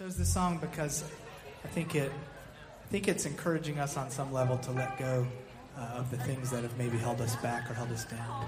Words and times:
chose 0.00 0.16
this 0.16 0.32
song 0.32 0.56
because 0.56 1.04
I 1.62 1.68
think 1.68 1.94
it 1.94 2.10
I 2.10 2.88
think 2.88 3.06
it's 3.06 3.26
encouraging 3.26 3.78
us 3.78 3.98
on 3.98 4.10
some 4.10 4.32
level 4.32 4.56
to 4.56 4.70
let 4.70 4.98
go 4.98 5.26
uh, 5.76 5.98
of 5.98 6.10
the 6.10 6.16
things 6.16 6.50
that 6.52 6.62
have 6.62 6.74
maybe 6.78 6.96
held 6.96 7.20
us 7.20 7.36
back 7.36 7.70
or 7.70 7.74
held 7.74 7.92
us 7.92 8.06
down. 8.06 8.46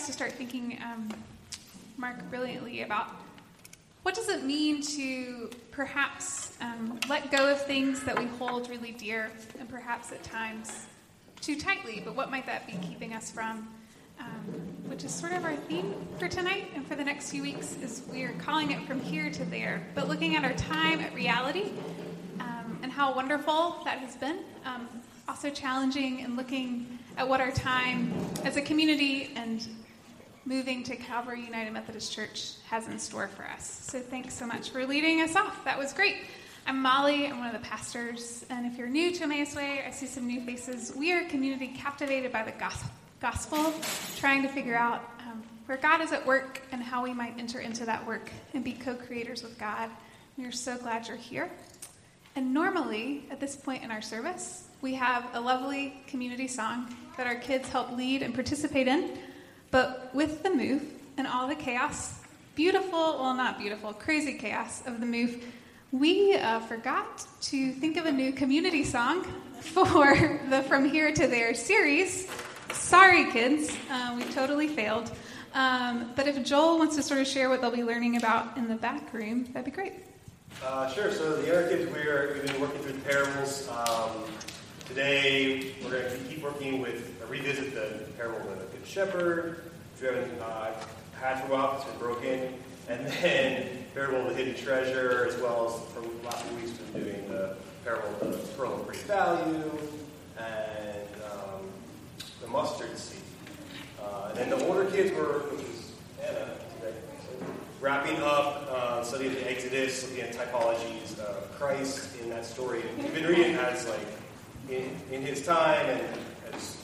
us 0.00 0.06
to 0.06 0.12
start 0.14 0.32
thinking, 0.32 0.78
um, 0.82 1.10
Mark, 1.98 2.30
brilliantly 2.30 2.80
about 2.80 3.08
what 4.02 4.14
does 4.14 4.30
it 4.30 4.44
mean 4.44 4.80
to 4.80 5.50
perhaps 5.72 6.56
um, 6.62 6.98
let 7.06 7.30
go 7.30 7.50
of 7.50 7.60
things 7.66 8.02
that 8.04 8.18
we 8.18 8.24
hold 8.24 8.70
really 8.70 8.92
dear 8.92 9.30
and 9.58 9.68
perhaps 9.68 10.10
at 10.10 10.22
times 10.22 10.86
too 11.42 11.54
tightly, 11.54 12.00
but 12.02 12.14
what 12.14 12.30
might 12.30 12.46
that 12.46 12.66
be 12.66 12.72
keeping 12.86 13.12
us 13.12 13.30
from? 13.30 13.68
Um, 14.18 14.26
which 14.88 15.04
is 15.04 15.12
sort 15.12 15.32
of 15.32 15.44
our 15.44 15.56
theme 15.56 15.94
for 16.18 16.28
tonight 16.28 16.70
and 16.74 16.86
for 16.86 16.94
the 16.94 17.04
next 17.04 17.30
few 17.30 17.42
weeks 17.42 17.76
is 17.82 18.02
we're 18.10 18.32
calling 18.38 18.70
it 18.70 18.80
from 18.86 19.00
here 19.02 19.30
to 19.30 19.44
there, 19.46 19.82
but 19.94 20.08
looking 20.08 20.34
at 20.34 20.44
our 20.44 20.54
time 20.54 21.00
at 21.00 21.14
reality 21.14 21.72
um, 22.40 22.78
and 22.82 22.90
how 22.90 23.14
wonderful 23.14 23.82
that 23.84 23.98
has 23.98 24.16
been. 24.16 24.38
Um, 24.64 24.88
also 25.28 25.50
challenging 25.50 26.22
and 26.22 26.36
looking 26.36 26.98
at 27.18 27.28
what 27.28 27.40
our 27.40 27.50
time 27.52 28.12
as 28.44 28.56
a 28.56 28.62
community 28.62 29.30
and 29.36 29.68
moving 30.44 30.82
to 30.84 30.96
Calvary 30.96 31.44
United 31.44 31.72
Methodist 31.72 32.12
Church 32.12 32.52
has 32.68 32.88
in 32.88 32.98
store 32.98 33.28
for 33.28 33.44
us. 33.44 33.86
So 33.90 34.00
thanks 34.00 34.34
so 34.34 34.46
much 34.46 34.70
for 34.70 34.86
leading 34.86 35.20
us 35.20 35.36
off. 35.36 35.64
That 35.64 35.78
was 35.78 35.92
great. 35.92 36.16
I'm 36.66 36.80
Molly. 36.80 37.26
I'm 37.26 37.38
one 37.38 37.54
of 37.54 37.60
the 37.60 37.68
pastors. 37.68 38.44
And 38.48 38.64
if 38.64 38.78
you're 38.78 38.88
new 38.88 39.12
to 39.12 39.24
Emmaus 39.24 39.54
Way, 39.54 39.84
I 39.86 39.90
see 39.90 40.06
some 40.06 40.26
new 40.26 40.40
faces. 40.44 40.94
We 40.96 41.12
are 41.12 41.20
a 41.20 41.28
community 41.28 41.68
captivated 41.68 42.32
by 42.32 42.44
the 42.44 42.54
gospel, 43.20 43.74
trying 44.16 44.42
to 44.42 44.48
figure 44.48 44.76
out 44.76 45.02
um, 45.28 45.42
where 45.66 45.78
God 45.78 46.00
is 46.00 46.12
at 46.12 46.24
work 46.26 46.62
and 46.72 46.82
how 46.82 47.02
we 47.02 47.12
might 47.12 47.34
enter 47.38 47.60
into 47.60 47.84
that 47.84 48.06
work 48.06 48.30
and 48.54 48.64
be 48.64 48.72
co 48.72 48.94
creators 48.94 49.42
with 49.42 49.58
God. 49.58 49.90
We 50.38 50.46
are 50.46 50.52
so 50.52 50.78
glad 50.78 51.06
you're 51.06 51.16
here. 51.16 51.50
And 52.34 52.54
normally, 52.54 53.24
at 53.30 53.40
this 53.40 53.56
point 53.56 53.82
in 53.82 53.90
our 53.90 54.00
service, 54.00 54.64
we 54.80 54.94
have 54.94 55.26
a 55.34 55.40
lovely 55.40 56.02
community 56.06 56.48
song 56.48 56.94
that 57.16 57.26
our 57.26 57.34
kids 57.34 57.68
help 57.68 57.92
lead 57.92 58.22
and 58.22 58.32
participate 58.32 58.88
in. 58.88 59.18
But 59.70 60.10
with 60.14 60.42
the 60.42 60.50
move 60.50 60.82
and 61.16 61.26
all 61.26 61.46
the 61.46 61.54
chaos, 61.54 62.18
beautiful, 62.54 63.18
well, 63.20 63.34
not 63.34 63.58
beautiful, 63.58 63.92
crazy 63.92 64.34
chaos 64.34 64.82
of 64.86 65.00
the 65.00 65.06
move, 65.06 65.44
we 65.92 66.34
uh, 66.34 66.60
forgot 66.60 67.26
to 67.42 67.72
think 67.72 67.96
of 67.96 68.06
a 68.06 68.12
new 68.12 68.32
community 68.32 68.84
song 68.84 69.24
for 69.60 70.38
the 70.48 70.62
From 70.62 70.88
Here 70.88 71.12
to 71.12 71.26
There 71.26 71.54
series. 71.54 72.28
Sorry, 72.72 73.30
kids, 73.30 73.76
uh, 73.90 74.14
we 74.16 74.24
totally 74.32 74.68
failed. 74.68 75.10
Um, 75.54 76.12
but 76.14 76.28
if 76.28 76.44
Joel 76.44 76.78
wants 76.78 76.96
to 76.96 77.02
sort 77.02 77.20
of 77.20 77.26
share 77.26 77.48
what 77.48 77.60
they'll 77.60 77.70
be 77.70 77.82
learning 77.82 78.16
about 78.16 78.56
in 78.56 78.68
the 78.68 78.76
back 78.76 79.12
room, 79.12 79.44
that'd 79.52 79.64
be 79.64 79.70
great. 79.70 79.94
Uh, 80.64 80.92
sure. 80.92 81.12
So 81.12 81.40
the 81.42 81.50
other 81.52 81.68
kids, 81.68 81.92
we 81.92 82.00
are, 82.02 82.32
we've 82.34 82.46
been 82.46 82.60
working 82.60 82.80
through 82.82 82.92
the 82.92 83.00
parables. 83.00 83.68
Um, 83.68 84.10
today, 84.90 85.72
we're 85.84 85.90
going 85.90 86.10
to 86.10 86.18
keep 86.28 86.42
working 86.42 86.80
with, 86.80 87.16
uh, 87.22 87.26
revisit 87.28 87.74
the 87.74 88.04
parable 88.16 88.50
of 88.50 88.58
the 88.58 88.76
Good 88.76 88.84
Shepherd, 88.84 89.62
which 89.92 90.00
we 90.00 90.06
haven't 90.08 90.40
uh, 90.40 90.72
had 91.14 91.40
for 91.40 91.46
a 91.46 91.50
while, 91.50 91.76
it's 91.76 91.84
been 91.84 91.98
broken. 91.98 92.54
And 92.88 93.06
then 93.06 93.84
parable 93.94 94.22
of 94.22 94.28
the 94.30 94.34
hidden 94.34 94.56
treasure, 94.56 95.28
as 95.28 95.40
well 95.40 95.68
as 95.68 95.94
for 95.94 96.00
last 96.24 96.44
few 96.44 96.56
weeks, 96.56 96.70
we've 96.70 96.92
been 96.92 97.04
doing 97.04 97.28
the 97.28 97.56
parable 97.84 98.08
of 98.20 98.32
the 98.32 98.52
pearl 98.56 98.80
of 98.80 98.86
great 98.86 99.00
value 99.02 99.78
and 100.36 101.08
um, 101.30 101.70
the 102.40 102.48
mustard 102.48 102.98
seed. 102.98 103.20
Uh, 104.02 104.30
and 104.30 104.38
then 104.38 104.50
the 104.50 104.66
older 104.66 104.86
kids 104.86 105.12
were, 105.12 105.44
which 105.50 105.62
is 105.66 105.92
Anna 106.20 106.50
today, 106.80 106.96
so 107.22 107.46
wrapping 107.80 108.16
up 108.22 108.66
uh, 108.68 109.04
study 109.04 109.28
of 109.28 109.34
the 109.34 109.48
Exodus, 109.48 110.10
looking 110.10 110.24
at 110.24 110.34
typologies 110.34 111.16
of 111.20 111.48
Christ 111.52 112.20
in 112.20 112.28
that 112.30 112.44
story. 112.44 112.82
And 112.82 113.04
we've 113.04 113.14
been 113.14 113.26
reading 113.26 113.54
as 113.54 113.86
like 113.86 114.19
in, 114.70 114.90
in 115.10 115.22
his 115.22 115.44
time 115.44 115.86
and 115.86 116.02
as 116.52 116.76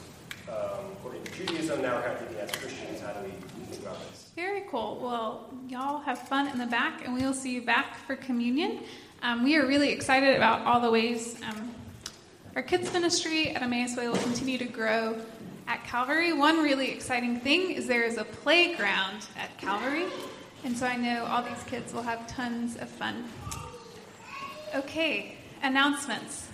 um, 0.49 0.93
according 0.93 1.23
to 1.25 1.33
Judaism. 1.33 1.83
Now 1.83 1.97
we're 1.97 2.03
kind 2.03 2.13
of 2.13 2.19
thinking 2.21 2.39
as 2.39 2.53
Christians, 2.53 3.01
how 3.01 3.13
do 3.13 3.25
we 3.25 3.31
think 3.67 3.83
about 3.83 3.99
this? 4.11 4.31
Very 4.35 4.65
cool. 4.71 4.99
Well, 5.03 5.49
y'all 5.69 6.01
have 6.01 6.19
fun 6.29 6.49
in 6.49 6.59
the 6.59 6.67
back, 6.67 7.05
and 7.05 7.15
we 7.15 7.23
will 7.23 7.33
see 7.33 7.55
you 7.55 7.63
back 7.63 7.97
for 8.07 8.17
communion. 8.17 8.81
Um, 9.23 9.43
we 9.43 9.57
are 9.57 9.67
really 9.67 9.91
excited 9.91 10.37
about 10.37 10.67
all 10.67 10.81
the 10.81 10.91
ways 10.91 11.41
um, 11.43 11.75
our 12.55 12.63
kids' 12.63 12.93
ministry 12.93 13.51
at 13.51 13.63
Emmaus 13.63 13.97
Way 13.97 14.09
will 14.09 14.17
continue 14.17 14.59
to 14.59 14.65
grow 14.65 15.21
at 15.67 15.85
Calvary. 15.85 16.33
One 16.33 16.63
really 16.63 16.91
exciting 16.91 17.41
thing 17.41 17.73
is 17.73 17.87
there 17.87 18.05
is 18.05 18.19
a 18.19 18.25
playground 18.25 19.27
at 19.37 19.57
Calvary, 19.59 20.07
and 20.65 20.77
so 20.77 20.87
I 20.87 20.97
know 20.97 21.25
all 21.27 21.43
these 21.43 21.63
kids 21.65 21.93
will 21.93 22.03
have 22.03 22.27
tons 22.27 22.77
of 22.77 22.89
fun. 22.89 23.25
Okay, 24.75 25.37
announcements. 25.63 26.49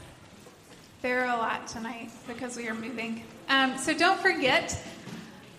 There 1.03 1.27
are 1.27 1.35
a 1.35 1.37
lot 1.37 1.67
tonight 1.67 2.11
because 2.29 2.57
we 2.57 2.69
are 2.69 2.75
moving. 2.75 3.25
Um, 3.49 3.77
so 3.77 3.93
don't 3.93 4.21
forget, 4.21 4.81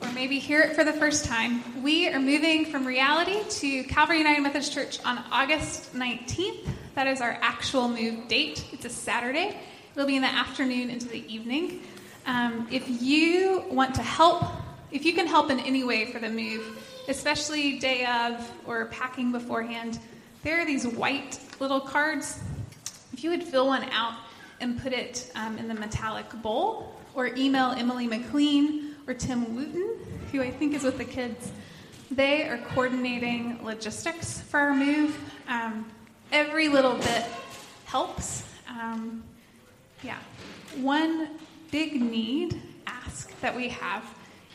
or 0.01 0.09
maybe 0.13 0.39
hear 0.39 0.61
it 0.61 0.73
for 0.73 0.85
the 0.85 0.93
first 0.93 1.25
time, 1.25 1.83
we 1.83 2.07
are 2.07 2.17
moving 2.17 2.63
from 2.63 2.87
reality 2.87 3.43
to 3.59 3.83
Calvary 3.83 4.19
United 4.19 4.39
Methodist 4.39 4.71
Church 4.71 5.03
on 5.03 5.21
August 5.33 5.93
19th. 5.93 6.69
That 6.95 7.07
is 7.07 7.19
our 7.19 7.37
actual 7.41 7.89
move 7.89 8.29
date. 8.29 8.63
It's 8.71 8.85
a 8.85 8.89
Saturday. 8.89 9.57
It'll 9.93 10.07
be 10.07 10.15
in 10.15 10.21
the 10.21 10.29
afternoon 10.29 10.89
into 10.89 11.09
the 11.09 11.25
evening. 11.27 11.81
Um, 12.25 12.65
if 12.71 12.85
you 12.87 13.65
want 13.69 13.95
to 13.95 14.01
help, 14.01 14.45
if 14.93 15.03
you 15.03 15.11
can 15.11 15.27
help 15.27 15.51
in 15.51 15.59
any 15.59 15.83
way 15.83 16.09
for 16.09 16.19
the 16.19 16.29
move, 16.29 16.81
especially 17.09 17.79
day 17.79 18.05
of 18.05 18.49
or 18.65 18.85
packing 18.85 19.33
beforehand, 19.33 19.99
there 20.43 20.61
are 20.61 20.65
these 20.65 20.87
white 20.87 21.37
little 21.59 21.81
cards. 21.81 22.39
If 23.11 23.25
you 23.25 23.29
would 23.29 23.43
fill 23.43 23.67
one 23.67 23.83
out 23.89 24.13
and 24.63 24.81
put 24.81 24.93
it 24.93 25.29
um, 25.35 25.57
in 25.57 25.67
the 25.67 25.73
metallic 25.73 26.29
bowl, 26.41 26.95
or 27.13 27.27
email 27.35 27.71
Emily 27.71 28.07
McLean 28.07 28.95
or 29.07 29.13
Tim 29.13 29.53
Wooten, 29.55 29.99
who 30.31 30.41
I 30.41 30.49
think 30.49 30.73
is 30.73 30.83
with 30.83 30.97
the 30.97 31.05
kids. 31.05 31.51
They 32.09 32.47
are 32.47 32.57
coordinating 32.69 33.59
logistics 33.63 34.39
for 34.39 34.59
our 34.61 34.73
move. 34.73 35.19
Um, 35.49 35.91
every 36.31 36.69
little 36.69 36.95
bit 36.95 37.25
helps. 37.85 38.43
Um, 38.69 39.23
yeah. 40.01 40.19
One 40.77 41.31
big 41.69 42.01
need, 42.01 42.61
ask 42.87 43.37
that 43.41 43.53
we 43.55 43.67
have 43.67 44.03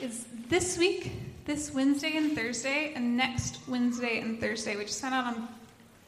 is 0.00 0.25
this 0.49 0.78
week, 0.78 1.12
this 1.44 1.72
Wednesday 1.75 2.16
and 2.16 2.34
Thursday, 2.34 2.93
and 2.94 3.16
next 3.16 3.61
Wednesday 3.69 4.20
and 4.20 4.40
Thursday, 4.40 4.76
which 4.76 4.93
sent 4.93 5.14
out 5.14 5.26
on 5.26 5.49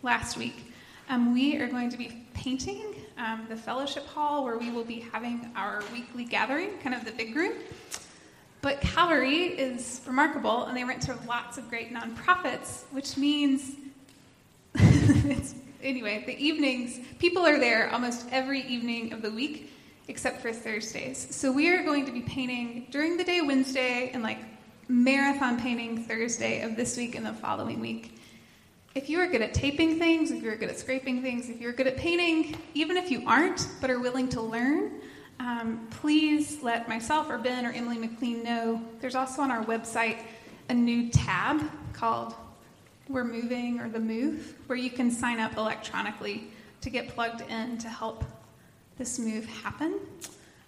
last 0.02 0.38
week. 0.38 0.72
Um, 1.10 1.34
we 1.34 1.56
are 1.56 1.66
going 1.66 1.90
to 1.90 1.96
be 1.96 2.24
painting 2.34 2.94
um, 3.18 3.44
the 3.48 3.56
fellowship 3.56 4.06
hall 4.06 4.44
where 4.44 4.56
we 4.56 4.70
will 4.70 4.84
be 4.84 5.00
having 5.12 5.50
our 5.56 5.82
weekly 5.92 6.24
gathering, 6.24 6.78
kind 6.84 6.94
of 6.94 7.04
the 7.04 7.10
big 7.10 7.32
group. 7.32 7.56
But 8.62 8.80
Calvary 8.80 9.46
is 9.46 10.02
remarkable, 10.06 10.66
and 10.66 10.76
they 10.76 10.84
rent 10.84 11.02
to 11.02 11.18
lots 11.26 11.58
of 11.58 11.68
great 11.68 11.92
nonprofits, 11.92 12.84
which 12.92 13.16
means 13.16 13.72
anyway, 15.82 16.22
the 16.26 16.38
evenings, 16.38 17.00
people 17.18 17.44
are 17.44 17.58
there 17.58 17.90
almost 17.90 18.28
every 18.30 18.60
evening 18.68 19.12
of 19.12 19.20
the 19.20 19.32
week 19.32 19.72
except 20.06 20.40
for 20.40 20.52
Thursdays. 20.52 21.26
So 21.34 21.50
we 21.50 21.70
are 21.70 21.82
going 21.82 22.06
to 22.06 22.12
be 22.12 22.20
painting 22.20 22.86
during 22.92 23.16
the 23.16 23.24
day 23.24 23.40
Wednesday 23.40 24.12
and 24.14 24.22
like 24.22 24.38
marathon 24.86 25.60
painting 25.60 26.04
Thursday 26.04 26.62
of 26.62 26.76
this 26.76 26.96
week 26.96 27.16
and 27.16 27.26
the 27.26 27.32
following 27.32 27.80
week. 27.80 28.19
If 28.92 29.08
you 29.08 29.20
are 29.20 29.28
good 29.28 29.40
at 29.40 29.54
taping 29.54 30.00
things, 30.00 30.32
if 30.32 30.42
you're 30.42 30.56
good 30.56 30.68
at 30.68 30.76
scraping 30.76 31.22
things, 31.22 31.48
if 31.48 31.60
you're 31.60 31.72
good 31.72 31.86
at 31.86 31.96
painting, 31.96 32.56
even 32.74 32.96
if 32.96 33.08
you 33.08 33.22
aren't 33.24 33.68
but 33.80 33.88
are 33.88 34.00
willing 34.00 34.28
to 34.30 34.40
learn, 34.40 35.00
um, 35.38 35.86
please 35.90 36.60
let 36.60 36.88
myself 36.88 37.30
or 37.30 37.38
Ben 37.38 37.64
or 37.64 37.70
Emily 37.70 37.98
McLean 37.98 38.42
know. 38.42 38.82
There's 39.00 39.14
also 39.14 39.42
on 39.42 39.52
our 39.52 39.64
website 39.64 40.18
a 40.70 40.74
new 40.74 41.08
tab 41.08 41.62
called 41.92 42.34
We're 43.08 43.22
Moving 43.22 43.78
or 43.78 43.88
The 43.88 44.00
Move, 44.00 44.56
where 44.66 44.76
you 44.76 44.90
can 44.90 45.12
sign 45.12 45.38
up 45.38 45.56
electronically 45.56 46.50
to 46.80 46.90
get 46.90 47.06
plugged 47.06 47.48
in 47.48 47.78
to 47.78 47.88
help 47.88 48.24
this 48.98 49.20
move 49.20 49.46
happen. 49.46 50.00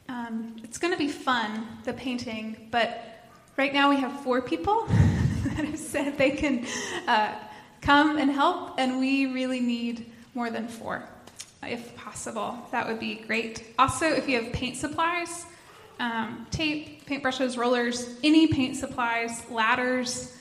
Um, 0.08 0.54
it's 0.62 0.78
going 0.78 0.92
to 0.92 0.98
be 0.98 1.08
fun, 1.08 1.66
the 1.82 1.92
painting, 1.92 2.68
but 2.70 3.26
right 3.56 3.74
now 3.74 3.90
we 3.90 3.96
have 3.96 4.20
four 4.20 4.40
people 4.40 4.86
that 5.44 5.64
have 5.64 5.76
said 5.76 6.16
they 6.16 6.30
can. 6.30 6.64
Uh, 7.08 7.34
come 7.82 8.16
and 8.16 8.30
help, 8.30 8.78
and 8.78 8.98
we 8.98 9.26
really 9.26 9.60
need 9.60 10.10
more 10.34 10.50
than 10.50 10.66
four, 10.66 11.04
if 11.62 11.94
possible. 11.96 12.56
That 12.70 12.86
would 12.86 12.98
be 12.98 13.16
great. 13.16 13.74
Also, 13.78 14.06
if 14.06 14.28
you 14.28 14.42
have 14.42 14.52
paint 14.52 14.76
supplies, 14.76 15.44
um, 16.00 16.46
tape, 16.50 17.06
paintbrushes, 17.06 17.58
rollers, 17.58 18.16
any 18.22 18.46
paint 18.46 18.76
supplies, 18.76 19.48
ladders, 19.50 20.38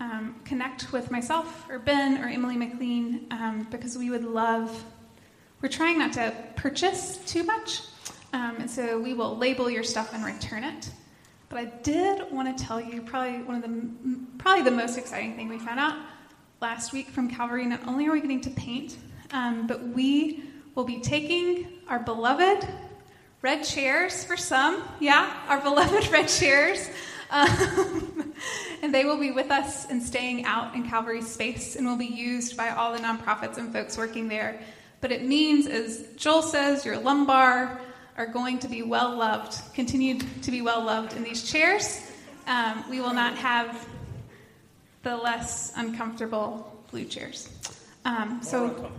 um, 0.00 0.36
connect 0.44 0.92
with 0.92 1.10
myself 1.10 1.66
or 1.68 1.78
Ben 1.80 2.22
or 2.22 2.28
Emily 2.28 2.56
McLean 2.56 3.26
um, 3.32 3.66
because 3.70 3.98
we 3.98 4.10
would 4.10 4.24
love. 4.24 4.84
We're 5.60 5.68
trying 5.68 5.98
not 5.98 6.12
to 6.12 6.32
purchase 6.54 7.18
too 7.26 7.42
much, 7.42 7.82
um, 8.32 8.56
and 8.60 8.70
so 8.70 8.98
we 8.98 9.12
will 9.12 9.36
label 9.36 9.68
your 9.68 9.82
stuff 9.82 10.14
and 10.14 10.24
return 10.24 10.62
it. 10.62 10.90
But 11.48 11.58
I 11.58 11.64
did 11.64 12.30
want 12.30 12.56
to 12.56 12.64
tell 12.64 12.80
you 12.80 13.02
probably 13.02 13.42
one 13.42 13.56
of 13.56 13.62
the 13.62 13.90
probably 14.38 14.62
the 14.62 14.70
most 14.70 14.98
exciting 14.98 15.34
thing 15.34 15.48
we 15.48 15.58
found 15.58 15.80
out 15.80 15.96
last 16.60 16.92
week 16.92 17.08
from 17.08 17.30
Calvary, 17.30 17.64
not 17.66 17.86
only 17.86 18.08
are 18.08 18.12
we 18.12 18.20
getting 18.20 18.40
to 18.40 18.50
paint, 18.50 18.96
um, 19.32 19.66
but 19.68 19.80
we 19.88 20.42
will 20.74 20.84
be 20.84 21.00
taking 21.00 21.68
our 21.86 22.00
beloved 22.00 22.66
red 23.42 23.62
chairs 23.62 24.24
for 24.24 24.36
some, 24.36 24.82
yeah, 24.98 25.32
our 25.48 25.60
beloved 25.62 26.10
red 26.10 26.26
chairs, 26.26 26.90
um, 27.30 28.34
and 28.82 28.92
they 28.92 29.04
will 29.04 29.18
be 29.18 29.30
with 29.30 29.50
us 29.50 29.88
and 29.88 30.02
staying 30.02 30.44
out 30.46 30.74
in 30.74 30.88
Calvary 30.88 31.22
space 31.22 31.76
and 31.76 31.86
will 31.86 31.96
be 31.96 32.06
used 32.06 32.56
by 32.56 32.70
all 32.70 32.92
the 32.92 32.98
nonprofits 32.98 33.56
and 33.56 33.72
folks 33.72 33.96
working 33.96 34.26
there. 34.28 34.60
But 35.00 35.12
it 35.12 35.24
means, 35.24 35.68
as 35.68 36.08
Joel 36.16 36.42
says, 36.42 36.84
your 36.84 36.98
lumbar 36.98 37.80
are 38.16 38.26
going 38.26 38.58
to 38.60 38.68
be 38.68 38.82
well 38.82 39.16
loved, 39.16 39.60
continued 39.74 40.24
to 40.42 40.50
be 40.50 40.60
well 40.60 40.82
loved 40.82 41.12
in 41.12 41.22
these 41.22 41.48
chairs. 41.48 42.00
Um, 42.48 42.82
we 42.90 43.00
will 43.00 43.14
not 43.14 43.36
have 43.36 43.86
the 45.02 45.16
less 45.16 45.72
uncomfortable 45.76 46.82
blue 46.90 47.04
chairs. 47.04 47.48
Um, 48.04 48.40
so 48.42 48.90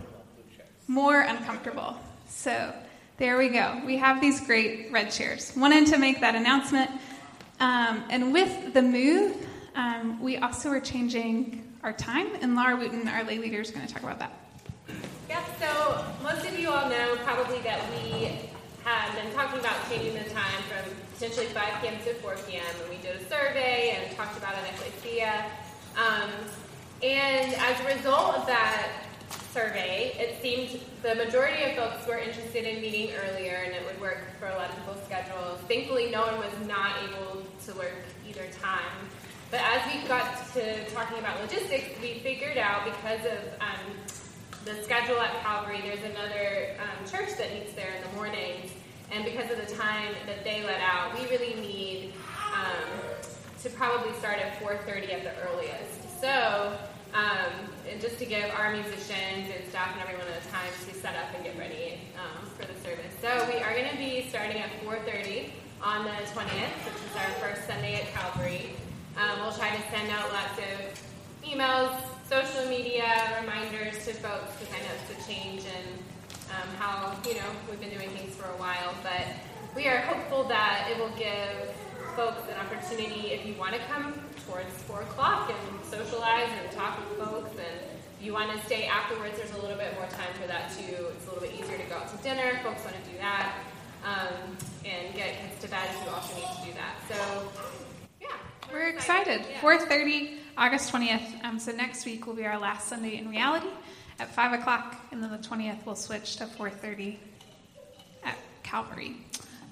more 0.86 1.20
uncomfortable. 1.20 1.96
So 2.28 2.74
there 3.16 3.36
we 3.36 3.48
go. 3.48 3.80
We 3.84 3.96
have 3.98 4.20
these 4.20 4.40
great 4.40 4.90
red 4.90 5.10
chairs. 5.10 5.52
Wanted 5.56 5.86
to 5.88 5.98
make 5.98 6.20
that 6.20 6.34
announcement. 6.34 6.90
Um, 7.60 8.04
and 8.10 8.32
with 8.32 8.72
the 8.72 8.82
move, 8.82 9.36
um, 9.74 10.20
we 10.20 10.38
also 10.38 10.70
are 10.70 10.80
changing 10.80 11.66
our 11.82 11.92
time, 11.92 12.28
and 12.40 12.56
Laura 12.56 12.76
Wooten, 12.76 13.06
our 13.08 13.24
lay 13.24 13.38
leader, 13.38 13.60
is 13.60 13.70
going 13.70 13.86
to 13.86 13.92
talk 13.92 14.02
about 14.02 14.18
that. 14.18 14.32
Yep, 15.28 15.44
so 15.60 16.04
most 16.22 16.46
of 16.46 16.58
you 16.58 16.70
all 16.70 16.88
know 16.88 17.16
probably 17.24 17.60
that 17.60 17.80
we 17.90 18.40
have 18.84 19.14
been 19.14 19.32
talking 19.34 19.60
about 19.60 19.76
changing 19.88 20.14
the 20.14 20.28
time 20.30 20.62
from 20.68 20.90
potentially 21.14 21.46
5 21.46 21.82
p.m. 21.82 21.94
to 22.04 22.14
4 22.14 22.36
p.m. 22.48 22.62
and 22.80 22.90
we 22.90 22.96
did 22.96 23.16
a 23.16 23.24
survey 23.28 23.96
and 23.96 24.16
talked 24.16 24.36
about 24.36 24.54
it 24.54 24.60
at 24.60 24.74
Ecclesia. 24.74 25.44
Um, 25.96 26.30
and 27.02 27.54
as 27.54 27.80
a 27.80 27.96
result 27.96 28.36
of 28.36 28.46
that 28.46 28.88
survey, 29.52 30.12
it 30.18 30.40
seemed 30.42 30.80
the 31.02 31.14
majority 31.14 31.64
of 31.64 31.76
folks 31.76 32.06
were 32.06 32.18
interested 32.18 32.64
in 32.64 32.80
meeting 32.80 33.10
earlier 33.24 33.62
and 33.64 33.74
it 33.74 33.84
would 33.86 34.00
work 34.00 34.18
for 34.38 34.46
a 34.46 34.54
lot 34.56 34.70
of 34.70 34.76
people's 34.76 35.02
schedules. 35.04 35.60
Thankfully, 35.66 36.10
no 36.10 36.22
one 36.22 36.38
was 36.38 36.68
not 36.68 36.92
able 37.02 37.42
to 37.66 37.72
work 37.74 38.04
either 38.28 38.46
time. 38.60 39.08
But 39.50 39.60
as 39.62 39.80
we 39.92 40.06
got 40.06 40.52
to 40.54 40.84
talking 40.90 41.18
about 41.18 41.40
logistics, 41.40 42.00
we 42.00 42.20
figured 42.20 42.56
out 42.56 42.84
because 42.84 43.20
of 43.26 43.38
um, 43.60 43.96
the 44.64 44.80
schedule 44.84 45.18
at 45.20 45.40
Calvary, 45.42 45.80
there's 45.82 46.04
another 46.04 46.76
um, 46.78 47.10
church 47.10 47.36
that 47.38 47.52
meets 47.52 47.72
there 47.72 47.90
in 47.96 48.08
the 48.08 48.16
mornings, 48.16 48.70
and 49.10 49.24
because 49.24 49.50
of 49.50 49.56
the 49.56 49.74
time 49.74 50.14
that 50.26 50.44
they 50.44 50.62
let 50.62 50.80
out, 50.80 51.18
we 51.18 51.26
really 51.28 51.54
need 51.60 52.12
um, 52.54 53.00
to 53.62 53.70
probably 53.70 54.12
start 54.14 54.38
at 54.38 54.58
4:30 54.60 55.12
at 55.12 55.22
the 55.22 55.34
earliest. 55.48 56.20
So, 56.20 56.78
um, 57.12 57.52
and 57.88 58.00
just 58.00 58.18
to 58.18 58.24
give 58.24 58.50
our 58.56 58.72
musicians 58.72 59.50
and 59.52 59.68
staff 59.68 59.92
and 59.92 60.02
everyone 60.02 60.26
a 60.28 60.40
time 60.50 60.72
to 60.88 60.94
set 60.94 61.14
up 61.16 61.34
and 61.34 61.44
get 61.44 61.58
ready 61.58 62.00
um, 62.16 62.48
for 62.56 62.64
the 62.64 62.78
service. 62.80 63.12
So 63.20 63.28
we 63.52 63.60
are 63.60 63.72
going 63.74 63.90
to 63.90 63.96
be 63.96 64.28
starting 64.28 64.58
at 64.58 64.70
4:30 64.84 65.50
on 65.82 66.04
the 66.04 66.16
20th, 66.32 66.76
which 66.84 67.00
is 67.04 67.16
our 67.16 67.30
first 67.40 67.66
Sunday 67.66 68.00
at 68.00 68.06
Calvary. 68.14 68.70
Um, 69.16 69.40
we'll 69.40 69.52
try 69.52 69.74
to 69.74 69.82
send 69.90 70.10
out 70.10 70.32
lots 70.32 70.56
of 70.58 70.78
emails, 71.44 72.00
social 72.28 72.68
media 72.68 73.36
reminders 73.40 74.04
to 74.06 74.14
folks 74.14 74.52
I 74.72 74.78
know 74.78 74.94
it's 75.02 75.18
a 75.18 75.28
change 75.28 75.62
in 75.64 75.84
um, 76.54 76.68
how 76.78 77.16
you 77.26 77.34
know 77.34 77.50
we've 77.68 77.80
been 77.80 77.90
doing 77.90 78.10
things 78.10 78.34
for 78.36 78.44
a 78.44 78.56
while. 78.56 78.94
But 79.02 79.26
we 79.74 79.86
are 79.86 79.98
hopeful 79.98 80.44
that 80.44 80.88
it 80.90 80.98
will 80.98 81.14
give 81.16 81.74
folks 82.16 82.42
an 82.48 82.56
opportunity 82.58 83.28
if 83.32 83.46
you 83.46 83.54
want 83.54 83.72
to 83.72 83.80
come 83.80 84.14
towards 84.46 84.70
four 84.82 85.02
o'clock 85.02 85.50
and 85.50 85.84
socialize 85.84 86.48
and 86.62 86.70
talk 86.72 86.98
with 86.98 87.18
folks 87.18 87.50
and 87.50 87.80
if 88.18 88.24
you 88.26 88.32
want 88.32 88.50
to 88.50 88.66
stay 88.66 88.84
afterwards 88.86 89.36
there's 89.38 89.52
a 89.52 89.58
little 89.60 89.76
bit 89.76 89.92
more 89.94 90.06
time 90.06 90.32
for 90.40 90.46
that 90.46 90.70
too 90.76 91.06
it's 91.16 91.26
a 91.26 91.32
little 91.32 91.40
bit 91.42 91.52
easier 91.54 91.76
to 91.78 91.84
go 91.84 91.96
out 91.96 92.08
to 92.10 92.22
dinner 92.22 92.50
if 92.54 92.62
folks 92.62 92.84
want 92.84 92.96
to 93.02 93.10
do 93.10 93.16
that 93.18 93.54
um, 94.04 94.56
and 94.84 95.14
get 95.14 95.38
kids 95.40 95.60
to 95.60 95.68
bed 95.68 95.88
if 95.90 96.04
you 96.04 96.10
also 96.10 96.34
need 96.36 96.46
to 96.58 96.66
do 96.66 96.72
that 96.74 96.94
so 97.08 97.48
yeah 98.20 98.28
We're 98.72 98.88
excited. 98.88 99.42
Yeah. 99.50 99.60
4:30, 99.60 100.38
August 100.56 100.92
20th. 100.92 101.44
Um, 101.44 101.58
so 101.58 101.72
next 101.72 102.04
week 102.06 102.26
will 102.26 102.34
be 102.34 102.46
our 102.46 102.58
last 102.58 102.88
Sunday 102.88 103.16
in 103.18 103.28
reality 103.28 103.68
at 104.18 104.34
5 104.34 104.60
o'clock, 104.60 104.96
and 105.12 105.22
then 105.22 105.30
the 105.30 105.38
20th 105.38 105.84
we'll 105.86 105.94
switch 105.96 106.36
to 106.36 106.44
4:30 106.46 107.16
at 108.24 108.36
Calvary. 108.62 109.16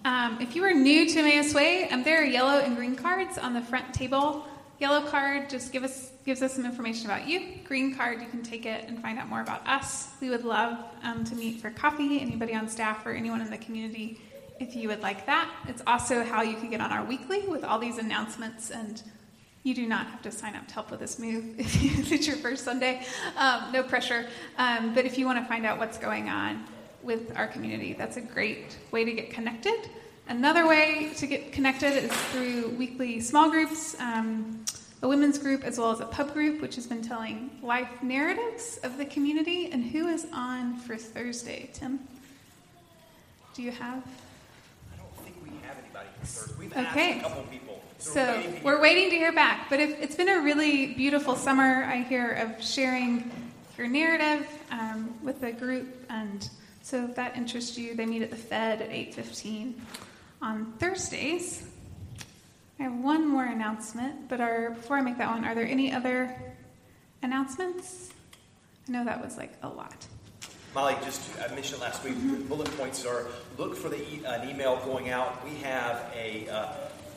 Um, 0.05 0.39
if 0.41 0.55
you 0.55 0.65
are 0.65 0.73
new 0.73 1.09
to 1.09 1.19
Emmaus 1.19 1.53
Way, 1.55 1.89
um, 1.89 2.05
there 2.05 2.21
are 2.21 2.25
yellow 2.25 2.61
and 2.61 2.77
green 2.77 2.95
cards 2.95 3.37
on 3.37 3.53
the 3.53 3.61
front 3.61 3.93
table. 3.93 4.47
Yellow 4.79 5.07
card 5.09 5.51
just 5.51 5.73
give 5.73 5.83
us 5.83 6.13
gives 6.25 6.43
us 6.43 6.55
some 6.55 6.65
information 6.65 7.07
about 7.07 7.27
you. 7.27 7.59
Green 7.65 7.95
card, 7.95 8.21
you 8.21 8.29
can 8.29 8.43
take 8.43 8.67
it 8.67 8.85
and 8.87 9.01
find 9.01 9.19
out 9.19 9.29
more 9.29 9.41
about 9.41 9.67
us. 9.67 10.11
We 10.21 10.31
would 10.31 10.45
love 10.45 10.79
um, 11.03 11.25
to 11.25 11.35
meet 11.35 11.61
for 11.61 11.71
coffee. 11.71 12.21
Anybody 12.21 12.55
on 12.55 12.69
staff 12.69 13.05
or 13.07 13.13
anyone 13.13 13.41
in 13.41 13.51
the 13.51 13.59
community 13.59 14.21
if 14.61 14.77
you 14.77 14.89
would 14.89 15.01
like 15.01 15.27
that. 15.27 15.51
It's 15.69 15.83
also 15.87 16.23
how 16.23 16.43
you 16.43 16.57
can 16.57 16.71
get 16.71 16.81
on 16.81 16.93
our 16.93 17.05
weekly 17.05 17.47
with 17.47 17.65
all 17.65 17.79
these 17.79 17.99
announcements, 17.99 18.71
and 18.71 19.03
you 19.63 19.75
do 19.75 19.87
not 19.87 20.07
have 20.07 20.23
to 20.23 20.31
sign 20.31 20.55
up 20.55 20.67
to 20.69 20.75
help 20.75 20.91
with 20.91 21.01
this 21.01 21.19
move 21.19 21.45
if, 21.59 22.13
it's 22.13 22.27
your 22.27 22.37
first 22.37 22.65
Sunday. 22.65 23.05
Um, 23.37 23.73
no 23.73 23.83
pressure. 23.83 24.27
Um, 24.59 24.95
but 24.95 25.05
if 25.05 25.19
you 25.19 25.27
want 25.27 25.39
to 25.39 25.45
find 25.49 25.67
out 25.67 25.79
what's 25.79 25.99
going 25.99 26.29
on 26.29 26.65
with 27.09 27.35
our 27.39 27.47
community, 27.47 27.95
that's 27.95 28.19
a 28.19 28.21
great 28.21 28.77
way 28.91 29.03
to 29.03 29.13
get 29.13 29.31
connected. 29.31 29.89
Another 30.29 30.69
way 30.69 31.11
to 31.17 31.27
get 31.27 31.53
connected 31.53 32.05
is 32.05 32.13
through 32.31 32.69
weekly 32.77 33.19
small 33.19 33.51
groups. 33.51 33.99
Um, 33.99 34.63
a 35.01 35.09
women's 35.09 35.39
group 35.39 35.65
as 35.65 35.79
well 35.79 35.91
as 35.91 36.01
a 36.01 36.05
pub 36.05 36.35
group, 36.35 36.61
which 36.61 36.75
has 36.75 36.87
been 36.87 37.01
telling 37.01 37.51
life 37.63 38.03
narratives 38.03 38.79
of 38.83 38.99
the 38.99 39.07
community. 39.07 39.71
And 39.73 39.83
who 39.85 40.09
is 40.09 40.27
on 40.35 40.77
for 40.81 40.99
Thursday, 40.99 41.71
Tim? 41.73 41.99
Do 43.55 43.63
you 43.63 43.71
have? 43.71 44.03
I 44.93 44.97
don't 44.99 45.17
think 45.25 45.37
we 45.43 45.49
have 45.67 45.79
anybody 45.83 46.09
for 46.21 46.27
Thursday. 46.27 46.55
We've 46.59 46.77
Okay. 46.77 47.13
asked 47.13 47.21
a 47.21 47.23
couple 47.23 47.43
people. 47.45 47.83
So 47.97 48.21
we're 48.23 48.27
waiting 48.27 48.53
to 48.53 48.65
we're 48.65 48.73
hear. 48.73 48.83
waiting 48.83 49.11
to 49.11 49.17
hear 49.17 49.33
back. 49.33 49.71
But 49.71 49.81
if, 49.81 49.99
it's 49.99 50.15
been 50.15 50.29
a 50.29 50.43
really 50.43 50.89
beautiful 50.93 51.37
summer, 51.37 51.85
I 51.85 52.03
hear, 52.03 52.33
of 52.33 52.63
sharing 52.63 53.31
your 53.79 53.89
narrative 53.89 54.47
um, 54.71 55.15
with 55.23 55.41
the 55.41 55.53
group. 55.53 56.05
And 56.11 56.51
so 56.89 57.05
if 57.05 57.17
that 57.17 57.37
interests 57.37 57.77
you, 57.77 57.95
they 57.95 58.07
meet 58.07 58.23
at 58.23 58.31
the 58.31 58.37
Fed 58.37 58.81
at 58.81 58.89
8.15 58.89 59.75
on 60.41 60.73
Thursdays. 60.79 61.63
I 62.81 62.85
have 62.85 62.95
one 62.95 63.29
more 63.29 63.45
announcement, 63.45 64.27
but 64.27 64.41
are, 64.41 64.71
before 64.71 64.97
I 64.97 65.03
make 65.03 65.19
that 65.19 65.29
one, 65.29 65.45
are 65.45 65.55
there 65.55 65.67
any 65.67 65.93
other 65.93 66.35
announcements? 67.23 68.09
I 68.89 68.93
know 68.93 69.05
that 69.05 69.23
was 69.23 69.37
like 69.37 69.53
a 69.63 69.69
lot. 69.69 70.07
Molly, 70.75 70.97
just 71.05 71.21
I 71.39 71.55
mentioned 71.55 71.83
last 71.83 72.03
week, 72.05 72.15
the 72.15 72.37
bullet 72.45 72.75
points 72.79 73.05
are 73.05 73.27
look 73.59 73.77
for 73.77 73.91
the 73.91 74.01
e- 74.01 74.23
an 74.25 74.49
email 74.49 74.77
going 74.87 75.11
out. 75.11 75.45
We 75.45 75.57
have 75.57 76.11
a 76.17 76.49
uh, 76.49 76.73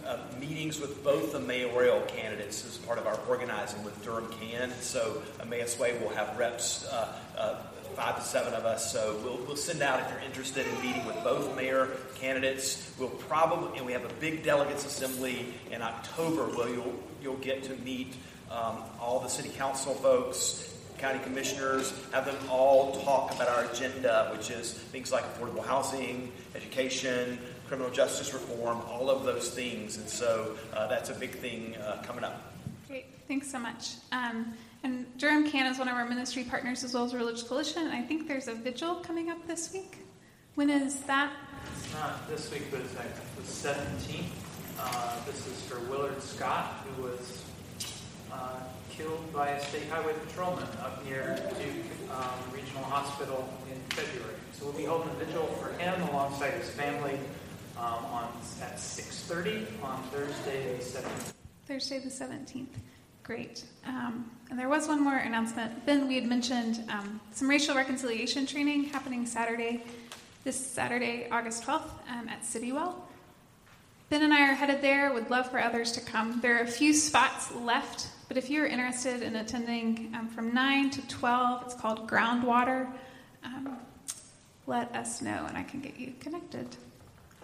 uh, 0.05 0.17
meetings 0.37 0.81
with 0.81 1.01
both 1.01 1.31
the 1.31 1.39
mayoral 1.39 2.01
candidates 2.01 2.65
as 2.65 2.77
part 2.79 2.97
of 2.99 3.07
our 3.07 3.17
organizing 3.29 3.81
with 3.85 4.03
Durham 4.03 4.29
Can. 4.33 4.73
So 4.81 5.21
Emmaus 5.39 5.79
Way 5.79 5.97
will 5.99 6.09
have 6.09 6.37
reps, 6.37 6.85
uh, 6.87 7.17
uh, 7.37 7.61
five 7.95 8.15
to 8.17 8.21
seven 8.21 8.53
of 8.53 8.65
us. 8.65 8.91
So 8.91 9.19
we'll, 9.23 9.37
we'll 9.45 9.55
send 9.55 9.81
out 9.81 9.99
if 10.01 10.09
you're 10.09 10.21
interested 10.21 10.67
in 10.67 10.81
meeting 10.81 11.05
with 11.05 11.21
both 11.23 11.55
mayor 11.55 11.89
candidates. 12.15 12.93
We'll 12.99 13.09
probably 13.09 13.77
and 13.77 13.85
we 13.85 13.93
have 13.93 14.05
a 14.05 14.13
big 14.15 14.43
delegates 14.43 14.85
assembly 14.85 15.53
in 15.71 15.81
October 15.81 16.43
where 16.55 16.69
you'll 16.69 16.99
you'll 17.21 17.37
get 17.37 17.63
to 17.63 17.75
meet 17.77 18.15
um, 18.49 18.83
all 18.99 19.19
the 19.19 19.29
city 19.29 19.49
council 19.49 19.93
folks 19.93 20.67
county 21.01 21.19
commissioners, 21.23 21.93
have 22.11 22.25
them 22.25 22.37
all 22.47 22.91
talk 23.01 23.33
about 23.33 23.49
our 23.49 23.65
agenda, 23.65 24.29
which 24.37 24.51
is 24.51 24.73
things 24.73 25.11
like 25.11 25.23
affordable 25.33 25.65
housing, 25.65 26.31
education, 26.53 27.39
criminal 27.67 27.89
justice 27.89 28.33
reform, 28.33 28.79
all 28.87 29.09
of 29.09 29.23
those 29.23 29.49
things. 29.49 29.97
And 29.97 30.07
so 30.07 30.55
uh, 30.73 30.87
that's 30.87 31.09
a 31.09 31.15
big 31.15 31.31
thing 31.31 31.75
uh, 31.77 32.03
coming 32.05 32.23
up. 32.23 32.53
Great, 32.87 33.05
thanks 33.27 33.51
so 33.51 33.57
much. 33.57 33.95
Um, 34.11 34.53
Durham 35.21 35.47
Can 35.47 35.67
is 35.67 35.77
one 35.77 35.87
of 35.87 35.93
our 35.93 36.09
ministry 36.09 36.43
partners 36.43 36.83
as 36.83 36.95
well 36.95 37.05
as 37.05 37.13
a 37.13 37.17
Religious 37.17 37.43
Coalition. 37.43 37.83
And 37.83 37.93
I 37.93 38.01
think 38.01 38.27
there's 38.27 38.47
a 38.47 38.55
vigil 38.55 38.95
coming 38.95 39.29
up 39.29 39.37
this 39.45 39.71
week. 39.71 39.99
When 40.55 40.67
is 40.71 41.01
that? 41.01 41.31
It's 41.77 41.93
not 41.93 42.27
this 42.27 42.49
week, 42.49 42.63
but 42.71 42.79
it's 42.79 42.95
like 42.95 43.35
the 43.35 43.43
seventeenth. 43.43 44.33
Uh, 44.79 45.23
this 45.27 45.45
is 45.45 45.61
for 45.65 45.79
Willard 45.81 46.19
Scott, 46.23 46.87
who 46.87 47.03
was 47.03 47.45
uh, 48.33 48.61
killed 48.89 49.31
by 49.31 49.49
a 49.49 49.63
state 49.63 49.87
highway 49.91 50.13
patrolman 50.25 50.67
up 50.81 51.05
near 51.05 51.35
Duke 51.59 52.11
um, 52.17 52.51
Regional 52.51 52.83
Hospital 52.85 53.47
in 53.71 53.79
February. 53.95 54.33
So 54.53 54.65
we'll 54.65 54.73
be 54.73 54.85
holding 54.85 55.09
a 55.09 55.23
vigil 55.23 55.45
for 55.61 55.71
him 55.73 56.01
alongside 56.09 56.53
his 56.55 56.71
family 56.71 57.19
um, 57.77 58.05
on 58.05 58.27
at 58.63 58.79
six 58.79 59.21
thirty 59.25 59.67
on 59.83 60.01
Thursday 60.05 60.77
the 60.77 60.83
seventeenth. 60.83 61.33
Thursday 61.67 61.99
the 61.99 62.09
17th. 62.09 62.65
Great. 63.31 63.63
Um, 63.85 64.29
and 64.49 64.59
there 64.59 64.67
was 64.67 64.89
one 64.89 65.01
more 65.01 65.15
announcement. 65.15 65.85
Ben, 65.85 66.05
we 66.05 66.15
had 66.15 66.25
mentioned 66.25 66.83
um, 66.89 67.21
some 67.31 67.49
racial 67.49 67.73
reconciliation 67.73 68.45
training 68.45 68.83
happening 68.83 69.25
Saturday, 69.25 69.85
this 70.43 70.57
Saturday, 70.57 71.29
August 71.31 71.63
12th, 71.63 71.91
um, 72.09 72.27
at 72.27 72.41
Citywell. 72.41 72.93
Ben 74.09 74.21
and 74.23 74.33
I 74.33 74.49
are 74.49 74.53
headed 74.53 74.81
there. 74.81 75.13
Would 75.13 75.29
love 75.29 75.49
for 75.49 75.61
others 75.61 75.93
to 75.93 76.01
come. 76.01 76.41
There 76.41 76.57
are 76.57 76.63
a 76.63 76.67
few 76.67 76.93
spots 76.93 77.55
left, 77.55 78.09
but 78.27 78.35
if 78.35 78.49
you're 78.49 78.67
interested 78.67 79.21
in 79.21 79.37
attending 79.37 80.11
um, 80.13 80.27
from 80.27 80.53
9 80.53 80.89
to 80.89 81.07
12, 81.07 81.63
it's 81.63 81.73
called 81.73 82.09
Groundwater. 82.09 82.91
Um, 83.45 83.77
let 84.67 84.93
us 84.93 85.21
know 85.21 85.45
and 85.47 85.57
I 85.57 85.63
can 85.63 85.79
get 85.79 85.97
you 85.97 86.15
connected. 86.19 86.67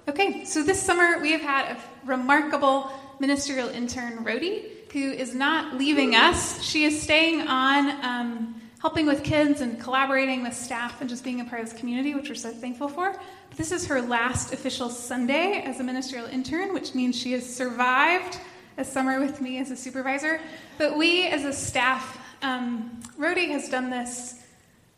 Okay, 0.10 0.44
so 0.44 0.64
this 0.64 0.84
summer 0.84 1.22
we 1.22 1.32
have 1.32 1.40
had 1.40 1.78
a 1.78 1.80
remarkable 2.06 2.92
ministerial 3.22 3.70
intern, 3.70 4.26
Rhodey, 4.26 4.77
who 4.92 5.12
is 5.12 5.36
not 5.36 5.76
leaving 5.76 6.16
us. 6.16 6.62
She 6.64 6.86
is 6.86 7.02
staying 7.02 7.48
on, 7.48 8.06
um, 8.06 8.62
helping 8.80 9.06
with 9.06 9.24
kids 9.24 9.62
and 9.62 9.80
collaborating 9.82 10.44
with 10.44 10.54
staff 10.54 11.02
and 11.02 11.10
just 11.10 11.24
being 11.24 11.42
a 11.42 11.46
part 11.46 11.62
of 11.62 11.70
this 11.70 11.80
community, 11.80 12.14
which 12.14 12.30
we're 12.30 12.36
so 12.36 12.52
thankful 12.52 12.88
for. 12.88 13.12
But 13.50 13.58
this 13.58 13.72
is 13.72 13.88
her 13.88 14.02
last 14.02 14.54
official 14.54 14.90
Sunday 14.90 15.62
as 15.66 15.80
a 15.80 15.84
ministerial 15.84 16.28
intern, 16.28 16.74
which 16.74 16.94
means 16.94 17.18
she 17.18 17.32
has 17.34 17.56
survived 17.56 18.40
a 18.78 18.86
summer 18.86 19.20
with 19.20 19.42
me 19.42 19.60
as 19.60 19.72
a 19.72 19.76
supervisor. 19.76 20.40
But 20.78 20.98
we, 20.98 21.28
as 21.28 21.44
a 21.44 21.54
staff, 21.54 22.20
um, 22.42 23.02
has 23.20 23.70
done 23.70 23.90
this, 23.90 24.36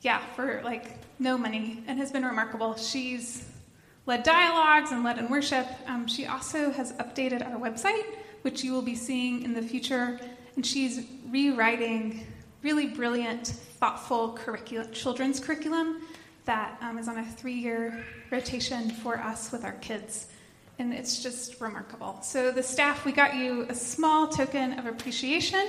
yeah, 0.02 0.20
for 0.36 0.62
like 0.64 0.98
no 1.20 1.38
money 1.38 1.84
and 1.88 1.98
has 2.00 2.12
been 2.12 2.26
remarkable. 2.26 2.76
She's 2.76 3.46
led 4.06 4.24
dialogues 4.24 4.92
and 4.92 5.04
led 5.04 5.18
in 5.18 5.30
worship. 5.30 5.68
Um, 5.88 6.08
she 6.08 6.26
also 6.26 6.72
has 6.72 6.94
updated 6.94 7.46
our 7.46 7.60
website, 7.60 8.04
which 8.42 8.64
you 8.64 8.74
will 8.74 8.82
be 8.82 8.96
seeing 8.96 9.44
in 9.44 9.54
the 9.54 9.62
future. 9.62 10.20
And 10.56 10.66
she's 10.66 11.06
rewriting 11.30 12.26
really 12.62 12.88
brilliant, 12.88 13.48
thoughtful 13.48 14.34
curriculum, 14.34 14.92
children's 14.92 15.40
curriculum 15.40 16.02
that 16.46 16.78
um, 16.82 16.98
is 16.98 17.08
on 17.08 17.18
a 17.18 17.26
three 17.26 17.54
year 17.54 18.04
rotation 18.32 18.90
for 18.90 19.18
us 19.20 19.52
with 19.52 19.64
our 19.64 19.74
kids. 19.74 20.28
And 20.80 20.94
it's 20.94 21.22
just 21.22 21.60
remarkable. 21.60 22.20
So, 22.22 22.52
the 22.52 22.64
staff, 22.64 23.04
we 23.06 23.12
got 23.12 23.36
you 23.36 23.66
a 23.70 23.76
small 23.76 24.28
token 24.28 24.80
of 24.80 24.86
appreciation 24.86 25.68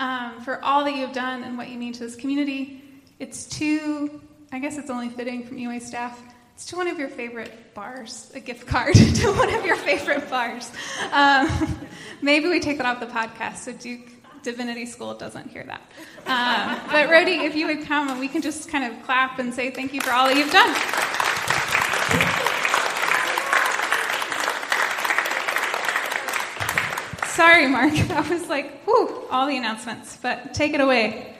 um, 0.00 0.40
for 0.42 0.62
all 0.64 0.84
that 0.84 0.96
you've 0.96 1.12
done 1.12 1.44
and 1.44 1.56
what 1.56 1.68
you 1.68 1.78
mean 1.78 1.92
to 1.92 2.00
this 2.00 2.16
community. 2.16 2.82
It's 3.18 3.46
to, 3.58 4.20
I 4.52 4.58
guess 4.58 4.76
it's 4.76 4.90
only 4.90 5.08
fitting 5.08 5.44
from 5.44 5.58
UA 5.58 5.80
staff, 5.80 6.20
it's 6.58 6.66
to 6.66 6.76
one 6.76 6.88
of 6.88 6.98
your 6.98 7.08
favorite 7.08 7.72
bars, 7.72 8.32
a 8.34 8.40
gift 8.40 8.66
card 8.66 8.92
to 9.14 9.32
one 9.32 9.54
of 9.54 9.64
your 9.64 9.76
favorite 9.76 10.28
bars. 10.28 10.68
Um, 11.12 11.78
maybe 12.20 12.48
we 12.48 12.58
take 12.58 12.78
that 12.78 12.84
off 12.84 12.98
the 12.98 13.06
podcast 13.06 13.58
so 13.58 13.70
Duke 13.70 14.10
Divinity 14.42 14.84
School 14.84 15.14
doesn't 15.14 15.50
hear 15.50 15.62
that. 15.62 15.80
Um, 16.26 16.80
but 16.90 17.10
Rhodey, 17.10 17.44
if 17.46 17.54
you 17.54 17.68
would 17.68 17.86
come 17.86 18.08
and 18.08 18.18
we 18.18 18.26
can 18.26 18.42
just 18.42 18.68
kind 18.68 18.92
of 18.92 19.00
clap 19.04 19.38
and 19.38 19.54
say 19.54 19.70
thank 19.70 19.94
you 19.94 20.00
for 20.00 20.10
all 20.10 20.26
that 20.26 20.36
you've 20.36 20.50
done. 20.50 20.74
Sorry, 27.28 27.68
Mark. 27.68 27.92
That 28.08 28.28
was 28.28 28.48
like, 28.48 28.82
whew, 28.82 29.28
all 29.30 29.46
the 29.46 29.56
announcements. 29.56 30.16
But 30.16 30.54
take 30.54 30.74
it 30.74 30.80
away. 30.80 31.36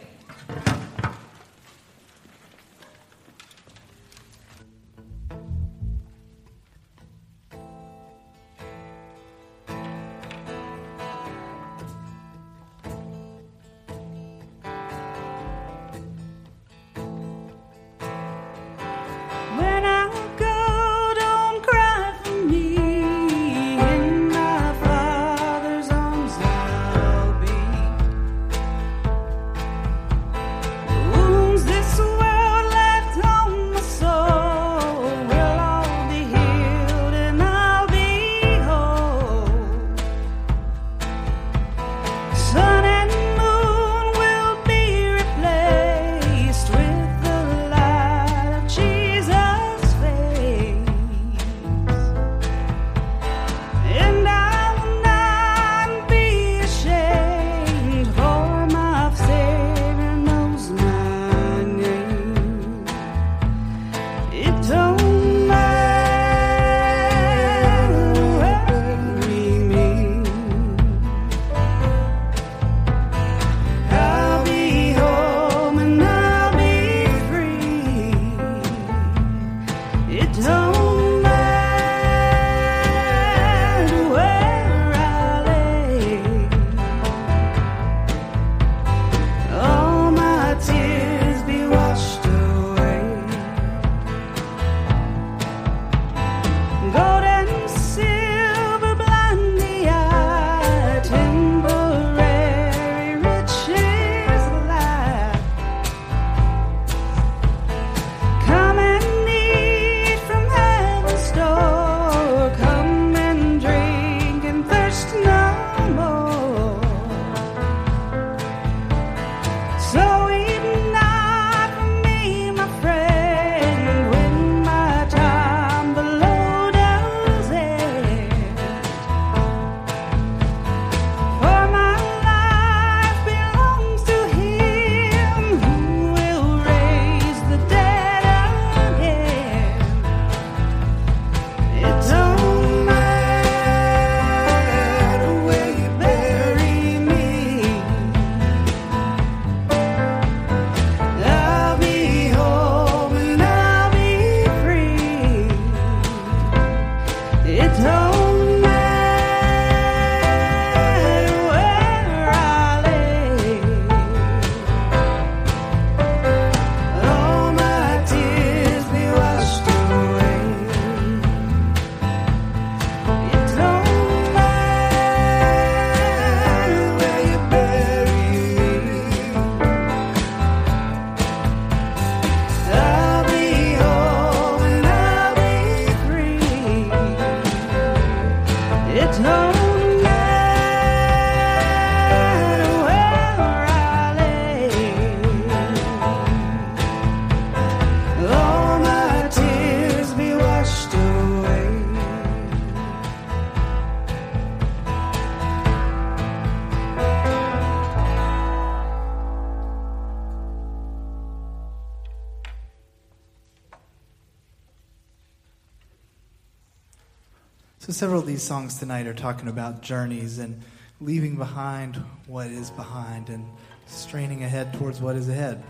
These 218.39 218.47
songs 218.47 218.79
tonight 218.79 219.05
are 219.09 219.15
talking 219.15 219.49
about 219.49 219.83
journeys, 219.83 220.39
and 220.39 220.63
leaving 221.01 221.35
behind 221.35 221.97
what 222.29 222.47
is 222.47 222.71
behind 222.71 223.31
and 223.31 223.45
straining 223.87 224.45
ahead 224.45 224.73
towards 224.75 225.01
what 225.01 225.17
is 225.17 225.29
ahead. 225.29 225.61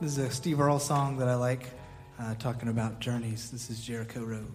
This 0.00 0.12
is 0.12 0.16
a 0.16 0.30
Steve 0.30 0.58
Earle 0.58 0.78
song 0.78 1.18
that 1.18 1.28
I 1.28 1.34
like, 1.34 1.66
uh, 2.18 2.34
talking 2.36 2.70
about 2.70 3.00
journeys. 3.00 3.50
This 3.50 3.68
is 3.68 3.84
Jericho 3.84 4.24
Road. 4.24 4.50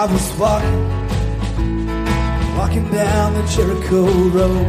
I 0.00 0.06
was 0.06 0.32
walking, 0.38 0.80
walking 2.56 2.88
down 2.88 3.34
the 3.34 3.42
Jericho 3.48 4.06
Road. 4.28 4.66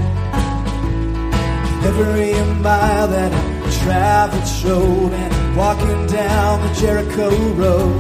Every 1.85 2.33
mile 2.59 3.07
that 3.09 3.31
I 3.31 3.71
traveled 3.83 4.47
showed, 4.47 5.13
and 5.13 5.55
walking 5.55 6.07
down 6.07 6.67
the 6.67 6.73
Jericho 6.81 7.29
Road. 7.53 7.93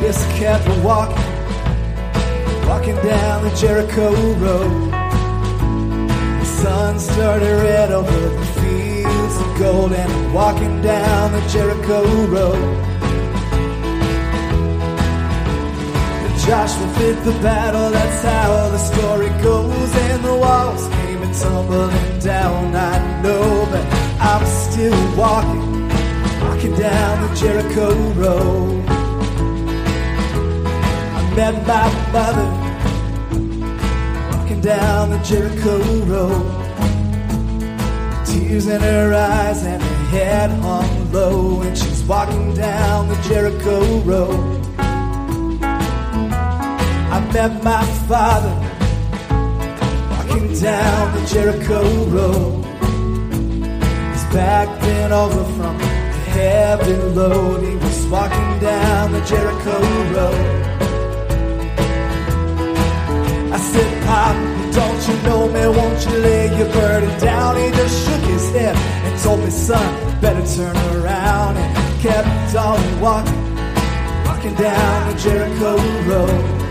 Just 0.00 0.28
kept 0.30 0.66
walking, 0.82 1.22
walking 2.66 2.96
down 2.96 3.44
the 3.44 3.54
Jericho 3.54 4.10
Road. 4.42 4.90
The 6.40 6.44
sun 6.46 6.98
started 6.98 7.62
red 7.62 7.92
over 7.92 8.10
the 8.10 8.46
fields 8.60 9.36
of 9.40 9.58
gold, 9.60 9.92
and 9.92 10.12
I'm 10.12 10.34
walking 10.34 10.82
down 10.82 11.30
the 11.30 11.46
Jericho 11.46 12.26
Road. 12.26 12.95
Joshua 16.46 16.88
fit 16.94 17.24
the 17.24 17.32
battle, 17.42 17.90
that's 17.90 18.22
how 18.22 18.68
the 18.68 18.78
story 18.78 19.30
goes. 19.42 19.96
And 19.96 20.24
the 20.24 20.36
walls 20.36 20.86
came 20.86 21.20
and 21.20 21.34
tumbling 21.34 22.20
down, 22.20 22.72
I 22.76 23.20
know, 23.20 23.66
but 23.68 23.84
I'm 24.20 24.46
still 24.46 25.16
walking, 25.16 25.88
walking 26.42 26.76
down 26.76 27.28
the 27.28 27.34
Jericho 27.34 27.88
Road. 28.12 28.84
I 31.18 31.34
met 31.34 31.66
my 31.66 31.88
mother, 32.12 32.48
walking 34.38 34.60
down 34.60 35.10
the 35.10 35.18
Jericho 35.24 35.78
Road. 36.04 36.46
Tears 38.24 38.68
in 38.68 38.80
her 38.82 39.14
eyes 39.14 39.64
and 39.64 39.82
her 39.82 40.04
head 40.10 40.50
hung 40.60 41.12
low, 41.12 41.62
and 41.62 41.76
she's 41.76 42.04
walking 42.04 42.54
down 42.54 43.08
the 43.08 43.16
Jericho 43.22 43.98
Road. 44.02 44.55
Met 47.36 47.62
my 47.62 47.84
father 48.08 48.54
walking 50.10 50.58
down 50.58 51.14
the 51.14 51.26
Jericho 51.26 51.82
Road. 52.06 52.64
His 54.14 54.24
back 54.32 54.80
bent 54.80 55.12
over 55.12 55.44
from 55.56 55.76
the 55.76 55.84
heavy 56.32 56.94
load. 56.94 57.62
He 57.62 57.74
was 57.76 58.06
walking 58.06 58.58
down 58.60 59.12
the 59.12 59.20
Jericho 59.26 59.76
Road. 60.16 60.46
I 63.52 63.58
said, 63.58 64.04
Pop, 64.06 64.36
don't 64.72 65.00
you 65.06 65.22
know 65.28 65.46
me? 65.46 65.76
Won't 65.76 66.06
you 66.06 66.16
lay 66.16 66.56
your 66.56 66.72
burden 66.72 67.20
down? 67.20 67.56
He 67.58 67.70
just 67.76 68.06
shook 68.06 68.22
his 68.30 68.50
head 68.52 68.74
and 68.76 69.22
told 69.22 69.40
me, 69.40 69.50
son, 69.50 70.20
better 70.22 70.46
turn 70.56 70.74
around. 70.96 71.58
And 71.58 72.00
kept 72.00 72.56
on 72.56 73.00
walking, 73.02 73.54
walking 74.24 74.54
down 74.54 75.12
the 75.12 75.18
Jericho 75.20 75.76
Road. 76.08 76.65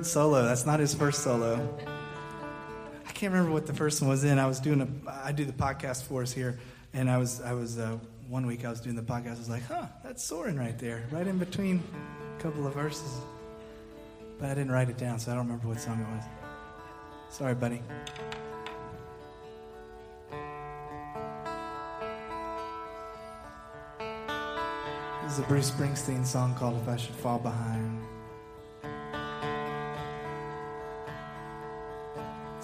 Third 0.00 0.06
solo. 0.06 0.42
That's 0.44 0.64
not 0.64 0.80
his 0.80 0.94
first 0.94 1.22
solo. 1.22 1.78
I 3.06 3.12
can't 3.12 3.34
remember 3.34 3.52
what 3.52 3.66
the 3.66 3.74
first 3.74 4.00
one 4.00 4.08
was 4.08 4.24
in. 4.24 4.38
I 4.38 4.46
was 4.46 4.58
doing 4.58 4.80
a, 4.80 5.10
I 5.10 5.32
do 5.32 5.44
the 5.44 5.52
podcast 5.52 6.04
for 6.04 6.22
us 6.22 6.32
here, 6.32 6.58
and 6.94 7.10
I 7.10 7.18
was, 7.18 7.42
I 7.42 7.52
was, 7.52 7.78
uh, 7.78 7.98
one 8.28 8.46
week 8.46 8.64
I 8.64 8.70
was 8.70 8.80
doing 8.80 8.96
the 8.96 9.02
podcast. 9.02 9.34
I 9.34 9.38
was 9.38 9.50
like, 9.50 9.66
huh, 9.66 9.84
that's 10.02 10.24
Soren 10.24 10.58
right 10.58 10.78
there, 10.78 11.04
right 11.10 11.26
in 11.26 11.36
between 11.36 11.82
a 12.38 12.42
couple 12.42 12.66
of 12.66 12.72
verses. 12.72 13.12
But 14.38 14.46
I 14.46 14.54
didn't 14.54 14.70
write 14.70 14.88
it 14.88 14.96
down, 14.96 15.18
so 15.18 15.32
I 15.32 15.34
don't 15.34 15.44
remember 15.44 15.68
what 15.68 15.78
song 15.78 16.00
it 16.00 16.08
was. 16.16 16.24
Sorry, 17.36 17.54
buddy. 17.54 17.82
This 25.24 25.32
is 25.34 25.38
a 25.40 25.42
Bruce 25.42 25.70
Springsteen 25.70 26.24
song 26.24 26.54
called 26.54 26.80
If 26.80 26.88
I 26.88 26.96
Should 26.96 27.14
Fall 27.16 27.38
Behind. 27.38 28.09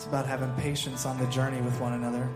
About 0.08 0.24
having 0.24 0.52
patience 0.54 1.04
on 1.04 1.18
the 1.18 1.26
journey 1.26 1.60
with 1.60 1.80
one 1.80 1.94
another. 1.94 2.28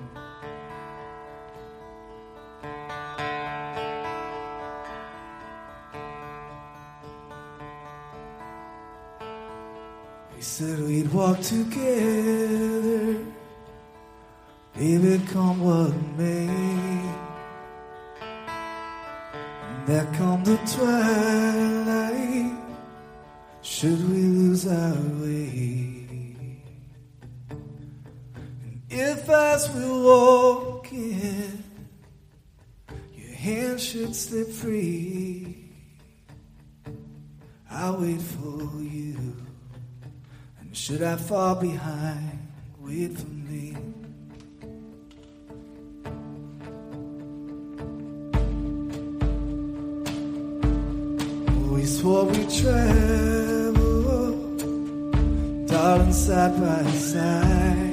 We 10.34 10.42
said 10.42 10.80
we'd 10.80 11.12
walk 11.12 11.40
together, 11.40 13.24
baby, 14.76 15.22
come 15.28 15.60
what 15.60 15.94
may. 16.18 16.48
And 19.68 19.86
There 19.86 20.08
come 20.16 20.42
the 20.42 20.56
twilight. 20.74 22.56
Should 23.62 24.10
we 24.10 24.22
lose 24.22 24.66
our 24.66 24.94
way? 25.22 25.69
As 29.32 29.70
we're 29.70 30.02
walking, 30.04 31.62
your 33.14 33.34
hand 33.36 33.80
should 33.80 34.14
slip 34.16 34.48
free, 34.48 35.56
I'll 37.70 37.98
wait 37.98 38.20
for 38.20 38.62
you. 38.82 39.36
And 40.60 40.76
should 40.76 41.02
I 41.02 41.16
fall 41.16 41.54
behind, 41.54 42.48
wait 42.80 43.16
for 43.18 43.26
me. 43.26 43.76
We 51.70 51.84
swore 51.86 52.24
we'd 52.24 52.50
travel, 52.50 53.76
darling, 55.66 56.12
side 56.12 56.60
by 56.60 56.90
side. 56.92 57.89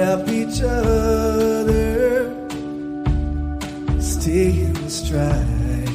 Help 0.00 0.28
each 0.30 0.62
other 0.62 2.32
stay 4.00 4.48
in 4.66 4.88
stride. 4.88 5.88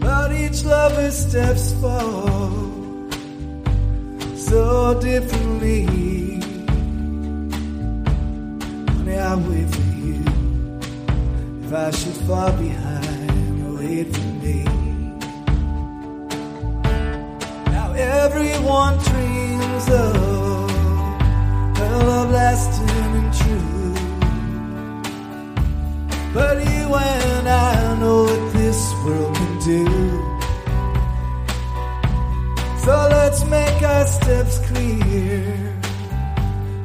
But 0.00 0.32
each 0.32 0.64
lover's 0.64 1.16
steps 1.26 1.72
fall 1.74 2.72
so 4.34 4.98
differently. 4.98 5.84
Honey, 8.94 9.18
I 9.18 9.34
wait 9.48 9.68
for 9.74 9.88
you. 10.04 10.24
If 11.64 11.72
I 11.74 11.90
should 11.90 12.18
fall 12.26 12.52
behind, 12.52 13.78
wait 13.78 14.08
for 14.16 14.30
me. 14.42 14.64
Now 17.76 17.92
everyone 17.92 18.96
dreams 19.10 19.88
of 19.90 20.27
a 22.28 22.32
love 22.32 22.32
lasting 22.32 22.88
and 22.90 23.32
true. 23.34 23.94
But 26.34 26.58
and 26.58 27.48
I 27.48 27.98
know 28.00 28.24
what 28.24 28.52
this 28.52 28.94
world 29.04 29.36
can 29.36 29.58
do. 29.60 29.86
So 32.84 33.08
let's 33.10 33.44
make 33.44 33.82
our 33.82 34.06
steps 34.06 34.58
clear 34.68 35.76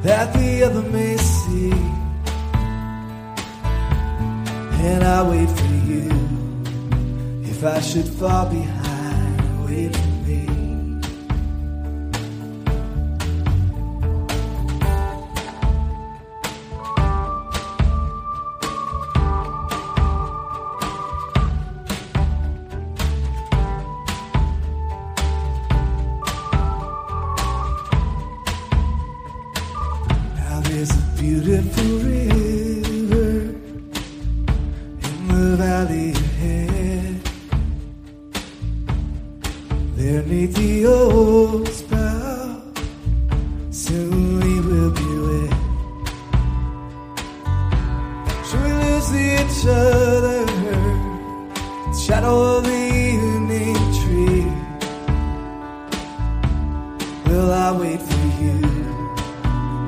that 0.02 0.32
the 0.34 0.64
other 0.64 0.82
may 0.82 1.16
see 1.16 1.72
and 4.86 5.02
I 5.02 5.22
wait 5.28 5.48
for 5.48 5.74
you. 5.90 6.10
If 7.44 7.64
I 7.64 7.80
should 7.80 8.06
fall 8.06 8.46
behind, 8.46 8.73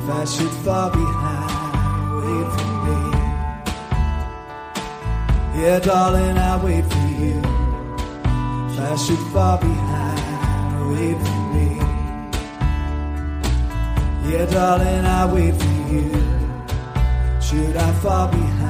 If 0.07 0.13
I 0.13 0.25
should 0.25 0.53
fall 0.65 0.91
behind, 0.91 2.23
wait 2.23 2.49
for 2.55 2.73
me. 2.87 2.99
Yeah, 5.61 5.81
darling, 5.81 6.39
I 6.39 6.63
wait 6.63 6.85
for 6.85 7.09
you. 7.21 7.39
If 8.71 8.79
I 8.79 8.95
should 9.05 9.25
fall 9.33 9.59
behind, 9.59 10.91
wait 10.93 11.19
for 11.27 11.43
me. 11.55 11.69
Yeah, 14.31 14.47
darling, 14.47 15.05
I 15.05 15.27
wait 15.27 15.55
for 15.57 15.75
you. 15.93 16.09
Should 17.41 17.77
I 17.77 17.93
fall 17.95 18.29
behind, 18.29 18.66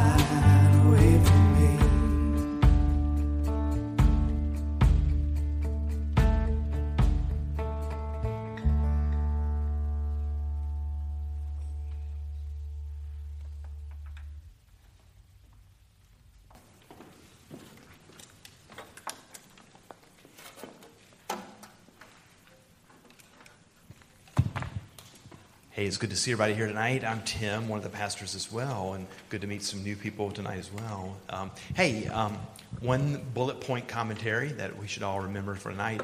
Hey, 25.77 25.85
it's 25.85 25.99
good 25.99 26.09
to 26.09 26.17
see 26.17 26.33
everybody 26.33 26.55
here 26.55 26.69
tonight. 26.69 27.05
I'm 27.05 27.21
Tim, 27.21 27.69
one 27.69 27.77
of 27.77 27.83
the 27.83 27.91
pastors 27.91 28.35
as 28.35 28.51
well, 28.51 28.95
and 28.95 29.07
good 29.29 29.43
to 29.43 29.47
meet 29.47 29.63
some 29.63 29.85
new 29.85 29.95
people 29.95 30.31
tonight 30.31 30.59
as 30.59 30.73
well. 30.73 31.19
Um, 31.29 31.51
hey, 31.75 32.07
um, 32.07 32.39
one 32.81 33.21
bullet 33.35 33.61
point 33.61 33.87
commentary 33.87 34.49
that 34.53 34.79
we 34.79 34.87
should 34.87 35.03
all 35.03 35.21
remember 35.21 35.55
for 35.55 35.71
tonight 35.71 36.01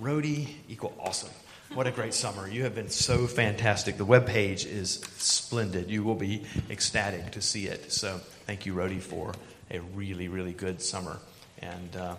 Rhodey 0.00 0.50
equal 0.68 0.94
awesome. 1.00 1.32
What 1.74 1.88
a 1.88 1.90
great 1.90 2.14
summer. 2.14 2.46
You 2.46 2.62
have 2.62 2.76
been 2.76 2.88
so 2.88 3.26
fantastic. 3.26 3.96
The 3.96 4.04
web 4.04 4.28
page 4.28 4.64
is 4.64 5.00
splendid. 5.16 5.90
You 5.90 6.04
will 6.04 6.14
be 6.14 6.44
ecstatic 6.70 7.32
to 7.32 7.42
see 7.42 7.66
it. 7.66 7.90
So 7.90 8.20
thank 8.46 8.64
you, 8.64 8.74
Rhodey, 8.74 9.00
for 9.00 9.34
a 9.72 9.80
really, 9.80 10.28
really 10.28 10.52
good 10.52 10.80
summer. 10.80 11.18
And 11.58 11.96
uh, 11.96 12.14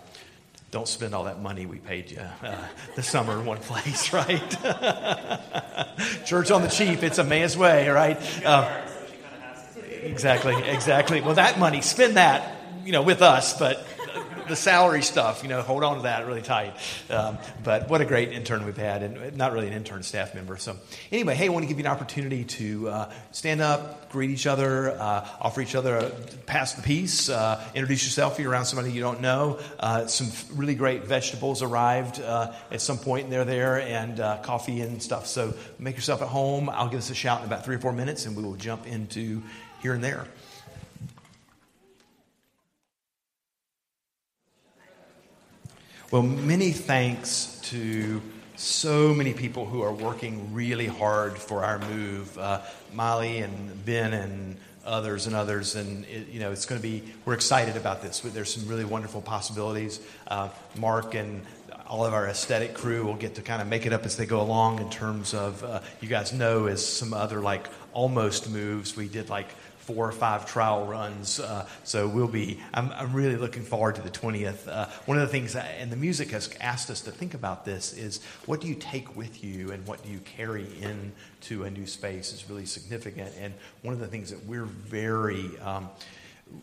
don't 0.72 0.88
spend 0.88 1.14
all 1.14 1.24
that 1.24 1.38
money 1.38 1.66
we 1.66 1.76
paid 1.76 2.10
you 2.10 2.18
uh, 2.18 2.56
this 2.96 3.06
summer 3.06 3.38
in 3.38 3.44
one 3.44 3.58
place, 3.58 4.10
right? 4.14 4.50
Church 6.24 6.50
on 6.50 6.62
the 6.62 6.68
cheap, 6.68 7.02
it's 7.02 7.18
Emmaus 7.18 7.58
Way, 7.58 7.90
right? 7.90 8.18
Uh, 8.44 8.82
exactly, 10.00 10.56
exactly. 10.64 11.20
Well, 11.20 11.34
that 11.34 11.58
money, 11.58 11.82
spend 11.82 12.16
that, 12.16 12.56
you 12.86 12.92
know, 12.92 13.02
with 13.02 13.20
us, 13.20 13.58
but 13.58 13.86
the 14.52 14.56
salary 14.56 15.00
stuff, 15.00 15.42
you 15.42 15.48
know, 15.48 15.62
hold 15.62 15.82
on 15.82 15.96
to 15.96 16.02
that 16.02 16.26
really 16.26 16.42
tight. 16.42 16.74
Um, 17.08 17.38
but 17.64 17.88
what 17.88 18.02
a 18.02 18.04
great 18.04 18.32
intern 18.32 18.66
we've 18.66 18.76
had, 18.76 19.02
and 19.02 19.34
not 19.34 19.54
really 19.54 19.66
an 19.66 19.72
intern 19.72 20.02
staff 20.02 20.34
member. 20.34 20.58
So, 20.58 20.76
anyway, 21.10 21.34
hey, 21.34 21.46
I 21.46 21.48
want 21.48 21.62
to 21.62 21.68
give 21.68 21.78
you 21.78 21.84
an 21.86 21.90
opportunity 21.90 22.44
to 22.44 22.88
uh, 22.90 23.12
stand 23.30 23.62
up, 23.62 24.12
greet 24.12 24.28
each 24.28 24.46
other, 24.46 24.90
uh, 24.90 25.26
offer 25.40 25.62
each 25.62 25.74
other 25.74 25.96
a 25.96 26.10
pass 26.44 26.74
the 26.74 26.82
peace, 26.82 27.30
uh, 27.30 27.64
introduce 27.74 28.04
yourself 28.04 28.34
if 28.34 28.40
you're 28.40 28.52
around 28.52 28.66
somebody 28.66 28.92
you 28.92 29.00
don't 29.00 29.22
know. 29.22 29.58
Uh, 29.80 30.06
some 30.06 30.28
really 30.54 30.74
great 30.74 31.04
vegetables 31.04 31.62
arrived 31.62 32.20
uh, 32.20 32.52
at 32.70 32.82
some 32.82 32.98
point, 32.98 33.24
and 33.24 33.32
they're 33.32 33.46
there, 33.46 33.80
and 33.80 34.20
uh, 34.20 34.36
coffee 34.42 34.82
and 34.82 35.02
stuff. 35.02 35.26
So, 35.26 35.54
make 35.78 35.96
yourself 35.96 36.20
at 36.20 36.28
home. 36.28 36.68
I'll 36.68 36.90
give 36.90 36.98
us 36.98 37.08
a 37.08 37.14
shout 37.14 37.40
in 37.40 37.46
about 37.46 37.64
three 37.64 37.76
or 37.76 37.80
four 37.80 37.94
minutes, 37.94 38.26
and 38.26 38.36
we 38.36 38.42
will 38.42 38.56
jump 38.56 38.86
into 38.86 39.42
here 39.80 39.94
and 39.94 40.04
there. 40.04 40.26
Well, 46.12 46.20
many 46.20 46.72
thanks 46.72 47.58
to 47.70 48.20
so 48.56 49.14
many 49.14 49.32
people 49.32 49.64
who 49.64 49.80
are 49.80 49.94
working 49.94 50.52
really 50.52 50.86
hard 50.86 51.38
for 51.38 51.64
our 51.64 51.78
move. 51.78 52.36
Uh, 52.36 52.60
Molly 52.92 53.38
and 53.38 53.82
Ben 53.86 54.12
and 54.12 54.58
others 54.84 55.26
and 55.26 55.34
others, 55.34 55.74
and 55.74 56.04
it, 56.04 56.28
you 56.28 56.38
know 56.38 56.52
it's 56.52 56.66
going 56.66 56.78
to 56.78 56.86
be. 56.86 57.02
We're 57.24 57.32
excited 57.32 57.78
about 57.78 58.02
this. 58.02 58.20
There's 58.20 58.52
some 58.52 58.68
really 58.68 58.84
wonderful 58.84 59.22
possibilities. 59.22 60.00
Uh, 60.28 60.50
Mark 60.76 61.14
and 61.14 61.46
all 61.86 62.04
of 62.04 62.12
our 62.12 62.26
aesthetic 62.26 62.74
crew 62.74 63.06
will 63.06 63.16
get 63.16 63.36
to 63.36 63.40
kind 63.40 63.62
of 63.62 63.68
make 63.68 63.86
it 63.86 63.94
up 63.94 64.04
as 64.04 64.18
they 64.18 64.26
go 64.26 64.42
along. 64.42 64.80
In 64.80 64.90
terms 64.90 65.32
of 65.32 65.64
uh, 65.64 65.80
you 66.02 66.08
guys 66.08 66.30
know, 66.30 66.66
as 66.66 66.86
some 66.86 67.14
other 67.14 67.40
like 67.40 67.68
almost 67.94 68.50
moves, 68.50 68.94
we 68.94 69.08
did 69.08 69.30
like 69.30 69.48
four 69.82 70.08
or 70.08 70.12
five 70.12 70.46
trial 70.46 70.86
runs. 70.86 71.40
Uh, 71.40 71.66
so 71.82 72.06
we'll 72.06 72.28
be, 72.28 72.60
I'm, 72.72 72.90
I'm 72.92 73.12
really 73.12 73.36
looking 73.36 73.62
forward 73.62 73.96
to 73.96 74.02
the 74.02 74.10
20th. 74.10 74.68
Uh, 74.68 74.86
one 75.06 75.18
of 75.18 75.22
the 75.22 75.32
things, 75.32 75.54
that, 75.54 75.74
and 75.78 75.90
the 75.90 75.96
music 75.96 76.30
has 76.30 76.54
asked 76.60 76.88
us 76.88 77.00
to 77.02 77.10
think 77.10 77.34
about 77.34 77.64
this, 77.64 77.92
is 77.92 78.22
what 78.46 78.60
do 78.60 78.68
you 78.68 78.76
take 78.76 79.16
with 79.16 79.42
you 79.42 79.72
and 79.72 79.84
what 79.86 80.02
do 80.04 80.10
you 80.10 80.20
carry 80.20 80.66
into 80.80 81.64
a 81.64 81.70
new 81.70 81.86
space 81.86 82.32
is 82.32 82.48
really 82.48 82.66
significant. 82.66 83.32
And 83.40 83.52
one 83.82 83.92
of 83.92 84.00
the 84.00 84.06
things 84.06 84.30
that 84.30 84.44
we're 84.46 84.64
very, 84.64 85.58
um, 85.58 85.90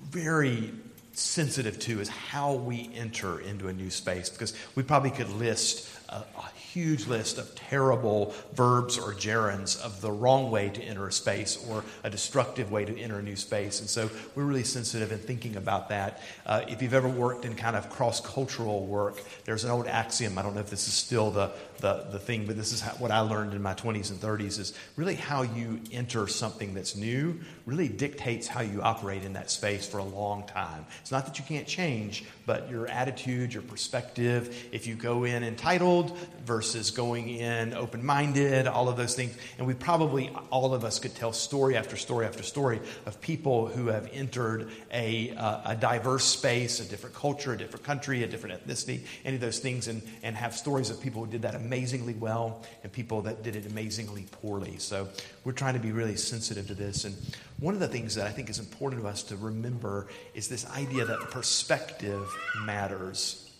very 0.03 0.71
sensitive 1.11 1.77
to 1.79 1.99
is 1.99 2.07
how 2.07 2.53
we 2.53 2.89
enter 2.95 3.41
into 3.41 3.67
a 3.67 3.73
new 3.73 3.89
space 3.89 4.29
because 4.29 4.53
we 4.75 4.83
probably 4.83 5.11
could 5.11 5.29
list 5.31 5.89
a, 6.07 6.15
a 6.15 6.51
huge 6.73 7.07
list 7.07 7.37
of 7.37 7.53
terrible 7.55 8.33
verbs 8.53 8.97
or 8.97 9.13
gerunds 9.13 9.81
of 9.81 10.01
the 10.01 10.11
wrong 10.11 10.51
way 10.51 10.69
to 10.69 10.81
enter 10.83 11.07
a 11.07 11.11
space 11.11 11.57
or 11.67 11.83
a 12.03 12.09
destructive 12.09 12.71
way 12.71 12.85
to 12.85 12.97
enter 12.99 13.19
a 13.19 13.23
new 13.23 13.35
space. 13.35 13.79
And 13.79 13.89
so 13.89 14.09
we're 14.35 14.43
really 14.43 14.63
sensitive 14.63 15.11
in 15.11 15.19
thinking 15.19 15.55
about 15.55 15.89
that. 15.89 16.21
Uh, 16.45 16.61
if 16.67 16.81
you've 16.81 16.93
ever 16.93 17.09
worked 17.09 17.45
in 17.45 17.55
kind 17.55 17.75
of 17.75 17.89
cross 17.89 18.21
cultural 18.21 18.85
work, 18.85 19.21
there's 19.45 19.63
an 19.63 19.71
old 19.71 19.87
axiom. 19.87 20.37
I 20.37 20.43
don't 20.43 20.53
know 20.53 20.61
if 20.61 20.69
this 20.69 20.87
is 20.87 20.93
still 20.93 21.31
the, 21.31 21.51
the, 21.79 22.05
the 22.11 22.19
thing, 22.19 22.45
but 22.45 22.55
this 22.55 22.71
is 22.71 22.81
how, 22.81 22.91
what 22.93 23.11
I 23.11 23.19
learned 23.21 23.53
in 23.53 23.61
my 23.61 23.73
20s 23.73 24.11
and 24.11 24.19
30s 24.19 24.59
is 24.59 24.73
really 24.95 25.15
how 25.15 25.41
you 25.41 25.81
enter 25.91 26.27
something 26.27 26.73
that's 26.73 26.95
new 26.95 27.39
really 27.65 27.87
dictates 27.87 28.47
how 28.47 28.61
you 28.61 28.81
operate 28.81 29.23
in 29.23 29.33
that 29.33 29.51
space 29.51 29.87
for 29.87 29.99
a 29.99 30.03
long 30.03 30.45
time. 30.47 30.85
It's 31.01 31.11
not 31.11 31.25
that 31.25 31.37
you 31.37 31.45
can't 31.45 31.67
change, 31.67 32.23
but 32.45 32.69
your 32.69 32.87
attitude, 32.87 33.53
your 33.53 33.63
perspective, 33.63 34.69
if 34.71 34.87
you 34.87 34.95
go 34.95 35.23
in 35.23 35.43
entitled 35.43 36.17
versus 36.45 36.91
going 36.91 37.29
in 37.29 37.73
open 37.73 38.05
minded, 38.05 38.67
all 38.67 38.89
of 38.89 38.97
those 38.97 39.15
things. 39.15 39.35
And 39.57 39.67
we 39.67 39.73
probably, 39.73 40.29
all 40.49 40.73
of 40.73 40.83
us 40.83 40.99
could 40.99 41.15
tell 41.15 41.31
story 41.33 41.77
after 41.77 41.95
story 41.95 42.25
after 42.25 42.43
story 42.43 42.81
of 43.05 43.21
people 43.21 43.67
who 43.67 43.87
have 43.87 44.09
entered 44.13 44.69
a, 44.91 45.31
uh, 45.35 45.71
a 45.71 45.75
diverse 45.75 46.25
space, 46.25 46.79
a 46.79 46.85
different 46.85 47.15
culture, 47.15 47.53
a 47.53 47.57
different 47.57 47.85
country, 47.85 48.23
a 48.23 48.27
different 48.27 48.65
ethnicity, 48.65 49.01
any 49.23 49.35
of 49.35 49.41
those 49.41 49.59
things, 49.59 49.87
and, 49.87 50.01
and 50.23 50.35
have 50.35 50.55
stories 50.55 50.89
of 50.89 50.99
people 51.01 51.23
who 51.23 51.31
did 51.31 51.43
that 51.43 51.55
amazingly 51.69 52.15
well 52.15 52.63
and 52.81 52.91
people 52.91 53.21
that 53.21 53.43
did 53.43 53.55
it 53.55 53.67
amazingly 53.67 54.25
poorly. 54.41 54.79
So 54.79 55.07
we're 55.43 55.51
trying 55.51 55.75
to 55.75 55.79
be 55.79 55.91
really 55.91 56.15
sensitive 56.15 56.65
to 56.67 56.73
this. 56.73 57.05
And 57.05 57.15
one 57.59 57.75
of 57.75 57.79
the 57.79 57.87
things 57.87 58.15
that 58.15 58.25
I 58.25 58.31
think 58.31 58.49
is 58.49 58.57
important 58.57 59.03
to 59.03 59.07
us 59.07 59.21
to 59.23 59.37
remember 59.37 60.07
is 60.33 60.47
this 60.47 60.67
idea 60.71 61.05
that 61.05 61.19
perspective 61.29 62.27
matters. 62.65 63.51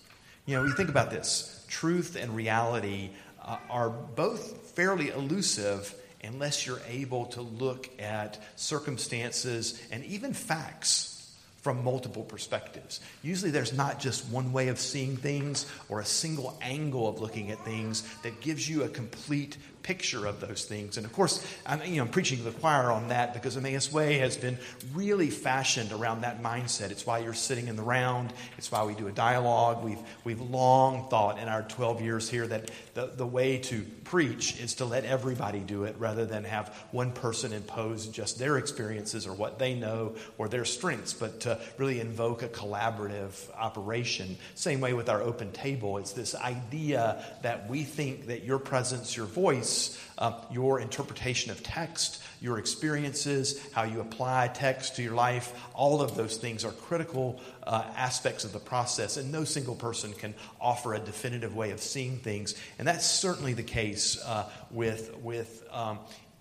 You 0.48 0.56
know, 0.56 0.64
you 0.64 0.74
think 0.74 0.90
about 0.90 1.12
this 1.12 1.64
truth 1.68 2.16
and 2.20 2.36
reality 2.36 3.12
uh, 3.46 3.58
are 3.70 3.92
both 3.92 4.72
fairly 4.72 5.10
elusive 5.10 5.94
unless 6.24 6.66
you're 6.66 6.82
able 6.90 7.28
to 7.28 7.44
look 7.44 7.92
at 8.02 8.40
circumstances 8.56 9.80
and 9.92 10.04
even 10.06 10.34
facts 10.34 11.19
from 11.62 11.84
multiple 11.84 12.24
perspectives. 12.24 13.02
Usually 13.22 13.52
there's 13.52 13.74
not 13.74 14.00
just 14.00 14.30
one 14.30 14.54
way 14.54 14.70
of 14.70 14.80
seeing 14.80 15.18
things 15.18 15.66
or 15.90 16.00
a 16.00 16.06
single 16.06 16.58
angle 16.62 17.08
of 17.08 17.20
looking 17.20 17.52
at 17.52 17.64
things 17.66 18.04
that 18.24 18.40
gives 18.40 18.70
you 18.70 18.84
a 18.84 18.90
complete 18.90 19.58
picture 19.84 20.26
of 20.26 20.40
those 20.40 20.66
things. 20.66 20.98
And 20.98 21.06
of 21.06 21.14
course, 21.14 21.46
I'm, 21.66 21.84
you 21.84 21.98
know, 21.98 22.04
I'm 22.04 22.10
preaching 22.10 22.38
to 22.38 22.44
the 22.44 22.52
choir 22.52 22.92
on 22.92 23.10
that 23.10 23.34
because 23.34 23.58
Emmaus 23.58 23.92
Way 23.92 24.20
has 24.20 24.38
been 24.38 24.58
really 24.94 25.30
fashioned 25.30 25.92
around 25.92 26.22
that 26.22 26.42
mindset. 26.42 26.92
It's 26.92 27.06
why 27.06 27.20
you're 27.20 27.34
sitting 27.34 27.68
in 27.68 27.76
the 27.76 27.84
round. 27.84 28.34
It's 28.58 28.72
why 28.72 28.84
we 28.84 28.94
do 28.94 29.08
a 29.08 29.12
dialogue. 29.12 29.84
We've, 29.84 30.00
we've 30.24 30.42
long 30.42 31.10
thought 31.10 31.40
in 31.40 31.48
our 31.48 31.64
12 31.64 32.02
years 32.02 32.30
here 32.30 32.48
that 32.48 32.72
the, 32.94 33.08
the 33.16 33.26
way 33.26 33.60
to 33.60 33.86
preach 34.04 34.60
is 34.60 34.76
to 34.76 34.86
let 34.86 35.06
everybody 35.06 35.60
do 35.60 35.84
it 35.84 35.96
rather 35.98 36.26
than 36.26 36.44
have 36.44 36.70
one 36.92 37.12
person 37.12 37.54
impose 37.54 38.08
just 38.08 38.40
their 38.40 38.58
experiences 38.58 39.28
or 39.28 39.34
what 39.34 39.60
they 39.60 39.74
know 39.74 40.16
or 40.38 40.48
their 40.48 40.66
strengths, 40.66 41.14
but 41.14 41.42
to 41.42 41.60
really 41.78 42.00
invoke 42.00 42.44
a 42.44 42.48
collaborative 42.48 43.34
operation. 43.56 44.38
Same 44.56 44.82
way 44.82 44.94
with 44.94 45.10
our 45.10 45.22
open 45.22 45.52
table. 45.52 45.98
It's 45.98 46.14
this 46.14 46.36
idea 46.36 47.24
that 47.44 47.70
we 47.70 47.84
think 47.84 48.28
that 48.28 48.44
your 48.44 48.60
presence, 48.60 49.16
your 49.16 49.26
voice, 49.26 49.69
uh, 50.18 50.34
your 50.52 50.80
interpretation 50.80 51.52
of 51.52 51.64
text, 51.64 52.22
your 52.42 52.58
experiences, 52.60 53.60
how 53.74 53.84
you 53.84 54.02
apply 54.02 54.50
text 54.54 54.96
to 54.96 55.02
your 55.02 55.14
life, 55.14 55.54
all 55.74 56.02
of 56.02 56.16
those 56.16 56.38
things 56.38 56.66
are 56.66 56.72
critical 56.72 57.40
uh, 57.64 57.84
aspects 57.96 58.44
of 58.44 58.52
the 58.52 58.60
process, 58.60 59.18
and 59.18 59.32
no 59.32 59.44
single 59.44 59.76
person 59.76 60.14
can 60.14 60.34
offer 60.60 60.94
a 60.94 61.00
definitive 61.00 61.56
way 61.56 61.72
of 61.72 61.80
seeing 61.80 62.18
things. 62.18 62.56
And 62.78 62.88
that's 62.88 63.06
certainly 63.06 63.54
the 63.54 63.64
case 63.64 64.22
uh, 64.26 64.50
with, 64.72 65.16
with 65.18 65.64
um, 65.72 66.00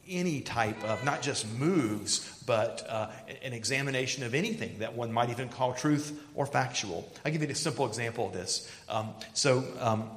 any 0.09 0.41
type 0.41 0.83
of 0.85 1.05
not 1.05 1.23
just 1.23 1.47
moves, 1.59 2.43
but 2.47 2.87
uh, 2.88 3.11
an 3.43 3.53
examination 3.53 4.25
of 4.25 4.35
anything 4.35 4.79
that 4.79 4.95
one 4.95 5.12
might 5.12 5.31
even 5.31 5.49
call 5.49 5.75
truth 5.75 6.19
or 6.35 6.47
factual. 6.47 7.11
I'll 7.25 7.33
give 7.33 7.43
you 7.43 7.49
a 7.49 7.55
simple 7.55 7.87
example 7.87 8.27
of 8.27 8.33
this. 8.33 8.71
Um, 8.88 9.11
so, 9.35 9.64
um, 9.81 10.11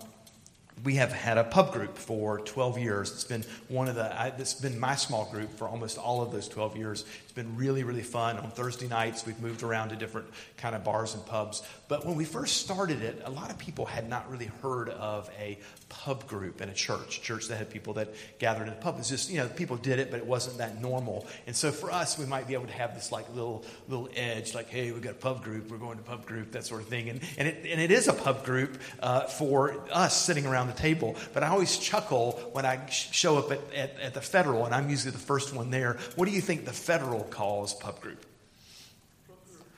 we 0.83 0.95
have 0.95 1.11
had 1.11 1.37
a 1.37 1.43
pub 1.43 1.71
group 1.73 1.97
for 1.97 2.39
12 2.39 2.77
years. 2.77 3.11
It's 3.11 3.23
been 3.23 3.43
one 3.67 3.87
of 3.87 3.95
the, 3.95 4.19
I, 4.19 4.27
it's 4.37 4.53
been 4.53 4.79
my 4.79 4.95
small 4.95 5.25
group 5.31 5.55
for 5.57 5.67
almost 5.67 5.97
all 5.97 6.21
of 6.21 6.31
those 6.31 6.47
12 6.47 6.77
years. 6.77 7.05
It's 7.31 7.37
been 7.37 7.55
really, 7.55 7.85
really 7.85 8.01
fun. 8.01 8.37
On 8.39 8.51
Thursday 8.51 8.89
nights, 8.89 9.25
we've 9.25 9.39
moved 9.39 9.63
around 9.63 9.87
to 9.89 9.95
different 9.95 10.27
kind 10.57 10.75
of 10.75 10.83
bars 10.83 11.13
and 11.13 11.25
pubs. 11.25 11.63
But 11.87 12.05
when 12.05 12.17
we 12.17 12.25
first 12.25 12.57
started 12.57 13.01
it, 13.01 13.21
a 13.23 13.31
lot 13.31 13.49
of 13.49 13.57
people 13.57 13.85
had 13.85 14.09
not 14.09 14.29
really 14.29 14.51
heard 14.61 14.89
of 14.89 15.31
a 15.39 15.57
pub 15.87 16.27
group 16.27 16.59
in 16.59 16.67
a 16.67 16.73
church, 16.73 17.21
church 17.21 17.47
that 17.47 17.55
had 17.55 17.69
people 17.69 17.93
that 17.93 18.13
gathered 18.37 18.67
in 18.67 18.73
a 18.73 18.75
pub. 18.75 18.97
It's 18.99 19.07
just, 19.07 19.29
you 19.29 19.37
know, 19.37 19.47
people 19.47 19.77
did 19.77 19.99
it, 19.99 20.11
but 20.11 20.17
it 20.17 20.25
wasn't 20.25 20.57
that 20.57 20.81
normal. 20.81 21.25
And 21.47 21.55
so 21.55 21.71
for 21.71 21.89
us, 21.89 22.19
we 22.19 22.25
might 22.25 22.49
be 22.49 22.53
able 22.53 22.67
to 22.67 22.73
have 22.73 22.95
this 22.95 23.13
like 23.13 23.33
little, 23.33 23.63
little 23.87 24.09
edge, 24.13 24.53
like, 24.53 24.67
hey, 24.67 24.91
we've 24.91 25.01
got 25.01 25.11
a 25.11 25.15
pub 25.15 25.41
group, 25.41 25.71
we're 25.71 25.77
going 25.77 25.99
to 25.99 26.03
pub 26.03 26.25
group, 26.25 26.51
that 26.51 26.65
sort 26.65 26.81
of 26.81 26.89
thing. 26.89 27.09
And, 27.09 27.21
and, 27.37 27.47
it, 27.47 27.65
and 27.65 27.79
it 27.79 27.91
is 27.91 28.09
a 28.09 28.13
pub 28.13 28.43
group 28.43 28.77
uh, 29.01 29.21
for 29.21 29.77
us 29.89 30.21
sitting 30.21 30.45
around 30.45 30.67
the 30.67 30.73
table. 30.73 31.15
But 31.33 31.43
I 31.43 31.47
always 31.47 31.77
chuckle 31.77 32.33
when 32.51 32.65
I 32.65 32.89
show 32.89 33.37
up 33.37 33.53
at, 33.53 33.61
at, 33.73 33.99
at 34.01 34.13
the 34.13 34.21
federal, 34.21 34.65
and 34.65 34.75
I'm 34.75 34.89
usually 34.89 35.11
the 35.11 35.17
first 35.17 35.53
one 35.53 35.69
there. 35.69 35.97
What 36.17 36.25
do 36.25 36.31
you 36.31 36.41
think 36.41 36.65
the 36.65 36.73
federal 36.73 37.20
calls 37.23 37.73
pub 37.73 38.01
group? 38.01 38.25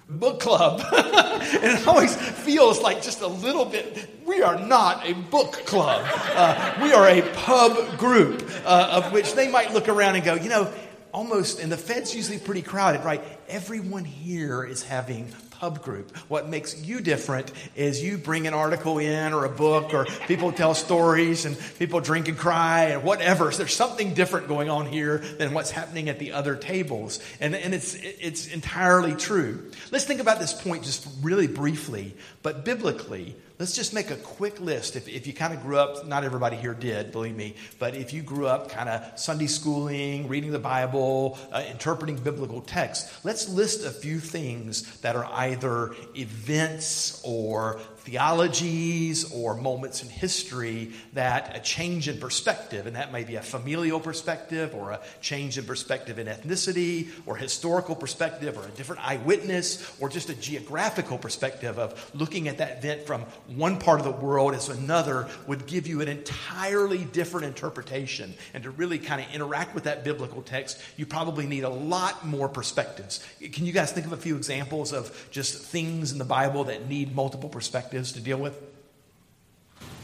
book 0.09 0.39
club. 0.39 0.81
and 0.91 1.63
it 1.63 1.87
always 1.87 2.15
feels 2.15 2.81
like 2.81 3.01
just 3.01 3.21
a 3.21 3.27
little 3.27 3.65
bit, 3.65 4.09
we 4.25 4.41
are 4.41 4.59
not 4.59 5.07
a 5.07 5.13
book 5.13 5.53
club. 5.65 6.05
Uh, 6.05 6.79
we 6.81 6.91
are 6.91 7.07
a 7.07 7.21
pub 7.33 7.97
group, 7.97 8.49
uh, 8.65 9.01
of 9.03 9.11
which 9.11 9.33
they 9.33 9.49
might 9.49 9.73
look 9.73 9.89
around 9.89 10.15
and 10.15 10.23
go, 10.23 10.35
you 10.35 10.49
know, 10.49 10.71
almost, 11.11 11.59
and 11.59 11.71
the 11.71 11.77
Fed's 11.77 12.15
usually 12.15 12.39
pretty 12.39 12.61
crowded, 12.61 13.03
right? 13.03 13.23
Everyone 13.47 14.03
here 14.03 14.63
is 14.63 14.83
having 14.83 15.27
hub 15.63 15.81
group. 15.81 16.13
What 16.27 16.49
makes 16.49 16.83
you 16.83 16.99
different 16.99 17.49
is 17.73 18.03
you 18.03 18.17
bring 18.17 18.47
an 18.47 18.53
article 18.53 18.99
in 18.99 19.31
or 19.31 19.45
a 19.45 19.49
book 19.49 19.93
or 19.93 20.03
people 20.27 20.51
tell 20.51 20.75
stories 20.75 21.45
and 21.45 21.57
people 21.79 22.01
drink 22.01 22.27
and 22.27 22.37
cry 22.37 22.87
and 22.87 23.01
whatever. 23.01 23.49
So 23.53 23.59
there's 23.59 23.73
something 23.73 24.13
different 24.13 24.49
going 24.49 24.69
on 24.69 24.87
here 24.87 25.19
than 25.19 25.53
what's 25.53 25.71
happening 25.71 26.09
at 26.09 26.19
the 26.19 26.33
other 26.33 26.57
tables. 26.57 27.21
And, 27.39 27.55
and 27.55 27.73
it's, 27.73 27.95
it's 27.95 28.47
entirely 28.47 29.15
true. 29.15 29.71
Let's 29.89 30.03
think 30.03 30.19
about 30.19 30.41
this 30.41 30.51
point 30.51 30.83
just 30.83 31.07
really 31.21 31.47
briefly, 31.47 32.13
but 32.41 32.65
biblically. 32.65 33.37
Let's 33.59 33.75
just 33.75 33.93
make 33.93 34.09
a 34.09 34.15
quick 34.15 34.59
list. 34.59 34.95
If, 34.95 35.07
if 35.07 35.27
you 35.27 35.33
kind 35.33 35.53
of 35.53 35.61
grew 35.61 35.77
up, 35.77 36.07
not 36.07 36.23
everybody 36.23 36.55
here 36.55 36.73
did, 36.73 37.11
believe 37.11 37.35
me, 37.35 37.55
but 37.77 37.93
if 37.93 38.11
you 38.11 38.23
grew 38.23 38.47
up 38.47 38.69
kind 38.69 38.89
of 38.89 39.19
Sunday 39.19 39.45
schooling, 39.45 40.27
reading 40.27 40.51
the 40.51 40.57
Bible, 40.57 41.37
uh, 41.51 41.63
interpreting 41.69 42.15
biblical 42.15 42.61
texts, 42.61 43.23
let's 43.23 43.47
list 43.47 43.85
a 43.85 43.91
few 43.91 44.19
things 44.19 44.97
that 45.01 45.15
are 45.15 45.25
either 45.25 45.93
events 46.15 47.21
or 47.23 47.79
theologies 48.03 49.31
or 49.31 49.55
moments 49.55 50.03
in 50.03 50.09
history 50.09 50.91
that 51.13 51.55
a 51.55 51.59
change 51.61 52.09
in 52.09 52.17
perspective, 52.17 52.85
and 52.85 52.97
that 52.97 53.13
may 53.13 53.23
be 53.23 53.35
a 53.35 53.41
familial 53.41 53.99
perspective 53.99 54.75
or 54.75 54.91
a 54.91 54.99
change 55.21 55.57
in 55.57 55.63
perspective 55.63 56.19
in 56.19 56.27
ethnicity 56.27 57.07
or 57.25 57.37
historical 57.37 57.95
perspective 57.95 58.57
or 58.57 58.65
a 58.65 58.71
different 58.71 59.01
eyewitness 59.07 59.95
or 60.01 60.09
just 60.09 60.29
a 60.29 60.35
geographical 60.35 61.17
perspective 61.17 61.79
of 61.79 62.11
looking 62.13 62.49
at 62.49 62.57
that 62.57 62.79
event 62.79 63.07
from 63.07 63.21
one 63.55 63.79
part 63.79 63.99
of 63.99 64.05
the 64.05 64.11
world 64.11 64.53
as 64.53 64.67
another 64.67 65.29
would 65.47 65.65
give 65.65 65.87
you 65.87 66.01
an 66.01 66.09
entirely 66.09 67.05
different 67.05 67.45
interpretation. 67.45 68.33
And 68.53 68.63
to 68.63 68.71
really 68.71 68.99
kind 68.99 69.21
of 69.21 69.33
interact 69.33 69.73
with 69.73 69.85
that 69.85 70.03
biblical 70.03 70.41
text, 70.41 70.77
you 70.97 71.05
probably 71.05 71.45
need 71.45 71.63
a 71.63 71.69
lot 71.69 72.25
more 72.25 72.49
perspectives. 72.49 73.25
Can 73.53 73.65
you 73.65 73.71
guys 73.71 73.93
think 73.93 74.05
of 74.05 74.11
a 74.11 74.17
few 74.17 74.35
examples 74.35 74.91
of 74.91 75.29
just 75.31 75.61
things 75.61 76.11
in 76.11 76.17
the 76.17 76.25
Bible 76.25 76.65
that 76.65 76.89
need 76.89 77.15
multiple 77.15 77.47
perspectives? 77.47 77.92
To 77.93 78.19
deal 78.19 78.37
with? 78.37 78.61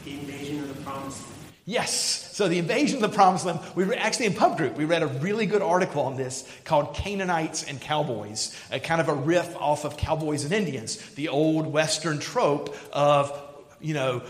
The 0.04 0.12
invasion 0.12 0.60
of 0.60 0.68
the 0.76 0.82
promised 0.82 1.22
land. 1.22 1.34
Yes. 1.66 1.92
So 2.34 2.48
the 2.48 2.58
invasion 2.58 2.96
of 2.96 3.02
the 3.02 3.14
promised 3.14 3.44
land, 3.44 3.60
we 3.74 3.84
were 3.84 3.94
actually 3.94 4.26
in 4.26 4.34
pub 4.34 4.56
group, 4.56 4.76
we 4.76 4.84
read 4.84 5.02
a 5.02 5.06
really 5.06 5.46
good 5.46 5.60
article 5.60 6.02
on 6.02 6.16
this 6.16 6.50
called 6.64 6.94
Canaanites 6.94 7.64
and 7.64 7.80
Cowboys, 7.80 8.58
a 8.72 8.80
kind 8.80 9.00
of 9.00 9.08
a 9.08 9.14
riff 9.14 9.54
off 9.56 9.84
of 9.84 9.96
cowboys 9.96 10.44
and 10.44 10.52
Indians, 10.52 10.96
the 11.14 11.28
old 11.28 11.66
Western 11.66 12.18
trope 12.18 12.74
of, 12.92 13.38
you 13.80 13.94
know, 13.94 14.22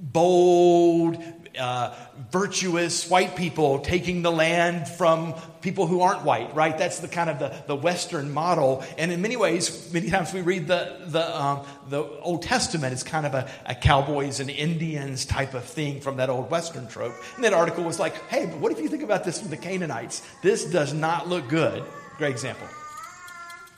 bold, 0.00 1.16
uh, 1.58 1.94
virtuous 2.30 3.08
white 3.08 3.36
people 3.36 3.80
taking 3.80 4.22
the 4.22 4.32
land 4.32 4.88
from 4.88 5.34
people 5.60 5.86
who 5.86 6.00
aren't 6.00 6.22
white, 6.24 6.54
right? 6.54 6.76
That's 6.76 7.00
the 7.00 7.08
kind 7.08 7.30
of 7.30 7.38
the, 7.38 7.54
the 7.66 7.76
Western 7.76 8.32
model. 8.32 8.84
And 8.98 9.12
in 9.12 9.22
many 9.22 9.36
ways, 9.36 9.92
many 9.92 10.10
times 10.10 10.32
we 10.32 10.40
read 10.40 10.66
the, 10.66 10.96
the, 11.06 11.40
um, 11.40 11.66
the 11.88 12.02
Old 12.20 12.42
Testament 12.42 12.92
as 12.92 13.02
kind 13.02 13.26
of 13.26 13.34
a, 13.34 13.48
a 13.66 13.74
cowboys 13.74 14.40
and 14.40 14.50
Indians 14.50 15.24
type 15.24 15.54
of 15.54 15.64
thing 15.64 16.00
from 16.00 16.16
that 16.16 16.30
old 16.30 16.50
Western 16.50 16.88
trope. 16.88 17.14
And 17.36 17.44
that 17.44 17.52
article 17.52 17.84
was 17.84 17.98
like, 17.98 18.14
hey, 18.28 18.46
but 18.46 18.58
what 18.58 18.72
if 18.72 18.78
you 18.78 18.88
think 18.88 19.02
about 19.02 19.24
this 19.24 19.40
from 19.40 19.50
the 19.50 19.56
Canaanites? 19.56 20.22
This 20.42 20.64
does 20.64 20.92
not 20.92 21.28
look 21.28 21.48
good. 21.48 21.84
Great 22.18 22.30
example. 22.30 22.66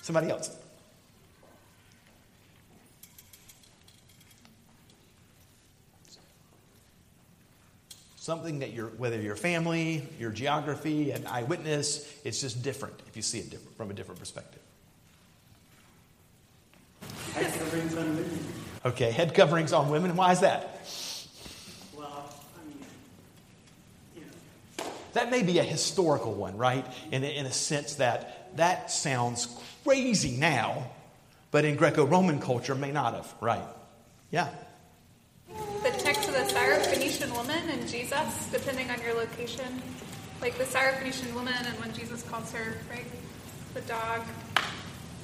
Somebody 0.03 0.31
else. 0.31 0.64
Something 8.25 8.61
that 8.61 8.73
your 8.73 8.87
whether 8.87 9.21
your 9.21 9.37
family, 9.37 10.03
your 10.19 10.31
geography, 10.31 11.11
an 11.11 11.27
eyewitness, 11.27 12.11
it's 12.25 12.41
just 12.41 12.63
different 12.63 12.95
if 13.07 13.17
you 13.17 13.23
see 13.23 13.39
it 13.41 13.51
different, 13.51 13.77
from 13.77 13.91
a 13.91 13.93
different 13.93 14.19
perspective. 14.19 14.63
Head 17.35 17.53
coverings 17.53 17.95
on 17.95 18.17
women. 18.17 18.39
Okay, 18.87 19.11
head 19.11 19.35
coverings 19.35 19.75
on 19.75 19.91
women. 19.91 20.17
Why 20.17 20.33
is 20.33 20.41
that? 20.41 20.89
Well, 21.95 22.33
I 22.57 22.67
mean, 22.67 22.79
you 24.17 24.23
know, 24.23 24.91
That 25.13 25.31
may 25.31 25.43
be 25.43 25.59
a 25.59 25.63
historical 25.63 26.33
one, 26.33 26.57
right? 26.57 26.87
In 27.13 27.25
a, 27.25 27.27
in 27.27 27.45
a 27.45 27.53
sense 27.53 27.97
that 27.97 28.57
that 28.57 28.91
sounds 28.91 29.55
crazy 29.85 30.39
now, 30.39 30.91
but 31.51 31.67
in 31.67 31.77
Greco 31.77 32.07
Roman 32.07 32.41
culture 32.41 32.75
may 32.75 32.91
not 32.91 33.13
have, 33.13 33.35
right? 33.43 33.69
Yeah. 34.31 34.49
The 35.83 35.91
text 35.99 36.24
of 36.24 36.24
the 36.35 36.41
Syrophoenician 36.53 37.33
woman 37.37 37.71
and 37.71 37.89
Jesus, 37.89 38.49
depending 38.51 38.91
on 38.91 39.01
your 39.03 39.15
location. 39.15 39.81
Like 40.41 40.59
the 40.59 40.65
Syrophoenician 40.65 41.33
woman 41.33 41.55
and 41.57 41.79
when 41.79 41.93
Jesus 41.93 42.25
calls 42.25 42.51
her, 42.51 42.77
right? 42.91 43.07
The 43.73 43.83
dog. 43.83 44.23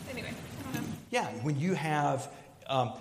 Anyway, 0.09 0.31
I 0.31 0.63
don't 0.73 0.75
know. 0.75 0.89
Yeah, 1.11 1.27
when 1.43 1.59
you 1.59 1.75
have 1.75 2.29
um, 2.69 2.93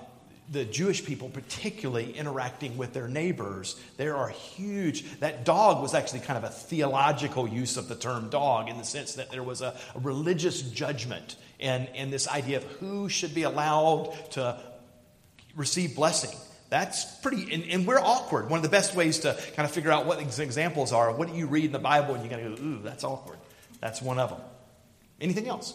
the 0.51 0.65
Jewish 0.65 1.05
people, 1.05 1.29
particularly 1.29 2.11
interacting 2.17 2.77
with 2.77 2.93
their 2.93 3.07
neighbors, 3.07 3.79
there 3.97 4.17
are 4.17 4.29
huge. 4.29 5.19
That 5.19 5.45
dog 5.45 5.79
was 5.79 5.93
actually 5.93 6.21
kind 6.21 6.43
of 6.43 6.45
a 6.45 6.49
theological 6.51 7.47
use 7.47 7.77
of 7.77 7.87
the 7.89 7.95
term 7.95 8.31
dog 8.31 8.69
in 8.69 8.79
the 8.79 8.85
sense 8.85 9.13
that 9.13 9.29
there 9.29 9.43
was 9.43 9.61
a, 9.61 9.77
a 9.93 9.99
religious 9.99 10.63
judgment 10.63 11.35
and, 11.59 11.87
and 11.93 12.11
this 12.11 12.27
idea 12.27 12.57
of 12.57 12.63
who 12.63 13.07
should 13.07 13.35
be 13.35 13.43
allowed 13.43 14.15
to 14.31 14.59
receive 15.55 15.95
blessing. 15.95 16.35
That's 16.69 17.03
pretty, 17.21 17.51
and, 17.51 17.63
and 17.63 17.87
we're 17.87 17.99
awkward. 17.99 18.49
One 18.49 18.57
of 18.57 18.63
the 18.63 18.69
best 18.69 18.95
ways 18.95 19.19
to 19.19 19.35
kind 19.55 19.67
of 19.67 19.71
figure 19.71 19.91
out 19.91 20.05
what 20.05 20.19
examples 20.19 20.93
are, 20.93 21.11
what 21.11 21.27
do 21.27 21.35
you 21.35 21.47
read 21.47 21.65
in 21.65 21.71
the 21.71 21.79
Bible 21.79 22.13
and 22.13 22.23
you 22.23 22.29
gotta 22.29 22.43
go, 22.43 22.61
ooh, 22.61 22.79
that's 22.83 23.03
awkward. 23.03 23.39
That's 23.81 24.01
one 24.01 24.19
of 24.19 24.29
them. 24.29 24.41
Anything 25.19 25.47
else? 25.47 25.73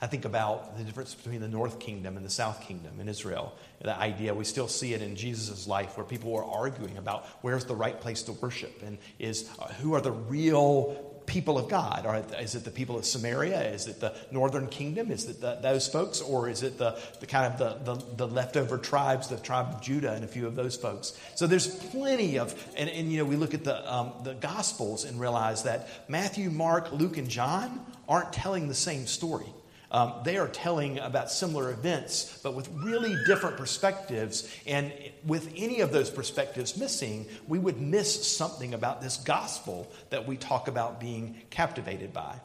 I 0.00 0.06
think 0.06 0.24
about 0.24 0.78
the 0.78 0.84
difference 0.84 1.14
between 1.14 1.40
the 1.40 1.48
North 1.48 1.80
Kingdom 1.80 2.16
and 2.16 2.24
the 2.24 2.30
South 2.30 2.60
Kingdom 2.60 3.00
in 3.00 3.08
Israel. 3.08 3.56
The 3.80 3.98
idea, 3.98 4.32
we 4.32 4.44
still 4.44 4.68
see 4.68 4.94
it 4.94 5.02
in 5.02 5.16
Jesus' 5.16 5.66
life 5.66 5.96
where 5.96 6.06
people 6.06 6.30
were 6.30 6.44
arguing 6.44 6.96
about 6.98 7.26
where's 7.40 7.64
the 7.64 7.74
right 7.74 8.00
place 8.00 8.22
to 8.24 8.32
worship 8.32 8.80
and 8.84 8.98
is 9.18 9.50
uh, 9.58 9.66
who 9.74 9.94
are 9.94 10.00
the 10.00 10.12
real 10.12 11.17
people 11.28 11.58
of 11.58 11.68
God? 11.68 12.04
Or 12.04 12.16
is 12.40 12.56
it 12.56 12.64
the 12.64 12.70
people 12.70 12.98
of 12.98 13.04
Samaria? 13.04 13.70
Is 13.70 13.86
it 13.86 14.00
the 14.00 14.14
Northern 14.32 14.66
Kingdom? 14.66 15.12
Is 15.12 15.26
it 15.26 15.40
the, 15.40 15.58
those 15.62 15.86
folks? 15.86 16.20
Or 16.20 16.48
is 16.48 16.64
it 16.64 16.78
the, 16.78 16.98
the 17.20 17.26
kind 17.26 17.52
of 17.52 17.58
the, 17.58 17.94
the, 17.94 18.16
the 18.16 18.26
leftover 18.26 18.78
tribes, 18.78 19.28
the 19.28 19.36
tribe 19.36 19.74
of 19.74 19.80
Judah 19.80 20.12
and 20.12 20.24
a 20.24 20.28
few 20.28 20.46
of 20.46 20.56
those 20.56 20.74
folks? 20.74 21.16
So 21.36 21.46
there's 21.46 21.66
plenty 21.66 22.38
of, 22.38 22.54
and, 22.76 22.90
and 22.90 23.12
you 23.12 23.18
know, 23.18 23.24
we 23.24 23.36
look 23.36 23.54
at 23.54 23.62
the, 23.62 23.92
um, 23.92 24.12
the 24.24 24.34
Gospels 24.34 25.04
and 25.04 25.20
realize 25.20 25.62
that 25.64 25.88
Matthew, 26.08 26.50
Mark, 26.50 26.90
Luke, 26.92 27.18
and 27.18 27.28
John 27.28 27.84
aren't 28.08 28.32
telling 28.32 28.66
the 28.66 28.74
same 28.74 29.06
story. 29.06 29.46
Um, 29.90 30.14
they 30.22 30.36
are 30.36 30.48
telling 30.48 30.98
about 30.98 31.30
similar 31.30 31.70
events, 31.70 32.40
but 32.42 32.54
with 32.54 32.68
really 32.72 33.16
different 33.26 33.56
perspectives. 33.56 34.54
And 34.66 34.92
with 35.24 35.50
any 35.56 35.80
of 35.80 35.92
those 35.92 36.10
perspectives 36.10 36.76
missing, 36.76 37.26
we 37.46 37.58
would 37.58 37.80
miss 37.80 38.26
something 38.26 38.74
about 38.74 39.00
this 39.00 39.16
gospel 39.16 39.90
that 40.10 40.26
we 40.26 40.36
talk 40.36 40.68
about 40.68 41.00
being 41.00 41.40
captivated 41.50 42.12
by. 42.12 42.38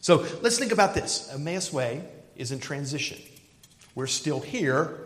So 0.00 0.26
let's 0.42 0.58
think 0.58 0.72
about 0.72 0.94
this 0.94 1.32
Emmaus 1.32 1.72
Way 1.72 2.04
is 2.36 2.52
in 2.52 2.60
transition. 2.60 3.18
We're 3.94 4.06
still 4.06 4.40
here. 4.40 5.01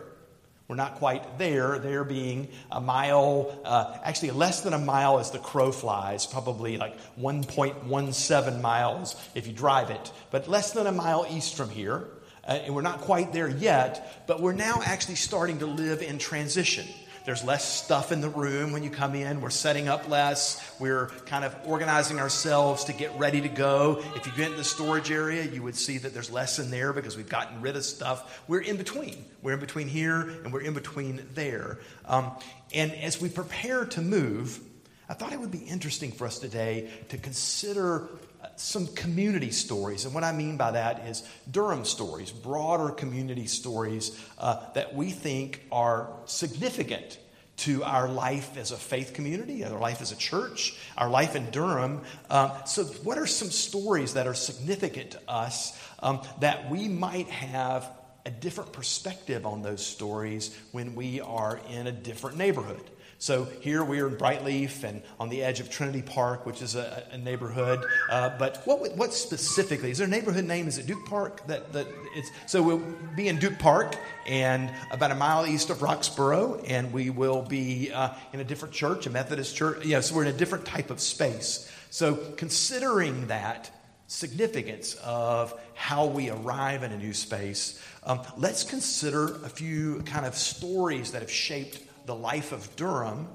We're 0.67 0.75
not 0.75 0.95
quite 0.95 1.37
there, 1.37 1.79
there 1.79 2.03
being 2.03 2.49
a 2.69 2.81
mile, 2.81 3.57
uh, 3.63 3.97
actually 4.03 4.31
less 4.31 4.61
than 4.61 4.73
a 4.73 4.79
mile 4.79 5.19
as 5.19 5.31
the 5.31 5.39
crow 5.39 5.71
flies, 5.71 6.25
probably 6.25 6.75
like 6.77 6.97
1.17 7.17 8.61
miles 8.61 9.15
if 9.33 9.47
you 9.47 9.53
drive 9.53 9.91
it, 9.91 10.11
but 10.29 10.49
less 10.49 10.71
than 10.71 10.85
a 10.85 10.91
mile 10.91 11.25
east 11.29 11.55
from 11.55 11.69
here. 11.69 12.07
Uh, 12.45 12.51
and 12.51 12.75
we're 12.75 12.81
not 12.81 12.99
quite 13.01 13.31
there 13.31 13.47
yet, 13.47 14.25
but 14.27 14.41
we're 14.41 14.53
now 14.53 14.81
actually 14.83 15.15
starting 15.15 15.59
to 15.59 15.65
live 15.65 16.01
in 16.01 16.17
transition. 16.17 16.85
There's 17.27 17.43
less 17.43 17.65
stuff 17.65 18.13
in 18.13 18.21
the 18.21 18.29
room 18.29 18.71
when 18.71 18.83
you 18.83 18.89
come 18.89 19.13
in. 19.13 19.41
We're 19.41 19.49
setting 19.49 19.89
up 19.89 20.07
less. 20.07 20.63
We're 20.79 21.07
kind 21.25 21.43
of 21.43 21.53
organizing 21.65 22.21
ourselves 22.21 22.85
to 22.85 22.93
get 22.93 23.19
ready 23.19 23.41
to 23.41 23.49
go. 23.49 24.01
If 24.15 24.27
you 24.27 24.31
get 24.31 24.51
in 24.51 24.55
the 24.55 24.63
storage 24.63 25.11
area, 25.11 25.43
you 25.43 25.61
would 25.61 25.75
see 25.75 25.97
that 25.97 26.13
there's 26.13 26.31
less 26.31 26.57
in 26.57 26.71
there 26.71 26.93
because 26.93 27.17
we've 27.17 27.27
gotten 27.27 27.59
rid 27.59 27.75
of 27.75 27.83
stuff. 27.83 28.41
We're 28.47 28.61
in 28.61 28.77
between. 28.77 29.25
We're 29.41 29.55
in 29.55 29.59
between 29.59 29.89
here 29.89 30.21
and 30.21 30.53
we're 30.53 30.61
in 30.61 30.73
between 30.73 31.27
there. 31.33 31.79
Um, 32.05 32.31
and 32.73 32.93
as 32.93 33.19
we 33.19 33.27
prepare 33.27 33.83
to 33.83 34.01
move, 34.01 34.61
I 35.09 35.13
thought 35.13 35.33
it 35.33 35.39
would 35.41 35.51
be 35.51 35.57
interesting 35.57 36.13
for 36.13 36.27
us 36.27 36.39
today 36.39 36.89
to 37.09 37.17
consider 37.17 38.07
some 38.55 38.87
community 38.87 39.51
stories. 39.51 40.05
And 40.05 40.13
what 40.13 40.23
I 40.23 40.31
mean 40.31 40.57
by 40.57 40.71
that 40.71 41.07
is 41.07 41.23
Durham 41.49 41.85
stories, 41.85 42.31
broader 42.31 42.91
community 42.91 43.47
stories 43.47 44.19
uh, 44.37 44.59
that 44.73 44.95
we 44.95 45.11
think 45.11 45.61
are 45.71 46.09
significant 46.25 47.19
to 47.57 47.83
our 47.83 48.07
life 48.07 48.55
as 48.55 48.71
a 48.71 48.77
faith 48.77 49.13
community, 49.13 49.63
our 49.63 49.79
life 49.79 50.01
as 50.01 50.11
a 50.11 50.15
church, 50.15 50.77
our 50.97 51.09
life 51.09 51.35
in 51.35 51.49
Durham. 51.49 52.01
Um, 52.29 52.51
so, 52.65 52.83
what 52.83 53.17
are 53.17 53.25
some 53.25 53.49
stories 53.49 54.13
that 54.13 54.27
are 54.27 54.35
significant 54.35 55.11
to 55.11 55.21
us 55.27 55.77
um, 55.99 56.21
that 56.39 56.69
we 56.69 56.87
might 56.87 57.29
have 57.29 57.89
a 58.25 58.29
different 58.29 58.73
perspective 58.73 59.45
on 59.45 59.61
those 59.63 59.83
stories 59.83 60.55
when 60.71 60.93
we 60.93 61.19
are 61.21 61.59
in 61.69 61.87
a 61.87 61.91
different 61.91 62.37
neighborhood? 62.37 62.83
So 63.19 63.45
here 63.61 63.83
we 63.83 63.99
are 63.99 64.07
in 64.07 64.15
Brightleaf 64.15 64.83
and 64.83 65.01
on 65.19 65.29
the 65.29 65.41
edge 65.41 65.59
of 65.59 65.71
Trinity 65.71 66.03
Park, 66.03 66.45
which 66.45 66.61
is 66.61 66.75
a, 66.75 67.03
a 67.11 67.17
neighborhood. 67.17 67.83
Uh, 68.11 68.37
but 68.37 68.61
what, 68.65 68.95
what 68.95 69.11
specifically 69.11 69.89
is 69.89 69.97
there 69.97 70.05
a 70.05 70.09
neighborhood 70.09 70.45
name? 70.45 70.67
Is 70.67 70.77
it 70.77 70.85
Duke 70.85 71.03
Park? 71.07 71.45
That, 71.47 71.73
that 71.73 71.87
it's 72.15 72.29
so 72.45 72.61
we'll 72.61 72.83
be 73.15 73.27
in 73.27 73.39
Duke 73.39 73.57
Park 73.57 73.97
and 74.27 74.71
about 74.91 75.09
a 75.09 75.15
mile 75.15 75.47
east 75.47 75.71
of 75.71 75.79
Roxboro, 75.79 76.63
and 76.67 76.93
we 76.93 77.09
will 77.09 77.41
be 77.41 77.91
uh, 77.91 78.13
in 78.33 78.39
a 78.39 78.43
different 78.43 78.75
church, 78.75 79.07
a 79.07 79.09
Methodist 79.09 79.55
church. 79.55 79.83
Yeah, 79.83 79.99
so 80.01 80.15
we're 80.15 80.25
in 80.25 80.35
a 80.35 80.37
different 80.37 80.65
type 80.65 80.91
of 80.91 80.99
space. 80.99 81.71
So 81.89 82.17
considering 82.35 83.27
that 83.27 83.71
significance 84.05 84.93
of 85.03 85.59
how 85.73 86.05
we 86.05 86.29
arrive 86.29 86.83
in 86.83 86.91
a 86.91 86.97
new 86.97 87.13
space, 87.13 87.81
um, 88.03 88.21
let's 88.37 88.63
consider 88.63 89.43
a 89.43 89.49
few 89.49 90.03
kind 90.03 90.27
of 90.27 90.35
stories 90.35 91.13
that 91.13 91.21
have 91.23 91.31
shaped 91.31 91.79
the 92.07 92.15
life 92.15 92.51
of 92.51 92.75
Durham 92.75 93.27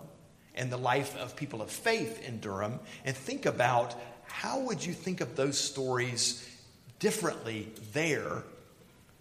and 0.55 0.73
the 0.73 0.77
life 0.77 1.17
of 1.19 1.37
people 1.37 1.63
of 1.63 1.71
faith 1.71 2.27
in 2.27 2.41
Durham 2.41 2.81
and 3.05 3.17
think 3.17 3.47
about 3.47 3.95
how 4.25 4.61
would 4.61 4.85
you 4.85 4.93
think 4.93 5.21
of 5.21 5.37
those 5.37 5.59
stories 5.59 6.49
differently 6.99 7.69
there 7.93 8.43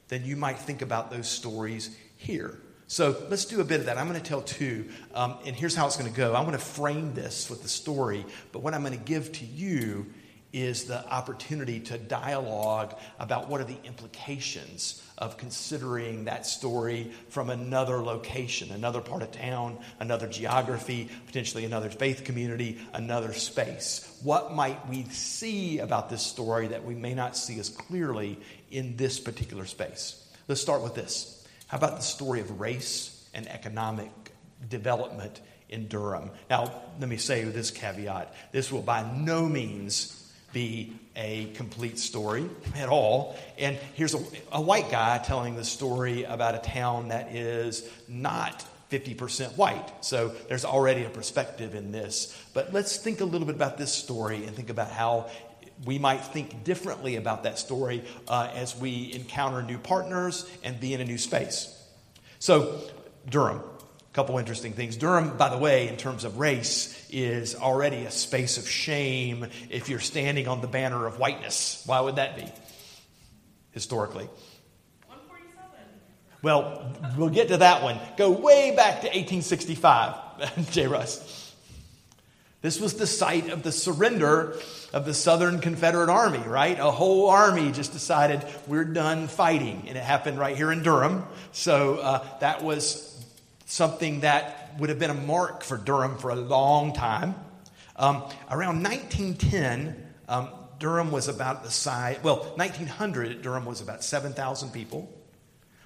than 0.08 0.26
you 0.26 0.36
might 0.36 0.58
think 0.58 0.82
about 0.82 1.12
those 1.12 1.28
stories 1.28 1.95
here. 2.18 2.60
So 2.88 3.16
let's 3.30 3.45
do 3.45 3.62
a 3.62 3.64
bit 3.64 3.80
of 3.80 3.86
that. 3.86 3.97
I'm 3.97 4.08
going 4.08 4.20
to 4.20 4.26
tell 4.26 4.41
two, 4.41 4.89
um, 5.16 5.38
and 5.45 5.56
here's 5.56 5.76
how 5.76 5.88
it's 5.88 5.95
going 5.95 6.12
to 6.12 6.18
go. 6.18 6.36
I'm 6.36 6.45
going 6.45 6.58
to 6.58 6.64
frame 6.64 7.14
this 7.14 7.49
with 7.49 7.62
the 7.62 7.70
story, 7.70 8.26
but 8.52 8.60
what 8.60 8.74
I'm 8.74 8.82
going 8.84 8.97
to 8.97 9.06
give 9.06 9.32
to 9.34 9.45
you 9.45 10.08
is 10.54 10.86
the 10.86 11.08
opportunity 11.10 11.80
to 11.80 11.97
dialogue 11.97 12.95
about 13.20 13.47
what 13.47 13.62
are 13.62 13.66
the 13.66 13.78
implications 13.84 15.02
of 15.18 15.38
considering 15.38 16.26
that 16.26 16.45
story 16.45 17.12
from 17.30 17.49
another 17.49 18.02
location, 18.02 18.72
another 18.72 19.02
part 19.02 19.22
of 19.22 19.32
town, 19.32 19.78
another 19.99 20.28
geography, 20.28 21.10
potentially 21.26 21.64
another 21.64 21.89
faith 21.89 22.24
community, 22.24 22.80
another 22.93 23.34
space. 23.34 24.18
What 24.24 24.54
might 24.54 24.88
we 24.89 25.06
see 25.06 25.80
about 25.80 26.10
this 26.10 26.24
story 26.24 26.68
that 26.68 26.84
we 26.84 26.95
may 26.95 27.14
not 27.14 27.38
see 27.38 27.60
as 27.60 27.70
clearly 27.70 28.39
in 28.72 28.97
this 28.97 29.20
particular 29.20 29.66
space? 29.66 30.28
Let's 30.47 30.62
start 30.62 30.82
with 30.82 30.95
this. 30.95 31.47
How 31.68 31.78
about 31.78 31.95
the 31.95 32.04
story 32.04 32.41
of 32.41 32.60
race 32.60 33.30
and 33.34 33.47
economic 33.47 34.12
development 34.68 35.39
in 35.70 35.88
Durham? 35.88 36.32
Now, 36.49 36.82
let 36.99 37.08
me 37.08 37.18
say 37.18 37.43
this 37.43 37.72
caveat 37.72 38.34
this 38.52 38.72
will 38.72 38.82
by 38.82 39.10
no 39.16 39.47
means 39.47 40.20
be 40.54 40.93
a 41.16 41.52
complete 41.56 41.99
story 41.99 42.49
at 42.76 42.89
all. 42.89 43.36
And 43.58 43.78
here's 43.93 44.14
a, 44.14 44.24
a 44.52 44.62
white 44.62 44.89
guy 44.89 45.18
telling 45.20 45.56
the 45.56 45.66
story 45.66 46.24
about 46.24 46.56
a 46.56 46.60
town 46.60 47.10
that 47.10 47.36
is 47.36 47.89
not 48.08 48.66
50% 48.91 49.58
white. 49.58 50.04
So 50.04 50.30
there's 50.47 50.66
already 50.66 51.06
a 51.06 51.10
perspective 51.10 51.76
in 51.76 51.91
this. 51.91 52.38
But 52.54 52.74
let's 52.74 52.97
think 52.97 53.22
a 53.22 53.26
little 53.26 53.47
bit 53.47 53.56
about 53.56 53.78
this 53.78 53.93
story 53.93 54.45
and 54.45 54.56
think 54.56 54.70
about 54.70 54.91
how 54.91 55.30
we 55.86 55.97
might 55.97 56.24
think 56.24 56.64
differently 56.64 57.16
about 57.16 57.43
that 57.43 57.58
story 57.58 58.04
uh, 58.28 58.49
as 58.54 58.78
we 58.78 59.14
encounter 59.14 59.64
new 59.64 59.78
partners 59.78 60.49
and 60.64 60.80
be 60.80 60.93
in 60.93 61.02
a 61.02 61.06
new 61.06 61.18
space. 61.18 61.76
So, 62.39 62.82
Durham, 63.30 63.58
a 63.60 64.14
couple 64.14 64.38
interesting 64.38 64.74
things. 64.74 64.97
Durham, 64.97 65.38
by 65.38 65.49
the 65.49 65.58
way, 65.58 65.88
in 65.88 65.97
terms 65.97 66.24
of 66.24 66.38
race, 66.38 67.01
is 67.12 67.55
already 67.55 68.05
a 68.05 68.12
space 68.12 68.57
of 68.57 68.68
shame 68.68 69.47
if 69.70 69.89
you're 69.89 69.99
standing 69.99 70.47
on 70.47 70.62
the 70.62 70.68
banner 70.68 71.05
of 71.05 71.20
whiteness. 71.20 71.84
Why 71.86 71.99
would 71.99 72.16
that 72.16 72.36
be, 72.36 72.47
historically? 73.72 74.30
Well, 76.43 76.95
we'll 77.18 77.30
get 77.30 77.49
to 77.49 77.57
that 77.57 77.84
one. 77.84 77.99
Go 78.18 78.32
way 78.32 78.76
back 78.76 79.01
to 79.01 79.07
1865, 79.07 80.72
J. 80.72 80.88
Russ. 80.88 81.53
This 82.62 82.80
was 82.80 82.95
the 82.95 83.07
site 83.07 83.49
of 83.49 83.64
the 83.64 83.72
surrender 83.72 84.55
of 84.93 85.05
the 85.05 85.14
Southern 85.14 85.59
Confederate 85.59 86.09
Army, 86.09 86.39
right? 86.39 86.78
A 86.80 86.91
whole 86.91 87.30
army 87.30 87.72
just 87.72 87.91
decided 87.91 88.43
we're 88.68 88.86
done 88.86 89.28
fighting, 89.28 89.86
and 89.88 89.97
it 89.97 90.03
happened 90.03 90.38
right 90.38 90.55
here 90.55 90.72
in 90.72 90.84
Durham. 90.84 91.26
So 91.53 91.97
uh, 91.97 92.28
that 92.39 92.64
was 92.64 93.26
something 93.66 94.20
that 94.20 94.61
would 94.80 94.89
have 94.89 94.99
been 94.99 95.09
a 95.09 95.15
mark 95.15 95.63
for 95.63 95.78
Durham 95.78 96.17
for 96.17 96.32
a 96.32 96.36
long 96.36 96.93
time. 96.93 97.36
Um, 97.95 98.24
around 98.49 98.84
1910, 98.84 100.13
um, 100.28 100.49
Durham 100.80 101.11
was 101.11 101.28
about 101.28 101.63
the 101.63 101.69
size, 101.69 102.17
well, 102.24 102.53
1900, 102.55 103.41
Durham 103.41 103.65
was 103.65 103.82
about 103.82 104.03
7,000 104.03 104.72
people. 104.72 105.11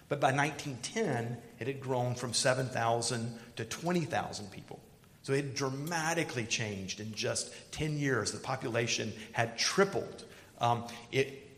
But 0.07 0.19
by 0.19 0.31
1910, 0.31 1.37
it 1.59 1.67
had 1.67 1.81
grown 1.81 2.15
from 2.15 2.33
7,000 2.33 3.39
to 3.55 3.65
20,000 3.65 4.51
people. 4.51 4.79
So 5.23 5.33
it 5.33 5.55
dramatically 5.55 6.45
changed 6.45 6.99
in 6.99 7.13
just 7.13 7.51
10 7.71 7.97
years. 7.97 8.31
The 8.31 8.37
population 8.37 9.11
had 9.31 9.57
tripled. 9.57 10.23
Um, 10.61 10.85
it 11.11 11.49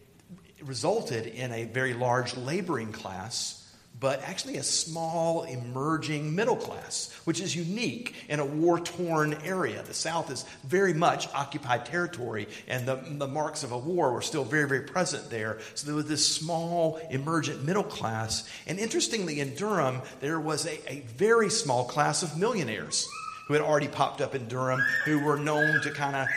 resulted 0.61 1.27
in 1.27 1.51
a 1.51 1.65
very 1.65 1.93
large 1.93 2.35
laboring 2.37 2.93
class 2.93 3.56
but 3.99 4.21
actually 4.21 4.57
a 4.57 4.63
small 4.63 5.43
emerging 5.43 6.35
middle 6.35 6.55
class, 6.55 7.11
which 7.25 7.39
is 7.39 7.55
unique 7.55 8.15
in 8.29 8.39
a 8.39 8.45
war 8.45 8.79
torn 8.79 9.33
area. 9.43 9.81
The 9.83 9.93
South 9.93 10.31
is 10.31 10.45
very 10.63 10.93
much 10.93 11.27
occupied 11.33 11.85
territory, 11.85 12.47
and 12.67 12.85
the, 12.85 12.95
the 12.95 13.27
marks 13.27 13.63
of 13.63 13.71
a 13.71 13.77
war 13.77 14.13
were 14.13 14.21
still 14.21 14.43
very, 14.43 14.67
very 14.67 14.81
present 14.81 15.29
there. 15.29 15.59
So 15.73 15.87
there 15.87 15.95
was 15.95 16.07
this 16.07 16.27
small 16.27 16.99
emergent 17.09 17.63
middle 17.63 17.83
class. 17.83 18.47
And 18.67 18.77
interestingly, 18.77 19.39
in 19.39 19.55
Durham, 19.55 20.01
there 20.19 20.39
was 20.39 20.65
a, 20.67 20.91
a 20.91 21.01
very 21.01 21.49
small 21.49 21.85
class 21.85 22.21
of 22.21 22.37
millionaires 22.37 23.07
who 23.47 23.53
had 23.53 23.63
already 23.63 23.87
popped 23.87 24.21
up 24.21 24.35
in 24.35 24.47
Durham 24.47 24.81
who 25.05 25.19
were 25.19 25.37
known 25.37 25.81
to 25.81 25.91
kind 25.91 26.15
of 26.15 26.27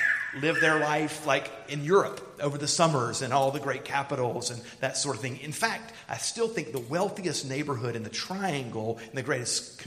live 0.40 0.60
their 0.60 0.78
life 0.78 1.26
like 1.26 1.50
in 1.68 1.84
Europe 1.84 2.38
over 2.40 2.56
the 2.56 2.68
summers 2.68 3.22
and 3.22 3.32
all 3.32 3.50
the 3.50 3.60
great 3.60 3.84
capitals 3.84 4.50
and 4.50 4.62
that 4.80 4.96
sort 4.96 5.16
of 5.16 5.22
thing. 5.22 5.38
In 5.38 5.52
fact, 5.52 5.92
I 6.08 6.18
still 6.18 6.48
think 6.48 6.72
the 6.72 6.80
wealthiest 6.80 7.48
neighborhood 7.48 7.96
in 7.96 8.02
the 8.02 8.10
Triangle 8.10 8.98
and 9.08 9.14
the 9.14 9.22
greatest 9.22 9.80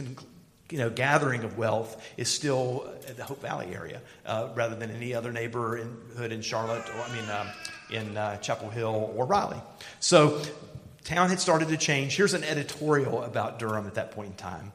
you 0.69 0.77
know, 0.79 0.89
gathering 0.89 1.43
of 1.43 1.57
wealth 1.57 2.03
is 2.17 2.29
still 2.29 2.91
the 3.15 3.23
Hope 3.23 3.41
Valley 3.41 3.75
area 3.75 4.01
uh, 4.25 4.49
rather 4.55 4.75
than 4.75 4.89
any 4.89 5.13
other 5.13 5.31
neighborhood 5.31 6.31
in 6.31 6.41
Charlotte 6.41 6.83
or, 6.89 7.01
I 7.01 7.15
mean, 7.15 7.29
um, 7.29 7.47
in 7.91 8.17
uh, 8.17 8.37
Chapel 8.37 8.69
Hill 8.69 9.13
or 9.15 9.25
Raleigh. 9.25 9.61
So, 9.99 10.41
town 11.03 11.29
had 11.29 11.39
started 11.39 11.67
to 11.67 11.77
change. 11.77 12.15
Here's 12.15 12.33
an 12.33 12.43
editorial 12.43 13.23
about 13.23 13.59
Durham 13.59 13.85
at 13.87 13.95
that 13.95 14.11
point 14.11 14.29
in 14.29 14.35
time. 14.35 14.71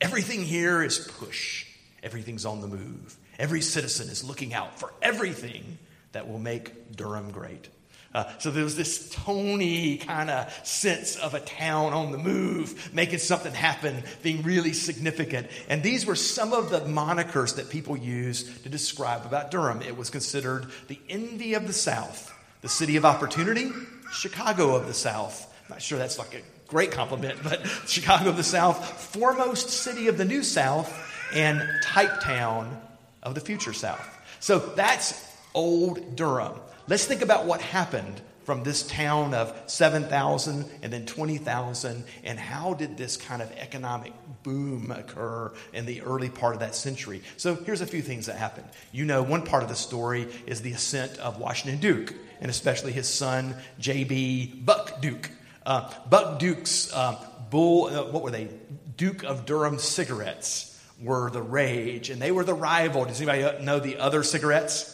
Everything 0.00 0.42
here 0.42 0.82
is 0.82 0.98
push, 0.98 1.66
everything's 2.02 2.46
on 2.46 2.60
the 2.60 2.68
move. 2.68 3.16
Every 3.38 3.60
citizen 3.60 4.08
is 4.08 4.24
looking 4.24 4.54
out 4.54 4.78
for 4.78 4.92
everything 5.02 5.78
that 6.12 6.28
will 6.28 6.38
make 6.38 6.96
Durham 6.96 7.30
great. 7.30 7.68
Uh, 8.14 8.24
so 8.38 8.50
there 8.50 8.64
was 8.64 8.76
this 8.76 9.10
Tony 9.10 9.98
kind 9.98 10.30
of 10.30 10.50
sense 10.66 11.16
of 11.16 11.34
a 11.34 11.40
town 11.40 11.92
on 11.92 12.12
the 12.12 12.18
move, 12.18 12.94
making 12.94 13.18
something 13.18 13.52
happen, 13.52 14.02
being 14.22 14.42
really 14.42 14.72
significant. 14.72 15.48
And 15.68 15.82
these 15.82 16.06
were 16.06 16.14
some 16.14 16.54
of 16.54 16.70
the 16.70 16.80
monikers 16.80 17.56
that 17.56 17.68
people 17.68 17.94
used 17.94 18.62
to 18.62 18.70
describe 18.70 19.26
about 19.26 19.50
Durham. 19.50 19.82
It 19.82 19.98
was 19.98 20.08
considered 20.08 20.68
the 20.88 20.98
envy 21.10 21.52
of 21.52 21.66
the 21.66 21.74
South, 21.74 22.32
the 22.62 22.70
city 22.70 22.96
of 22.96 23.04
opportunity, 23.04 23.70
Chicago 24.10 24.74
of 24.74 24.86
the 24.86 24.94
South. 24.94 25.52
I'm 25.64 25.74
not 25.74 25.82
sure 25.82 25.98
that's 25.98 26.18
like 26.18 26.34
a 26.34 26.68
great 26.68 26.92
compliment, 26.92 27.40
but 27.42 27.66
Chicago 27.86 28.30
of 28.30 28.38
the 28.38 28.44
South, 28.44 28.98
foremost 29.12 29.68
city 29.68 30.08
of 30.08 30.16
the 30.16 30.24
New 30.24 30.42
South, 30.42 30.90
and 31.34 31.62
type 31.82 32.20
town 32.22 32.80
of 33.26 33.34
the 33.34 33.40
future 33.40 33.72
South. 33.72 34.08
So 34.40 34.58
that's 34.58 35.36
old 35.52 36.16
Durham. 36.16 36.60
Let's 36.88 37.04
think 37.04 37.22
about 37.22 37.44
what 37.44 37.60
happened 37.60 38.20
from 38.44 38.62
this 38.62 38.86
town 38.86 39.34
of 39.34 39.52
7,000 39.66 40.70
and 40.80 40.92
then 40.92 41.04
20,000, 41.04 42.04
and 42.22 42.38
how 42.38 42.74
did 42.74 42.96
this 42.96 43.16
kind 43.16 43.42
of 43.42 43.50
economic 43.58 44.12
boom 44.44 44.92
occur 44.92 45.52
in 45.72 45.84
the 45.84 46.00
early 46.02 46.30
part 46.30 46.54
of 46.54 46.60
that 46.60 46.76
century? 46.76 47.22
So 47.36 47.56
here's 47.56 47.80
a 47.80 47.86
few 47.86 48.02
things 48.02 48.26
that 48.26 48.36
happened. 48.36 48.68
You 48.92 49.04
know, 49.04 49.24
one 49.24 49.42
part 49.42 49.64
of 49.64 49.68
the 49.68 49.74
story 49.74 50.28
is 50.46 50.62
the 50.62 50.70
ascent 50.70 51.18
of 51.18 51.40
Washington 51.40 51.80
Duke, 51.80 52.14
and 52.40 52.48
especially 52.48 52.92
his 52.92 53.08
son, 53.08 53.56
J.B. 53.80 54.62
Buck 54.64 55.00
Duke. 55.00 55.28
Uh, 55.64 55.90
Buck 56.08 56.38
Duke's 56.38 56.92
uh, 56.94 57.16
bull, 57.50 57.86
uh, 57.86 58.04
what 58.12 58.22
were 58.22 58.30
they? 58.30 58.48
Duke 58.96 59.24
of 59.24 59.44
Durham 59.44 59.80
cigarettes 59.80 60.75
were 61.00 61.30
the 61.30 61.42
rage, 61.42 62.10
and 62.10 62.20
they 62.20 62.30
were 62.30 62.44
the 62.44 62.54
rival. 62.54 63.04
Does 63.04 63.20
anybody 63.20 63.64
know 63.64 63.78
the 63.78 63.98
other 63.98 64.22
cigarettes? 64.22 64.92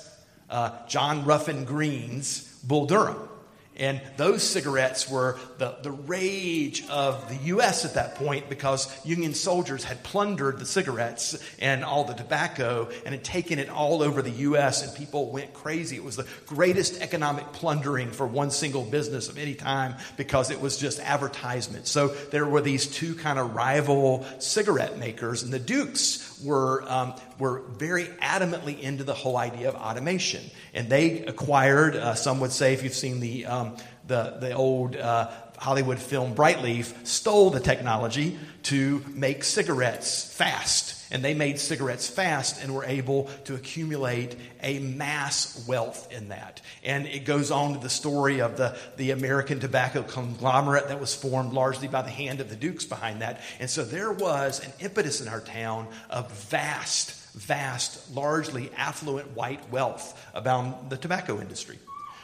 Uh, 0.51 0.71
John 0.87 1.25
Ruffin 1.25 1.65
Green's 1.65 2.43
Bull 2.63 2.87
Durham. 2.87 3.29
And 3.77 4.03
those 4.19 4.43
cigarettes 4.43 5.11
were 5.11 5.39
the, 5.57 5.77
the 5.83 5.91
rage 5.91 6.87
of 6.89 7.29
the 7.29 7.37
U.S. 7.47 7.87
at 7.87 7.95
that 7.95 8.17
point 8.17 8.51
because 8.51 8.87
Union 9.05 9.33
soldiers 9.33 9.83
had 9.83 10.03
plundered 10.03 10.59
the 10.59 10.67
cigarettes 10.67 11.43
and 11.59 11.83
all 11.83 12.05
the 12.05 12.13
tobacco 12.13 12.91
and 13.07 13.15
had 13.15 13.25
taken 13.25 13.59
it 13.59 13.71
all 13.71 14.03
over 14.03 14.21
the 14.21 14.31
U.S., 14.31 14.87
and 14.87 14.95
people 14.95 15.31
went 15.31 15.55
crazy. 15.55 15.97
It 15.97 16.05
was 16.05 16.17
the 16.17 16.27
greatest 16.47 17.01
economic 17.01 17.51
plundering 17.53 18.11
for 18.11 18.27
one 18.27 18.51
single 18.51 18.85
business 18.85 19.29
of 19.29 19.39
any 19.39 19.55
time 19.55 19.95
because 20.19 20.51
it 20.51 20.61
was 20.61 20.77
just 20.77 21.01
advertisement. 21.01 21.87
So 21.87 22.09
there 22.09 22.47
were 22.47 22.61
these 22.61 22.87
two 22.87 23.15
kind 23.15 23.39
of 23.39 23.55
rival 23.55 24.27
cigarette 24.39 24.99
makers, 24.99 25.43
and 25.43 25.53
the 25.53 25.59
Dukes 25.59 26.32
were, 26.45 26.85
um, 26.89 27.15
were 27.39 27.63
very 27.79 28.07
adamantly 28.21 28.81
into 28.81 29.05
the 29.05 29.15
whole 29.15 29.37
idea 29.37 29.69
of 29.69 29.75
automation. 29.75 30.43
And 30.75 30.89
they 30.89 31.21
acquired, 31.25 31.97
uh, 31.97 32.15
some 32.15 32.41
would 32.41 32.53
say, 32.53 32.73
if 32.73 32.83
you've 32.83 32.95
seen 32.95 33.21
the, 33.21 33.47
um, 33.47 33.77
the, 34.07 34.37
the 34.41 34.53
old 34.53 34.97
uh, 34.97 35.31
Hollywood 35.63 35.99
film 35.99 36.35
Brightleaf, 36.35 37.07
stole 37.07 37.51
the 37.51 37.61
technology 37.61 38.39
to 38.65 39.05
make 39.15 39.45
cigarettes 39.45 40.25
fast 40.33 41.03
and 41.13 41.23
they 41.23 41.35
made 41.35 41.61
cigarettes 41.61 42.09
fast 42.09 42.61
and 42.63 42.75
were 42.75 42.85
able 42.85 43.25
to 43.45 43.55
accumulate 43.55 44.35
a 44.63 44.79
mass 44.79 45.63
wealth 45.69 46.11
in 46.11 46.31
that. 46.31 46.63
And 46.83 47.07
it 47.07 47.27
goes 47.27 47.51
on 47.51 47.75
to 47.75 47.79
the 47.79 47.91
story 47.91 48.41
of 48.41 48.57
the, 48.57 48.77
the 48.97 49.11
American 49.11 49.61
tobacco 49.61 50.03
conglomerate 50.03 50.89
that 50.89 50.99
was 50.99 51.15
formed 51.15 51.53
largely 51.53 51.87
by 51.87 52.01
the 52.01 52.11
hand 52.11 52.41
of 52.41 52.49
the 52.49 52.57
Dukes 52.57 52.87
behind 52.87 53.21
that. 53.21 53.43
And 53.61 53.69
so 53.69 53.85
there 53.85 54.11
was 54.11 54.65
an 54.65 54.73
impetus 54.81 55.21
in 55.21 55.29
our 55.29 55.41
town 55.41 55.87
of 56.09 56.33
vast, 56.49 57.35
vast, 57.35 58.11
largely 58.15 58.71
affluent 58.75 59.37
white 59.37 59.71
wealth 59.71 60.19
about 60.33 60.89
the 60.89 60.97
tobacco 60.97 61.41
industry. 61.41 61.79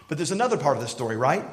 But 0.09 0.17
there's 0.17 0.33
another 0.33 0.57
part 0.57 0.79
of 0.79 0.83
the 0.83 0.89
story, 0.89 1.19
right? 1.19 1.45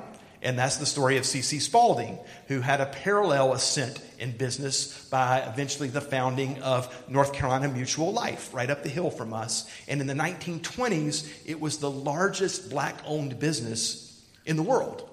And 0.46 0.60
that's 0.60 0.78
the 0.78 0.86
story 0.86 1.18
of 1.18 1.26
C.C. 1.26 1.58
Spaulding, 1.58 2.20
who 2.48 2.62
had 2.62 2.80
a 2.80 2.86
parallel 2.86 3.54
ascent 3.54 4.00
in 4.20 4.32
business 4.32 5.10
by 5.10 5.40
eventually 5.40 5.90
the 5.90 6.02
founding 6.02 6.62
of 6.62 6.96
North 7.10 7.34
Carolina 7.34 7.68
Mutual 7.68 8.14
Life, 8.14 8.54
right 8.54 8.70
up 8.70 8.84
the 8.84 8.90
hill 8.90 9.10
from 9.10 9.34
us. 9.34 9.68
And 9.88 10.02
in 10.02 10.06
the 10.06 10.14
1920s, 10.14 11.28
it 11.48 11.60
was 11.60 11.80
the 11.80 11.90
largest 11.90 12.70
black 12.70 12.96
owned 13.08 13.40
business 13.40 14.24
in 14.46 14.56
the 14.56 14.62
world. 14.62 15.10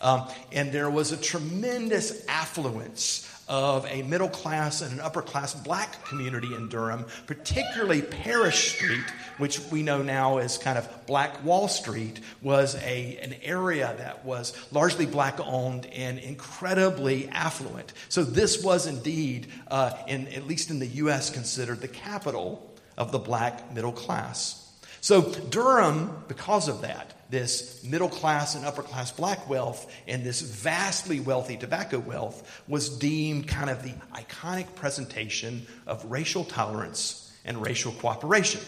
Um, 0.00 0.28
and 0.52 0.70
there 0.70 0.88
was 0.88 1.10
a 1.10 1.16
tremendous 1.16 2.24
affluence 2.28 3.28
of 3.48 3.86
a 3.86 4.02
middle 4.02 4.28
class 4.28 4.82
and 4.82 4.92
an 4.92 5.00
upper 5.00 5.22
class 5.22 5.54
black 5.54 6.04
community 6.04 6.54
in 6.54 6.68
Durham, 6.68 7.04
particularly 7.26 8.02
Parrish 8.02 8.74
Street, 8.74 9.04
which 9.38 9.60
we 9.70 9.82
know 9.82 10.02
now 10.02 10.38
as 10.38 10.58
kind 10.58 10.78
of 10.78 11.06
Black 11.06 11.44
Wall 11.44 11.68
Street, 11.68 12.20
was 12.42 12.74
a, 12.76 13.18
an 13.18 13.34
area 13.42 13.94
that 13.98 14.24
was 14.24 14.56
largely 14.72 15.06
black 15.06 15.38
owned 15.40 15.86
and 15.86 16.18
incredibly 16.18 17.28
affluent. 17.28 17.92
So 18.08 18.24
this 18.24 18.62
was 18.62 18.86
indeed, 18.86 19.46
uh, 19.68 19.92
in, 20.08 20.26
at 20.28 20.46
least 20.46 20.70
in 20.70 20.78
the 20.78 20.86
U.S., 20.86 21.30
considered 21.30 21.80
the 21.80 21.88
capital 21.88 22.74
of 22.96 23.12
the 23.12 23.18
black 23.18 23.72
middle 23.72 23.92
class. 23.92 24.65
So 25.00 25.22
Durham, 25.22 26.24
because 26.28 26.68
of 26.68 26.82
that, 26.82 27.12
this 27.30 27.82
middle 27.82 28.08
class 28.08 28.54
and 28.54 28.64
upper 28.64 28.82
class 28.82 29.10
black 29.10 29.48
wealth 29.48 29.92
and 30.06 30.22
this 30.22 30.40
vastly 30.40 31.20
wealthy 31.20 31.56
tobacco 31.56 31.98
wealth 31.98 32.62
was 32.68 32.88
deemed 32.88 33.48
kind 33.48 33.68
of 33.68 33.82
the 33.82 33.94
iconic 34.14 34.74
presentation 34.76 35.66
of 35.86 36.04
racial 36.04 36.44
tolerance 36.44 37.32
and 37.44 37.60
racial 37.60 37.92
cooperation 37.92 38.60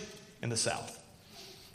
in 0.43 0.49
the 0.49 0.57
South. 0.57 0.95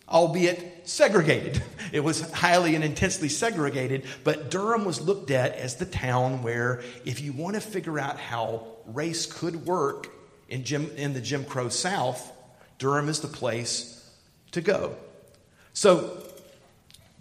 Albeit 0.09 0.87
segregated. 0.87 1.61
It 1.91 2.03
was 2.03 2.21
highly 2.31 2.73
and 2.73 2.83
intensely 2.83 3.29
segregated, 3.29 4.05
but 4.23 4.49
Durham 4.49 4.83
was 4.83 4.99
looked 4.99 5.29
at 5.29 5.55
as 5.57 5.75
the 5.75 5.85
town 5.85 6.41
where, 6.41 6.81
if 7.05 7.21
you 7.21 7.33
want 7.33 7.53
to 7.53 7.61
figure 7.61 7.99
out 7.99 8.17
how 8.17 8.65
race 8.87 9.27
could 9.27 9.67
work 9.67 10.07
in, 10.49 10.63
Jim, 10.63 10.89
in 10.95 11.13
the 11.13 11.21
Jim 11.21 11.45
Crow 11.45 11.69
South, 11.69 12.31
Durham 12.79 13.09
is 13.09 13.19
the 13.19 13.27
place 13.27 14.02
to 14.53 14.61
go. 14.61 14.95
So, 15.73 16.23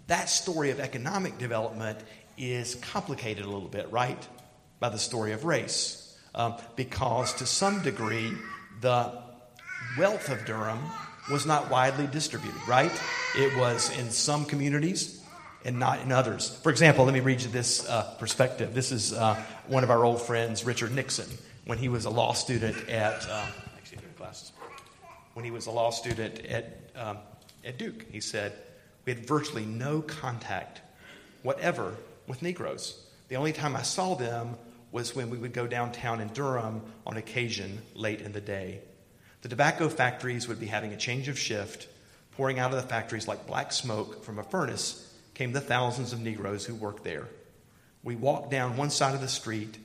that 0.07 0.29
story 0.29 0.71
of 0.71 0.79
economic 0.79 1.37
development 1.37 1.99
is 2.37 2.75
complicated 2.75 3.45
a 3.45 3.49
little 3.49 3.69
bit, 3.69 3.91
right? 3.91 4.27
By 4.79 4.89
the 4.89 4.99
story 4.99 5.31
of 5.33 5.45
race. 5.45 6.17
Um, 6.35 6.55
because 6.75 7.33
to 7.35 7.45
some 7.45 7.83
degree, 7.83 8.31
the 8.81 9.21
wealth 9.97 10.29
of 10.29 10.45
Durham 10.45 10.79
was 11.31 11.45
not 11.45 11.69
widely 11.69 12.07
distributed, 12.07 12.59
right? 12.67 12.91
It 13.35 13.55
was 13.57 13.95
in 13.97 14.09
some 14.11 14.45
communities 14.45 15.21
and 15.63 15.79
not 15.79 16.01
in 16.01 16.11
others. 16.11 16.59
For 16.63 16.69
example, 16.69 17.05
let 17.05 17.13
me 17.13 17.21
read 17.21 17.41
you 17.41 17.49
this 17.49 17.87
uh, 17.87 18.15
perspective. 18.19 18.73
This 18.73 18.91
is 18.91 19.13
uh, 19.13 19.41
one 19.67 19.83
of 19.83 19.89
our 19.91 20.03
old 20.03 20.21
friends, 20.21 20.65
Richard 20.65 20.93
Nixon, 20.93 21.27
when 21.65 21.77
he 21.77 21.87
was 21.87 22.05
a 22.05 22.09
law 22.09 22.33
student 22.33 22.89
at, 22.89 23.25
uh. 23.29 23.45
When 25.33 25.45
he 25.45 25.51
was 25.51 25.65
a 25.65 25.71
law 25.71 25.89
student 25.89 26.45
at, 26.45 26.79
um, 26.95 27.17
at 27.65 27.77
Duke, 27.77 28.05
he 28.11 28.19
said, 28.19 28.53
We 29.05 29.13
had 29.13 29.27
virtually 29.27 29.65
no 29.65 30.01
contact, 30.01 30.81
whatever, 31.41 31.95
with 32.27 32.41
Negroes. 32.41 33.03
The 33.29 33.35
only 33.35 33.53
time 33.53 33.75
I 33.75 33.81
saw 33.81 34.15
them 34.15 34.55
was 34.91 35.15
when 35.15 35.29
we 35.29 35.37
would 35.37 35.53
go 35.53 35.65
downtown 35.65 36.21
in 36.21 36.27
Durham 36.29 36.83
on 37.05 37.17
occasion 37.17 37.81
late 37.95 38.21
in 38.21 38.31
the 38.31 38.41
day. 38.41 38.81
The 39.41 39.49
tobacco 39.49 39.89
factories 39.89 40.47
would 40.47 40.59
be 40.59 40.67
having 40.67 40.93
a 40.93 40.97
change 40.97 41.27
of 41.27 41.37
shift. 41.37 41.87
Pouring 42.37 42.59
out 42.59 42.71
of 42.71 42.81
the 42.81 42.87
factories 42.87 43.27
like 43.27 43.47
black 43.47 43.71
smoke 43.71 44.23
from 44.23 44.39
a 44.39 44.43
furnace 44.43 45.13
came 45.33 45.51
the 45.51 45.61
thousands 45.61 46.13
of 46.13 46.19
Negroes 46.19 46.65
who 46.65 46.75
worked 46.75 47.03
there. 47.03 47.27
We 48.03 48.15
walked 48.15 48.51
down 48.51 48.77
one 48.77 48.89
side 48.89 49.15
of 49.15 49.21
the 49.21 49.27
street, 49.27 49.77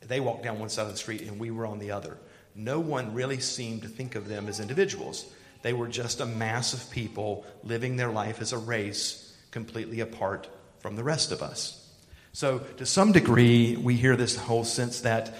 they 0.00 0.20
walked 0.20 0.42
down 0.42 0.58
one 0.58 0.68
side 0.68 0.86
of 0.86 0.92
the 0.92 0.98
street, 0.98 1.22
and 1.22 1.38
we 1.38 1.50
were 1.50 1.66
on 1.66 1.78
the 1.78 1.92
other. 1.92 2.16
No 2.54 2.80
one 2.80 3.14
really 3.14 3.40
seemed 3.40 3.82
to 3.82 3.88
think 3.88 4.14
of 4.14 4.28
them 4.28 4.48
as 4.48 4.60
individuals. 4.60 5.26
They 5.62 5.72
were 5.72 5.88
just 5.88 6.20
a 6.20 6.26
mass 6.26 6.72
of 6.72 6.90
people 6.90 7.44
living 7.62 7.96
their 7.96 8.10
life 8.10 8.40
as 8.40 8.52
a 8.52 8.58
race, 8.58 9.36
completely 9.50 10.00
apart 10.00 10.48
from 10.80 10.96
the 10.96 11.04
rest 11.04 11.32
of 11.32 11.42
us. 11.42 11.76
So, 12.32 12.60
to 12.76 12.86
some 12.86 13.12
degree, 13.12 13.76
we 13.76 13.96
hear 13.96 14.16
this 14.16 14.36
whole 14.36 14.64
sense 14.64 15.00
that 15.00 15.34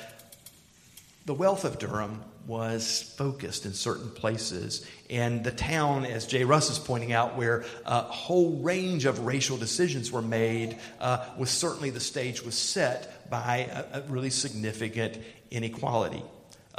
the 1.24 1.34
wealth 1.34 1.64
of 1.64 1.78
Durham 1.78 2.22
was 2.46 3.14
focused 3.16 3.64
in 3.64 3.72
certain 3.72 4.10
places. 4.10 4.84
And 5.08 5.44
the 5.44 5.52
town, 5.52 6.04
as 6.04 6.26
Jay 6.26 6.44
Russ 6.44 6.70
is 6.70 6.78
pointing 6.78 7.12
out, 7.12 7.36
where 7.36 7.64
a 7.86 8.00
whole 8.02 8.56
range 8.56 9.04
of 9.04 9.20
racial 9.20 9.56
decisions 9.56 10.10
were 10.10 10.22
made, 10.22 10.76
uh, 11.00 11.24
was 11.38 11.50
certainly 11.50 11.90
the 11.90 12.00
stage 12.00 12.42
was 12.42 12.56
set 12.56 13.30
by 13.30 13.68
a, 13.92 13.98
a 13.98 14.02
really 14.08 14.30
significant 14.30 15.18
inequality. 15.50 16.24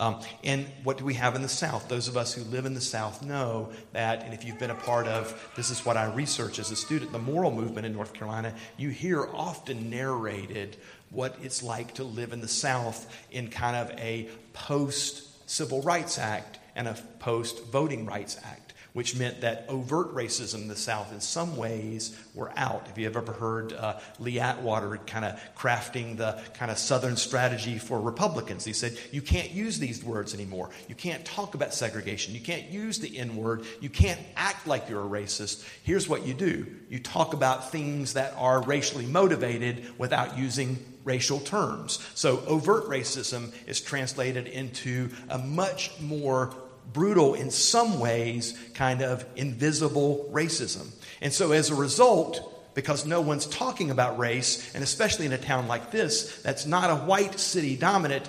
Um, 0.02 0.20
and 0.44 0.66
what 0.84 0.98
do 0.98 1.06
we 1.06 1.14
have 1.14 1.36
in 1.36 1.44
the 1.44 1.48
South? 1.48 1.88
Those 1.88 2.08
of 2.08 2.18
us 2.18 2.34
who 2.34 2.44
live 2.46 2.66
in 2.66 2.74
the 2.74 2.82
South 2.82 3.22
know 3.22 3.70
that, 3.94 4.24
and 4.24 4.34
if 4.34 4.44
you've 4.44 4.58
been 4.58 4.72
a 4.72 4.76
part 4.76 5.06
of 5.06 5.52
this, 5.56 5.70
is 5.70 5.86
what 5.86 5.96
I 5.96 6.12
research 6.12 6.58
as 6.58 6.72
a 6.72 6.76
student 6.76 7.12
the 7.12 7.20
moral 7.20 7.52
movement 7.52 7.86
in 7.86 7.94
North 7.94 8.12
Carolina, 8.12 8.56
you 8.78 8.90
hear 8.90 9.30
often 9.32 9.92
narrated 9.92 10.76
what 11.12 11.38
it's 11.44 11.62
like 11.62 11.94
to 11.94 12.04
live 12.04 12.34
in 12.34 12.42
the 12.42 12.48
South 12.48 13.16
in 13.32 13.48
kind 13.48 13.76
of 13.76 13.92
a 14.00 14.28
post 14.54 15.48
Civil 15.48 15.84
Rights 15.84 16.18
Act 16.18 16.58
and 16.76 16.88
a 16.88 16.94
post 17.20 17.66
Voting 17.66 18.06
Rights 18.06 18.38
Act, 18.44 18.74
which 18.94 19.18
meant 19.18 19.42
that 19.42 19.66
overt 19.70 20.14
racism 20.14 20.56
in 20.56 20.68
the 20.68 20.76
South, 20.76 21.14
in 21.14 21.22
some 21.22 21.56
ways, 21.56 22.18
were 22.34 22.52
out. 22.58 22.88
Have 22.88 22.98
you've 22.98 23.16
ever 23.16 23.32
heard 23.32 23.74
uh, 23.74 24.00
Lee 24.20 24.40
Atwater 24.40 24.98
kind 25.08 25.24
of 25.24 25.40
crafting 25.56 26.18
the 26.18 26.42
kind 26.54 26.70
of 26.70 26.78
Southern 26.78 27.16
strategy 27.16 27.78
for 27.78 28.00
Republicans? 28.00 28.66
He 28.66 28.74
said, 28.74 28.98
You 29.12 29.22
can't 29.22 29.52
use 29.52 29.80
these 29.80 30.04
words 30.04 30.34
anymore. 30.34 30.70
You 30.88 30.96
can't 30.96 31.24
talk 31.24 31.56
about 31.56 31.74
segregation. 31.74 32.34
You 32.34 32.42
can't 32.42 32.70
use 32.70 33.00
the 33.00 33.18
N 33.18 33.36
word. 33.36 33.66
You 33.80 33.90
can't 33.90 34.20
act 34.36 34.68
like 34.68 34.90
you're 34.90 35.06
a 35.06 35.10
racist. 35.10 35.66
Here's 35.84 36.10
what 36.10 36.26
you 36.26 36.34
do 36.34 36.68
you 36.90 37.00
talk 37.00 37.34
about 37.34 37.72
things 37.72 38.14
that 38.14 38.34
are 38.38 38.62
racially 38.62 39.06
motivated 39.06 39.98
without 39.98 40.38
using 40.38 40.78
racial 41.04 41.40
terms. 41.40 42.06
So 42.16 42.44
overt 42.46 42.88
racism 42.88 43.54
is 43.68 43.82
translated 43.82 44.48
into 44.48 45.10
a 45.30 45.38
much 45.38 45.92
more 46.00 46.54
brutal, 46.94 47.34
in 47.34 47.52
some 47.52 48.00
ways, 48.00 48.58
kind 48.74 49.02
of 49.02 49.26
invisible 49.36 50.30
racism. 50.32 50.92
And 51.22 51.32
so 51.32 51.52
as 51.52 51.70
a 51.70 51.76
result, 51.76 52.74
because 52.74 53.06
no 53.06 53.22
one's 53.22 53.46
talking 53.46 53.92
about 53.92 54.18
race, 54.18 54.74
and 54.74 54.84
especially 54.84 55.26
in 55.26 55.34
a 55.34 55.38
town 55.38 55.68
like 55.68 55.92
this 55.92 56.42
that's 56.42 56.66
not 56.66 56.90
a 56.90 56.96
white 56.96 57.40
city 57.40 57.76
dominant, 57.76 58.28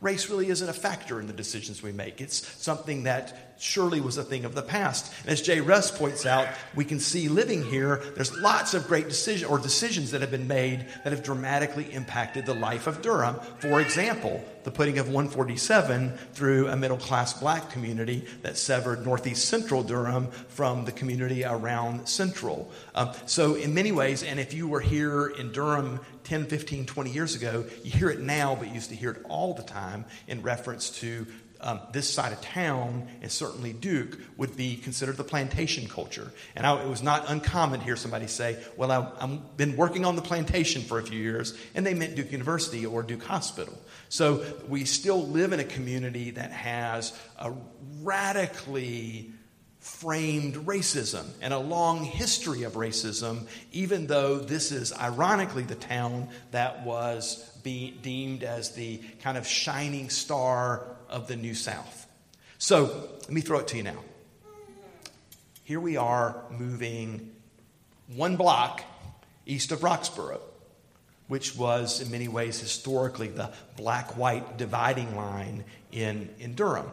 race 0.00 0.28
really 0.28 0.48
isn't 0.48 0.68
a 0.68 0.72
factor 0.72 1.20
in 1.20 1.26
the 1.26 1.32
decisions 1.32 1.82
we 1.82 1.92
make. 1.92 2.20
It's 2.20 2.46
something 2.62 3.04
that 3.04 3.43
surely 3.58 4.00
was 4.00 4.16
a 4.16 4.24
thing 4.24 4.44
of 4.44 4.54
the 4.54 4.62
past. 4.62 5.12
And 5.22 5.30
as 5.30 5.42
Jay 5.42 5.60
Russ 5.60 5.96
points 5.96 6.26
out, 6.26 6.48
we 6.74 6.84
can 6.84 7.00
see 7.00 7.28
living 7.28 7.64
here, 7.64 8.02
there's 8.14 8.36
lots 8.38 8.74
of 8.74 8.86
great 8.86 9.08
decisions 9.08 9.50
or 9.50 9.58
decisions 9.58 10.10
that 10.10 10.20
have 10.20 10.30
been 10.30 10.48
made 10.48 10.86
that 11.02 11.12
have 11.12 11.22
dramatically 11.22 11.92
impacted 11.92 12.46
the 12.46 12.54
life 12.54 12.86
of 12.86 13.02
Durham. 13.02 13.36
For 13.58 13.80
example, 13.80 14.44
the 14.64 14.70
putting 14.70 14.98
of 14.98 15.06
147 15.06 16.16
through 16.32 16.68
a 16.68 16.76
middle 16.76 16.96
class 16.96 17.34
black 17.34 17.70
community 17.70 18.26
that 18.42 18.56
severed 18.56 19.04
northeast 19.04 19.46
central 19.46 19.82
Durham 19.82 20.28
from 20.48 20.84
the 20.84 20.92
community 20.92 21.44
around 21.44 22.08
central. 22.08 22.70
Um, 22.94 23.12
so, 23.26 23.54
in 23.54 23.74
many 23.74 23.92
ways, 23.92 24.22
and 24.22 24.40
if 24.40 24.54
you 24.54 24.66
were 24.66 24.80
here 24.80 25.26
in 25.26 25.52
Durham 25.52 26.00
10, 26.24 26.46
15, 26.46 26.86
20 26.86 27.10
years 27.10 27.34
ago, 27.34 27.64
you 27.82 27.90
hear 27.90 28.08
it 28.08 28.20
now, 28.20 28.54
but 28.54 28.68
you 28.68 28.74
used 28.74 28.88
to 28.88 28.96
hear 28.96 29.10
it 29.10 29.22
all 29.28 29.52
the 29.52 29.62
time 29.62 30.06
in 30.26 30.42
reference 30.42 30.88
to 31.00 31.26
um, 31.60 31.80
this 31.92 32.08
side 32.08 32.32
of 32.32 32.40
town, 32.40 33.08
and 33.22 33.30
certainly 33.30 33.72
Duke, 33.72 34.18
would 34.36 34.56
be 34.56 34.76
considered 34.76 35.16
the 35.16 35.24
plantation 35.24 35.88
culture. 35.88 36.30
And 36.54 36.66
I, 36.66 36.82
it 36.82 36.88
was 36.88 37.02
not 37.02 37.30
uncommon 37.30 37.80
to 37.80 37.84
hear 37.84 37.96
somebody 37.96 38.26
say, 38.26 38.62
Well, 38.76 38.90
I've 38.92 39.56
been 39.56 39.76
working 39.76 40.04
on 40.04 40.16
the 40.16 40.22
plantation 40.22 40.82
for 40.82 40.98
a 40.98 41.02
few 41.02 41.18
years, 41.18 41.56
and 41.74 41.86
they 41.86 41.94
meant 41.94 42.16
Duke 42.16 42.32
University 42.32 42.84
or 42.84 43.02
Duke 43.02 43.24
Hospital. 43.24 43.78
So 44.08 44.44
we 44.68 44.84
still 44.84 45.26
live 45.26 45.52
in 45.52 45.60
a 45.60 45.64
community 45.64 46.32
that 46.32 46.52
has 46.52 47.18
a 47.38 47.52
radically 48.02 49.32
framed 49.84 50.54
racism 50.66 51.26
and 51.42 51.52
a 51.52 51.58
long 51.58 52.04
history 52.04 52.62
of 52.62 52.72
racism, 52.72 53.46
even 53.70 54.06
though 54.06 54.38
this 54.38 54.72
is 54.72 54.94
ironically 54.94 55.62
the 55.62 55.74
town 55.74 56.28
that 56.52 56.84
was 56.84 57.50
be 57.62 57.90
deemed 58.02 58.44
as 58.44 58.74
the 58.74 58.98
kind 59.22 59.36
of 59.36 59.46
shining 59.46 60.08
star 60.10 60.93
of 61.14 61.28
the 61.28 61.36
New 61.36 61.54
South. 61.54 62.08
So 62.58 63.08
let 63.20 63.30
me 63.30 63.40
throw 63.40 63.60
it 63.60 63.68
to 63.68 63.76
you 63.76 63.84
now. 63.84 64.02
Here 65.62 65.78
we 65.78 65.96
are 65.96 66.42
moving 66.50 67.30
one 68.08 68.34
block 68.34 68.82
east 69.46 69.70
of 69.70 69.80
Roxboro, 69.80 70.40
which 71.28 71.56
was 71.56 72.00
in 72.00 72.10
many 72.10 72.26
ways 72.26 72.58
historically 72.60 73.28
the 73.28 73.52
black 73.76 74.18
white 74.18 74.58
dividing 74.58 75.16
line 75.16 75.64
in, 75.92 76.28
in 76.40 76.54
Durham. 76.56 76.90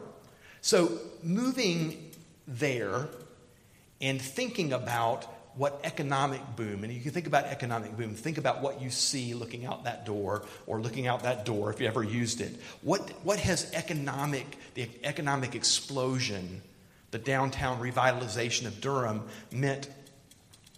So 0.62 1.00
moving 1.24 2.12
there 2.48 3.10
and 4.00 4.22
thinking 4.22 4.72
about 4.72 5.26
what 5.56 5.82
economic 5.84 6.42
boom, 6.56 6.84
and 6.84 6.94
you 6.94 7.02
can 7.02 7.12
think 7.12 7.28
about 7.28 7.46
economic 7.46 7.96
boom, 7.98 8.14
think 8.16 8.38
about 8.38 8.62
what 8.62 8.82
you 8.82 8.90
see 8.90 9.34
looking 9.34 9.66
out 9.66 9.84
that 9.84 10.06
door 10.06 10.44
or 10.66 10.80
looking 10.82 11.08
out 11.08 11.24
that 11.24 11.46
door 11.46 11.72
if 11.72 11.82
you 11.82 11.88
ever 11.88 12.04
used 12.04 12.40
it. 12.40 12.60
What, 12.82 13.02
what 13.24 13.40
has 13.40 13.72
economic, 13.74 14.58
the 14.76 14.90
economic 15.04 15.56
explosion, 15.56 16.62
the 17.12 17.20
downtown 17.20 17.82
revitalization 17.82 18.66
of 18.66 18.80
Durham 18.80 19.24
meant 19.52 19.90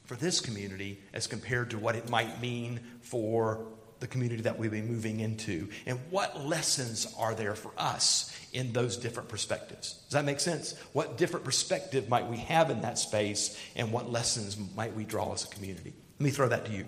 for 0.05 0.15
this 0.15 0.39
community 0.39 0.99
as 1.13 1.27
compared 1.27 1.69
to 1.69 1.77
what 1.77 1.95
it 1.95 2.09
might 2.09 2.41
mean 2.41 2.79
for 3.01 3.65
the 3.99 4.07
community 4.07 4.41
that 4.41 4.59
we'll 4.59 4.69
be 4.69 4.81
moving 4.81 5.21
into? 5.21 5.69
And 5.85 5.97
what 6.09 6.45
lessons 6.45 7.13
are 7.17 7.33
there 7.33 7.55
for 7.55 7.71
us 7.77 8.32
in 8.53 8.71
those 8.71 8.97
different 8.97 9.29
perspectives? 9.29 9.93
Does 10.05 10.13
that 10.13 10.25
make 10.25 10.39
sense? 10.39 10.75
What 10.93 11.17
different 11.17 11.43
perspective 11.43 12.07
might 12.07 12.27
we 12.27 12.37
have 12.37 12.69
in 12.69 12.81
that 12.81 12.97
space, 12.97 13.59
and 13.75 13.91
what 13.91 14.11
lessons 14.11 14.57
might 14.75 14.95
we 14.95 15.03
draw 15.03 15.33
as 15.33 15.43
a 15.43 15.47
community? 15.47 15.93
Let 16.19 16.23
me 16.25 16.31
throw 16.31 16.47
that 16.47 16.65
to 16.65 16.71
you. 16.71 16.87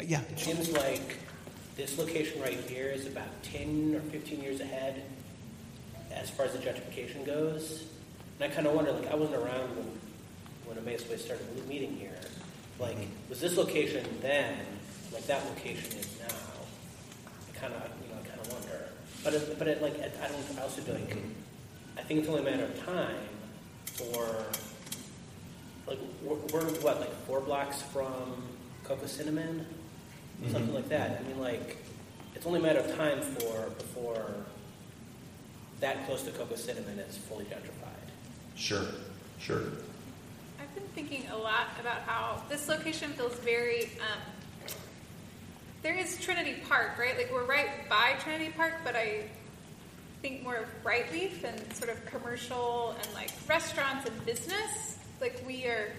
Yeah. 0.00 0.20
It 0.22 0.38
seems 0.38 0.70
like 0.72 1.18
this 1.76 1.98
location 1.98 2.40
right 2.40 2.58
here 2.68 2.88
is 2.88 3.06
about 3.06 3.28
10 3.44 3.94
or 3.94 4.00
15 4.10 4.42
years 4.42 4.60
ahead 4.60 5.02
as 6.10 6.30
far 6.30 6.46
as 6.46 6.52
the 6.52 6.58
gentrification 6.58 7.24
goes. 7.24 7.84
And 8.40 8.50
I 8.50 8.54
kind 8.54 8.66
of 8.66 8.74
wonder, 8.74 8.92
like, 8.92 9.10
I 9.10 9.14
wasn't 9.14 9.36
around 9.36 9.76
when, 9.76 9.86
when 10.66 10.78
Emmaus 10.78 11.08
Way 11.08 11.16
started 11.16 11.46
meeting 11.68 11.96
here. 11.96 12.18
Like, 12.78 12.96
mm-hmm. 12.96 13.28
was 13.28 13.40
this 13.40 13.56
location 13.56 14.04
then, 14.20 14.58
like 15.12 15.26
that 15.26 15.44
location 15.46 15.98
is 15.98 16.08
now? 16.20 16.34
I 17.48 17.58
kind 17.58 17.74
of, 17.74 17.82
you 18.02 18.12
know, 18.12 18.20
I 18.20 18.26
kind 18.26 18.40
of 18.40 18.52
wonder. 18.52 18.88
But, 19.24 19.34
it, 19.34 19.58
but 19.58 19.68
it, 19.68 19.82
like, 19.82 19.94
I 19.94 20.28
don't, 20.28 20.58
I 20.58 20.62
also 20.62 20.80
think, 20.82 21.16
I 21.96 22.02
think 22.02 22.20
it's 22.20 22.28
only 22.28 22.40
a 22.40 22.44
matter 22.44 22.64
of 22.64 22.84
time 22.84 23.20
for, 23.84 24.44
like, 25.86 25.98
we're, 26.22 26.36
we're 26.52 26.64
what, 26.80 27.00
like 27.00 27.14
four 27.26 27.40
blocks 27.40 27.82
from 27.82 28.42
Cocoa 28.84 29.06
Cinnamon? 29.06 29.66
Something 30.50 30.74
like 30.74 30.88
that. 30.88 31.20
I 31.20 31.28
mean, 31.28 31.38
like, 31.40 31.76
it's 32.34 32.46
only 32.46 32.58
a 32.58 32.62
matter 32.62 32.80
of 32.80 32.96
time 32.96 33.20
for, 33.20 33.70
before 33.78 34.34
that 35.78 36.04
close 36.06 36.24
to 36.24 36.32
Cocoa 36.32 36.56
Cinnamon 36.56 36.98
is 36.98 37.16
fully 37.16 37.44
gentrified. 37.44 38.10
Sure, 38.56 38.86
sure. 39.38 39.62
I've 40.60 40.74
been 40.74 40.88
thinking 40.94 41.28
a 41.30 41.36
lot 41.36 41.68
about 41.80 42.00
how 42.00 42.42
this 42.48 42.68
location 42.68 43.12
feels 43.12 43.34
very. 43.36 43.84
Um, 44.00 44.18
there 45.82 45.94
is 45.94 46.18
Trinity 46.20 46.56
Park, 46.68 46.96
right? 46.98 47.16
Like 47.16 47.30
we're 47.32 47.44
right 47.44 47.88
by 47.88 48.14
Trinity 48.20 48.52
Park, 48.56 48.74
but 48.84 48.94
I 48.94 49.24
think 50.22 50.44
more 50.44 50.56
of 50.56 50.66
Brightleaf 50.84 51.42
and 51.42 51.72
sort 51.74 51.90
of 51.90 52.04
commercial 52.06 52.94
and 53.02 53.14
like 53.14 53.30
restaurants 53.48 54.08
and 54.08 54.24
business. 54.24 54.98
Like 55.20 55.42
we 55.46 55.66
are 55.66 55.92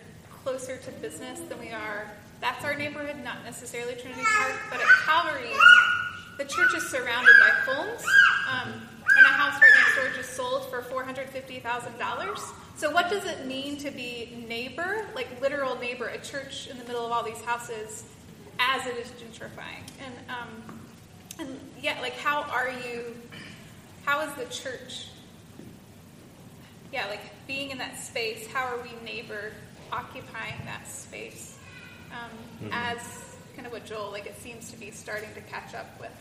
closer 0.44 0.78
to 0.78 0.92
business 0.94 1.40
than 1.50 1.60
we 1.60 1.72
are. 1.72 2.10
That's 2.40 2.64
our 2.64 2.76
neighborhood, 2.76 3.24
not 3.24 3.44
necessarily 3.44 3.94
Trinity 3.96 4.24
Park, 4.24 4.56
but 4.70 4.80
at 4.80 4.88
Calvary, 5.06 5.52
the 6.38 6.46
church 6.46 6.74
is 6.76 6.90
surrounded 6.90 7.34
by 7.40 7.50
homes. 7.66 8.04
Um, 8.50 8.74
and 9.16 9.28
a 9.28 9.30
house 9.30 9.62
right 9.62 9.72
next 9.76 9.96
door 9.96 10.06
just 10.16 10.34
sold 10.36 10.70
for 10.70 10.82
$450,000. 10.82 12.40
So, 12.78 12.90
what 12.90 13.12
does 13.12 13.26
it 13.26 13.46
mean 13.46 13.78
to 13.78 13.92
be 13.92 14.44
neighbor, 14.48 15.06
like 15.14 15.40
literal 15.40 15.78
neighbor, 15.78 16.08
a 16.08 16.18
church 16.18 16.68
in 16.68 16.80
the 16.80 16.84
middle 16.86 17.06
of 17.06 17.12
all 17.12 17.22
these 17.22 17.42
houses 17.42 18.06
as 18.60 18.86
it 18.88 18.98
is 18.98 19.08
gentrifying? 19.12 19.84
And, 20.04 20.14
um, 20.30 20.80
and 21.40 21.60
yeah, 21.82 22.00
like, 22.02 22.14
how 22.18 22.44
are 22.44 22.70
you, 22.70 23.16
how 24.06 24.22
is 24.22 24.34
the 24.34 24.46
church, 24.54 25.08
yeah, 26.92 27.08
like 27.08 27.22
being 27.48 27.72
in 27.72 27.78
that 27.80 27.98
space, 28.00 28.48
how 28.48 28.66
are 28.66 28.78
we 28.82 28.92
neighbor 29.04 29.52
occupying 29.92 30.54
that 30.66 30.88
space? 30.88 31.58
Um, 32.12 32.70
As 32.72 33.00
kind 33.56 33.66
of 33.66 33.74
what 33.74 33.86
Joel, 33.86 34.12
like, 34.12 34.28
it 34.28 34.40
seems 34.40 34.70
to 34.72 34.78
be 34.78 34.92
starting 34.92 35.30
to 35.34 35.42
catch 35.42 35.74
up 35.74 36.00
with 36.00 36.12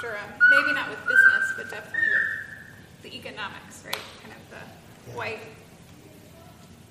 Durham. 0.00 0.30
Maybe 0.50 0.72
not 0.74 0.88
with 0.90 0.98
business, 1.00 1.52
but 1.56 1.70
definitely 1.70 2.08
with 3.02 3.02
the 3.12 3.16
economics, 3.16 3.82
right? 3.84 3.96
Kind 4.22 4.34
of 4.34 4.50
the 4.50 5.10
Yeah. 5.10 5.16
white 5.16 5.40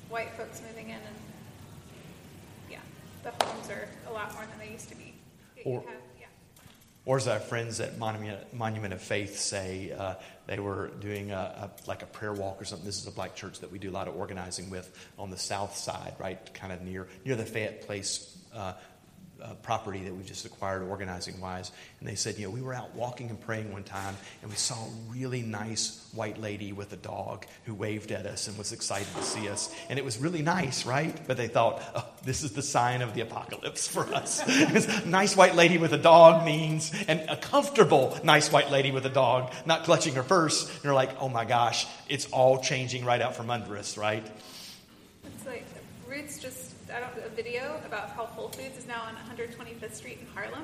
white 0.10 0.32
folks 0.32 0.62
moving 0.68 0.90
in, 0.90 0.96
and 0.98 1.16
the 3.24 3.46
homes 3.46 3.70
are 3.70 3.88
a 4.10 4.14
lot 4.14 4.34
more 4.34 4.44
than 4.46 4.60
they 4.60 4.72
used 4.74 4.90
to 4.90 4.96
be. 4.96 5.14
Or- 5.66 5.82
have- 5.82 5.90
yeah. 6.20 6.26
Or 7.06 7.18
as 7.18 7.28
our 7.28 7.40
friends 7.40 7.80
at 7.80 7.98
Monument, 7.98 8.54
Monument 8.54 8.94
of 8.94 9.02
Faith 9.02 9.40
say, 9.40 9.92
uh, 9.92 10.16
they 10.46 10.60
were 10.60 10.90
doing 11.00 11.32
a, 11.32 11.36
a, 11.36 11.72
like 11.88 12.04
a 12.04 12.06
prayer 12.06 12.34
walk 12.34 12.62
or 12.62 12.66
something. 12.66 12.86
This 12.86 13.00
is 13.00 13.08
a 13.08 13.12
black 13.12 13.36
church 13.36 13.60
that 13.62 13.72
we 13.72 13.80
do 13.80 13.90
a 13.90 13.92
lot 13.92 14.08
of 14.08 14.16
organizing 14.16 14.70
with 14.70 14.92
on 15.18 15.32
the 15.32 15.38
south 15.38 15.76
side, 15.76 16.14
right, 16.20 16.54
kind 16.54 16.72
of 16.72 16.82
near 16.82 17.08
near 17.26 17.36
the 17.36 17.46
Fayette 17.46 17.88
Place 17.88 18.38
uh, 18.54 18.74
uh, 19.42 19.54
property 19.56 20.00
that 20.06 20.16
we 20.16 20.24
just 20.24 20.46
acquired 20.46 20.84
organizing 20.84 21.40
wise. 21.42 21.72
And 22.00 22.08
they 22.08 22.16
said, 22.16 22.38
you 22.38 22.46
know, 22.46 22.52
we 22.52 22.62
were 22.62 22.74
out 22.74 22.94
walking 22.96 23.30
and 23.30 23.40
praying 23.40 23.72
one 23.72 23.84
time, 23.84 24.16
and 24.42 24.50
we 24.50 24.58
saw 24.58 24.76
a 24.76 24.90
really 25.10 25.42
nice 25.42 26.10
white 26.14 26.40
lady 26.40 26.74
with 26.74 26.92
a 26.94 26.98
dog 26.98 27.46
who 27.66 27.74
waved 27.74 28.12
at 28.12 28.26
us 28.26 28.48
and 28.48 28.58
was 28.58 28.72
excited 28.72 29.08
to 29.16 29.24
see 29.24 29.50
us. 29.50 29.74
And 29.90 29.98
it 29.98 30.06
was 30.06 30.18
really 30.18 30.42
nice, 30.42 30.86
right? 30.86 31.16
But 31.28 31.38
they 31.38 31.48
thought, 31.48 31.82
oh, 31.96 32.06
this 32.24 32.44
is 32.44 32.52
the 32.52 32.62
sign 32.62 33.02
of 33.02 33.14
the 33.14 33.22
apocalypse 33.22 33.88
for 33.88 34.04
us. 34.14 34.42
Nice 35.06 35.36
white 35.36 35.56
lady 35.56 35.78
with 35.78 35.94
a 35.94 35.98
dog 35.98 36.46
means, 36.46 36.92
and 37.08 37.22
a 37.30 37.36
comfortable 37.36 38.18
nice 38.24 38.52
white 38.52 38.72
lady 38.72 38.92
with 38.92 39.06
a 39.06 39.10
dog, 39.10 39.54
not 39.66 39.84
clutching 39.84 40.16
her 40.16 40.24
purse. 40.24 40.70
And 40.70 40.84
you're 40.84 40.94
like, 40.94 41.22
oh 41.22 41.30
my 41.30 41.46
gosh, 41.46 41.88
it's 42.08 42.26
all 42.32 42.62
changing 42.62 43.04
right 43.06 43.22
out 43.22 43.36
from 43.36 43.50
under 43.50 43.78
us, 43.78 43.98
right? 43.98 44.26
It's 45.26 45.46
like 45.46 45.66
Ruth's 46.08 46.40
just 46.40 46.71
I 46.94 47.00
don't 47.00 47.26
a 47.26 47.30
video 47.30 47.80
about 47.86 48.10
how 48.10 48.26
Whole 48.26 48.50
Foods 48.50 48.78
is 48.78 48.88
now 48.88 49.04
on 49.04 49.16
125th 49.38 49.94
Street 49.94 50.18
in 50.20 50.28
Harlem, 50.34 50.64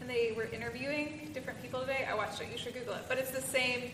and 0.00 0.10
they 0.10 0.32
were 0.36 0.44
interviewing 0.44 1.30
different 1.32 1.62
people 1.62 1.80
today. 1.80 2.06
I 2.10 2.14
watched 2.14 2.40
it. 2.40 2.48
You 2.50 2.58
should 2.58 2.74
Google 2.74 2.94
it. 2.94 3.02
But 3.08 3.18
it's 3.18 3.30
the 3.30 3.42
same. 3.42 3.90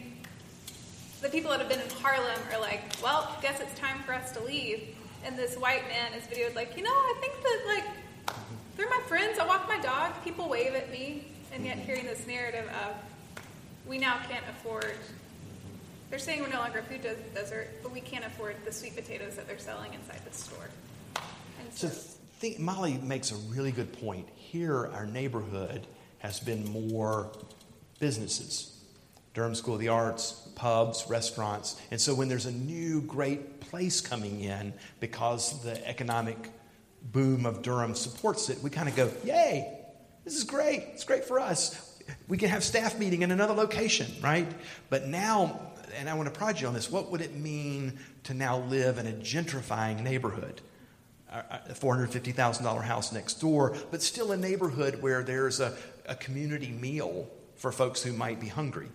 The 1.21 1.29
people 1.29 1.51
that 1.51 1.61
have 1.61 1.69
been 1.69 1.81
in 1.81 1.91
Harlem 2.03 2.41
are 2.53 2.61
like, 2.61 2.83
well, 3.03 3.37
guess 3.43 3.61
it's 3.61 3.79
time 3.79 3.99
for 4.05 4.15
us 4.15 4.33
to 4.33 4.43
leave. 4.43 4.97
And 5.25 5.37
this 5.37 5.57
white 5.57 5.87
man 5.89 6.13
is 6.15 6.25
videoed 6.25 6.55
like, 6.55 6.77
you 6.77 6.83
know, 6.83 6.91
I 6.91 7.15
think 7.21 7.35
that 7.43 7.63
like 7.67 7.85
they're 8.77 8.89
my 8.89 9.01
friends. 9.07 9.39
I 9.39 9.47
walk 9.47 9.69
my 9.69 9.81
dog. 9.81 10.13
People 10.25 10.49
wave 10.49 10.75
at 10.75 10.91
me, 10.91 11.27
and 11.53 11.65
yet 11.65 11.77
mm-hmm. 11.77 11.87
hearing 11.87 12.05
this 12.05 12.27
narrative 12.27 12.69
of 12.87 12.95
we 13.87 13.99
now 13.99 14.19
can't 14.29 14.45
afford 14.51 14.97
they're 16.11 16.19
saying 16.21 16.41
we're 16.41 16.49
no 16.49 16.61
longer 16.61 16.79
a 16.79 16.83
food 16.83 17.03
desert, 17.35 17.69
but 17.83 17.93
we 17.93 18.01
can't 18.01 18.25
afford 18.25 18.57
the 18.65 18.73
sweet 18.73 18.95
potatoes 18.95 19.35
that 19.37 19.49
they're 19.49 19.59
selling 19.59 19.93
inside 19.93 20.21
the 20.25 20.33
store. 20.33 20.69
So 21.73 21.89
think, 21.89 22.59
Molly 22.59 22.99
makes 23.03 23.33
a 23.33 23.37
really 23.37 23.73
good 23.73 23.93
point. 23.93 24.29
Here, 24.35 24.87
our 24.89 25.07
neighborhood 25.07 25.87
has 26.19 26.41
been 26.41 26.67
more 26.71 27.33
businesses 27.99 28.73
Durham 29.35 29.55
School 29.55 29.75
of 29.75 29.81
the 29.81 29.89
Arts, 29.89 30.49
pubs, 30.55 31.05
restaurants. 31.11 31.79
And 31.91 32.01
so 32.01 32.15
when 32.15 32.27
there's 32.27 32.47
a 32.47 32.53
new 32.53 33.03
great 33.03 33.61
place 33.61 34.01
coming 34.01 34.41
in 34.41 34.73
because 34.99 35.63
the 35.63 35.87
economic 35.87 36.51
boom 37.03 37.45
of 37.45 37.61
Durham 37.61 37.95
supports 37.95 38.49
it, 38.49 38.63
we 38.63 38.71
kind 38.71 38.89
of 38.89 38.97
go, 38.97 39.11
yay, 39.25 39.77
this 40.25 40.37
is 40.37 40.45
great. 40.45 40.85
It's 40.95 41.05
great 41.05 41.23
for 41.23 41.39
us. 41.39 42.01
We 42.29 42.39
can 42.39 42.49
have 42.49 42.65
staff 42.65 42.99
meeting 42.99 43.21
in 43.21 43.31
another 43.31 43.53
location, 43.53 44.07
right? 44.23 44.51
But 44.89 45.07
now, 45.07 45.61
and 45.99 46.09
I 46.09 46.15
want 46.15 46.33
to 46.33 46.39
prod 46.39 46.59
you 46.59 46.67
on 46.67 46.73
this, 46.73 46.91
what 46.91 47.11
would 47.11 47.21
it 47.21 47.35
mean 47.35 47.99
to 48.25 48.33
now 48.33 48.61
live 48.61 48.97
in 48.97 49.07
a 49.07 49.13
gentrifying 49.13 50.03
neighborhood? 50.03 50.63
A 51.69 51.75
$450,000 51.75 52.83
house 52.83 53.13
next 53.13 53.35
door, 53.35 53.77
but 53.91 54.03
still 54.03 54.33
a 54.33 54.37
neighborhood 54.37 55.03
where 55.03 55.23
there's 55.23 55.61
a, 55.61 55.77
a 56.07 56.15
community 56.15 56.71
meal 56.71 57.29
for 57.57 57.73
folks 57.73 58.03
who 58.03 58.13
might 58.13 58.41
be 58.41 58.49
hungry. 58.49 58.89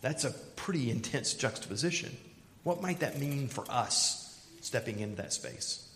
That's 0.00 0.24
a 0.24 0.30
pretty 0.30 0.90
intense 0.90 1.34
juxtaposition. 1.34 2.16
What 2.62 2.82
might 2.82 3.00
that 3.00 3.18
mean 3.18 3.48
for 3.48 3.64
us 3.70 4.46
stepping 4.60 5.00
into 5.00 5.16
that 5.16 5.32
space? 5.32 5.88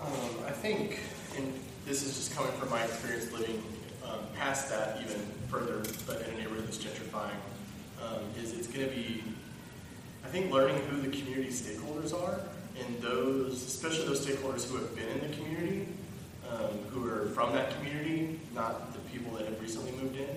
Um, 0.00 0.12
I 0.46 0.50
think, 0.50 0.98
and 1.36 1.52
this 1.86 2.02
is 2.02 2.16
just 2.16 2.34
coming 2.34 2.52
from 2.52 2.70
my 2.70 2.82
experience 2.82 3.30
living 3.32 3.62
um, 4.04 4.18
past 4.36 4.68
that 4.70 5.00
even 5.02 5.20
further, 5.48 5.82
but 6.06 6.22
in 6.22 6.34
a 6.34 6.38
neighborhood 6.38 6.66
that's 6.66 6.78
gentrifying, 6.78 7.30
um, 8.02 8.20
is 8.42 8.52
it's 8.52 8.66
going 8.66 8.88
to 8.88 8.94
be, 8.94 9.22
I 10.24 10.28
think, 10.28 10.50
learning 10.50 10.78
who 10.86 11.00
the 11.02 11.16
community 11.16 11.50
stakeholders 11.50 12.12
are, 12.12 12.40
and 12.78 13.00
those, 13.00 13.54
especially 13.54 14.06
those 14.06 14.24
stakeholders 14.24 14.68
who 14.68 14.76
have 14.76 14.94
been 14.94 15.08
in 15.08 15.30
the 15.30 15.36
community, 15.36 15.88
um, 16.50 16.78
who 16.90 17.08
are 17.08 17.26
from 17.30 17.52
that 17.52 17.74
community, 17.76 18.38
not 18.54 18.92
the 18.92 18.98
people 19.10 19.32
that 19.36 19.46
have 19.46 19.60
recently 19.60 19.92
moved 19.92 20.16
in, 20.16 20.28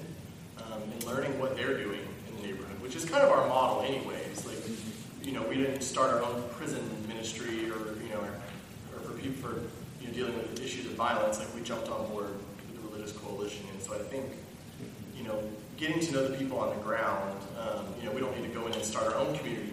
um, 0.63 0.81
and 0.83 1.03
learning 1.03 1.39
what 1.39 1.55
they're 1.55 1.77
doing 1.77 2.01
in 2.29 2.35
the 2.37 2.47
neighborhood, 2.47 2.79
which 2.81 2.95
is 2.95 3.05
kind 3.05 3.23
of 3.23 3.31
our 3.31 3.47
model, 3.47 3.81
anyways. 3.81 4.45
Like, 4.45 4.57
you 5.23 5.31
know, 5.31 5.43
we 5.43 5.55
didn't 5.55 5.81
start 5.81 6.13
our 6.13 6.21
own 6.21 6.43
prison 6.57 6.83
ministry, 7.07 7.69
or 7.69 7.97
you 8.01 8.09
know, 8.09 8.21
or 8.93 8.99
for 8.99 9.13
people 9.13 9.35
for 9.41 9.61
you 10.01 10.07
know, 10.07 10.13
dealing 10.13 10.37
with 10.37 10.61
issues 10.61 10.85
of 10.85 10.93
violence. 10.93 11.39
Like, 11.39 11.53
we 11.55 11.61
jumped 11.61 11.89
on 11.89 12.07
board 12.09 12.29
with 12.29 12.81
the 12.81 12.87
religious 12.87 13.11
coalition, 13.17 13.65
and 13.73 13.81
so 13.81 13.93
I 13.95 13.99
think, 13.99 14.25
you 15.17 15.23
know, 15.23 15.39
getting 15.77 15.99
to 15.99 16.11
know 16.13 16.27
the 16.27 16.37
people 16.37 16.59
on 16.59 16.69
the 16.77 16.83
ground. 16.83 17.39
Um, 17.59 17.85
you 17.99 18.05
know, 18.05 18.11
we 18.11 18.21
don't 18.21 18.35
need 18.39 18.47
to 18.47 18.53
go 18.53 18.67
in 18.67 18.73
and 18.73 18.83
start 18.83 19.07
our 19.07 19.15
own 19.15 19.35
community 19.37 19.71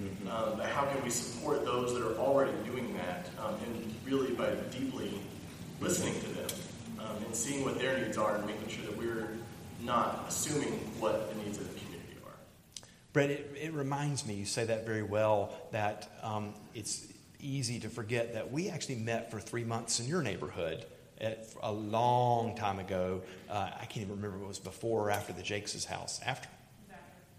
meal. 0.00 0.32
Um, 0.32 0.56
but 0.56 0.68
how 0.68 0.86
can 0.86 1.02
we 1.02 1.10
support 1.10 1.64
those 1.64 1.94
that 1.94 2.02
are 2.02 2.16
already 2.16 2.52
doing 2.64 2.94
that, 2.94 3.28
um, 3.38 3.54
and 3.66 3.94
really 4.04 4.32
by 4.32 4.54
deeply 4.70 5.20
listening 5.80 6.14
to 6.20 6.28
them 6.28 6.48
um, 6.98 7.24
and 7.24 7.34
seeing 7.34 7.64
what 7.64 7.78
their 7.78 7.98
needs 7.98 8.18
are, 8.18 8.36
and 8.36 8.46
making 8.46 8.68
sure 8.68 8.84
that 8.84 8.96
we're 8.96 9.28
not 9.82 10.24
assuming 10.28 10.72
what 10.98 11.32
the 11.32 11.42
needs 11.42 11.58
of 11.58 11.72
the 11.72 11.78
community 11.78 12.16
are. 12.26 12.34
Brett, 13.12 13.30
it, 13.30 13.56
it 13.60 13.72
reminds 13.72 14.26
me, 14.26 14.34
you 14.34 14.44
say 14.44 14.64
that 14.64 14.86
very 14.86 15.02
well, 15.02 15.54
that 15.72 16.10
um, 16.22 16.54
it's 16.74 17.06
easy 17.40 17.80
to 17.80 17.88
forget 17.88 18.34
that 18.34 18.52
we 18.52 18.68
actually 18.68 18.96
met 18.96 19.30
for 19.30 19.40
three 19.40 19.64
months 19.64 20.00
in 20.00 20.06
your 20.06 20.22
neighborhood 20.22 20.84
at, 21.20 21.46
a 21.62 21.72
long 21.72 22.56
time 22.56 22.78
ago. 22.78 23.22
Uh, 23.48 23.70
I 23.74 23.86
can't 23.86 24.04
even 24.04 24.16
remember 24.16 24.36
if 24.36 24.42
it 24.42 24.48
was 24.48 24.58
before 24.58 25.08
or 25.08 25.10
after 25.10 25.32
the 25.32 25.42
Jakes' 25.42 25.84
house. 25.84 26.20
After. 26.24 26.48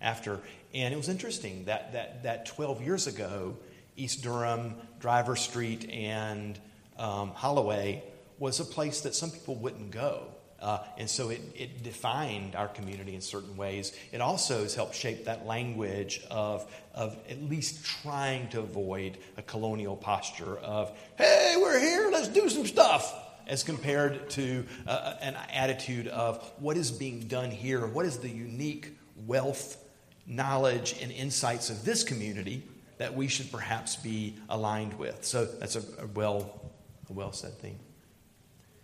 After. 0.02 0.40
And 0.74 0.94
it 0.94 0.98
was 0.98 1.10
interesting 1.10 1.66
that, 1.66 1.94
that, 1.94 2.24
that 2.24 2.46
12 2.48 2.82
years 2.82 3.08
ago, 3.08 3.58
East 3.98 4.24
Durham, 4.24 4.76
Driver 5.00 5.36
Street, 5.36 5.90
and 5.90 6.58
um, 6.98 7.30
Holloway 7.32 8.04
was 8.40 8.60
a 8.60 8.66
place 8.66 9.02
that 9.02 9.14
some 9.14 9.30
people 9.30 9.56
wouldn't 9.56 9.92
go. 9.92 10.28
Uh, 10.62 10.84
and 10.98 11.10
so 11.10 11.30
it, 11.30 11.42
it 11.56 11.84
defined 11.84 12.56
our 12.56 12.68
community 12.68 13.16
in 13.16 13.22
certain 13.22 13.58
ways. 13.58 13.94
It 14.12 14.22
also 14.22 14.62
has 14.62 14.76
helped 14.76 14.96
shape 14.96 15.26
that 15.26 15.46
language 15.46 16.22
of, 16.30 16.72
of 16.94 17.18
at 17.28 17.42
least 17.42 17.84
trying 18.04 18.48
to 18.50 18.60
avoid 18.60 19.18
a 19.38 19.42
colonial 19.42 19.96
posture 19.96 20.58
of, 20.60 20.96
hey, 21.18 21.56
we're 21.58 21.80
here, 21.80 22.10
let's 22.12 22.28
do 22.28 22.48
some 22.48 22.68
stuff, 22.68 23.12
as 23.48 23.64
compared 23.64 24.30
to 24.32 24.64
uh, 24.86 25.16
an 25.22 25.36
attitude 25.52 26.08
of 26.08 26.48
what 26.60 26.78
is 26.78 26.92
being 26.92 27.22
done 27.22 27.50
here, 27.50 27.88
what 27.88 28.06
is 28.06 28.20
the 28.20 28.30
unique 28.30 28.96
wealth, 29.26 29.84
knowledge, 30.28 30.96
and 31.02 31.12
insights 31.12 31.70
of 31.70 31.84
this 31.84 32.04
community 32.04 32.64
that 32.98 33.16
we 33.16 33.28
should 33.28 33.52
perhaps 33.52 33.96
be 33.96 34.36
aligned 34.50 34.98
with. 35.00 35.26
So 35.26 35.46
that's 35.46 35.76
a, 35.76 35.84
a 36.02 36.08
well, 36.14 36.62
a 37.10 37.14
well 37.14 37.32
said 37.32 37.54
thing. 37.60 37.80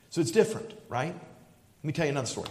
So 0.09 0.21
it's 0.21 0.31
different, 0.31 0.73
right? 0.89 1.13
Let 1.13 1.83
me 1.83 1.93
tell 1.93 2.05
you 2.05 2.11
another 2.11 2.27
story. 2.27 2.49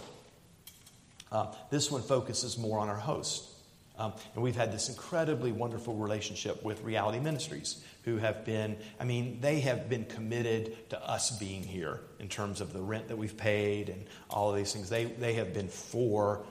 Uh, 1.31 1.53
this 1.69 1.91
one 1.91 2.01
focuses 2.01 2.57
more 2.57 2.79
on 2.79 2.87
our 2.87 2.97
host. 2.97 3.49
Um, 3.97 4.13
and 4.35 4.43
we've 4.43 4.55
had 4.55 4.71
this 4.71 4.89
incredibly 4.89 5.51
wonderful 5.51 5.95
relationship 5.95 6.63
with 6.63 6.83
Reality 6.83 7.19
Ministries, 7.19 7.83
who 8.03 8.17
have 8.17 8.45
been, 8.45 8.77
I 8.99 9.03
mean, 9.03 9.39
they 9.41 9.59
have 9.61 9.89
been 9.89 10.05
committed 10.05 10.89
to 10.91 11.03
us 11.03 11.37
being 11.37 11.63
here 11.63 12.01
in 12.19 12.29
terms 12.29 12.61
of 12.61 12.73
the 12.73 12.81
rent 12.81 13.07
that 13.07 13.17
we've 13.17 13.35
paid 13.35 13.89
and 13.89 14.05
all 14.29 14.51
of 14.51 14.55
these 14.55 14.71
things. 14.71 14.89
They, 14.89 15.05
they 15.05 15.33
have 15.33 15.53
been 15.53 15.67
for 15.67 16.45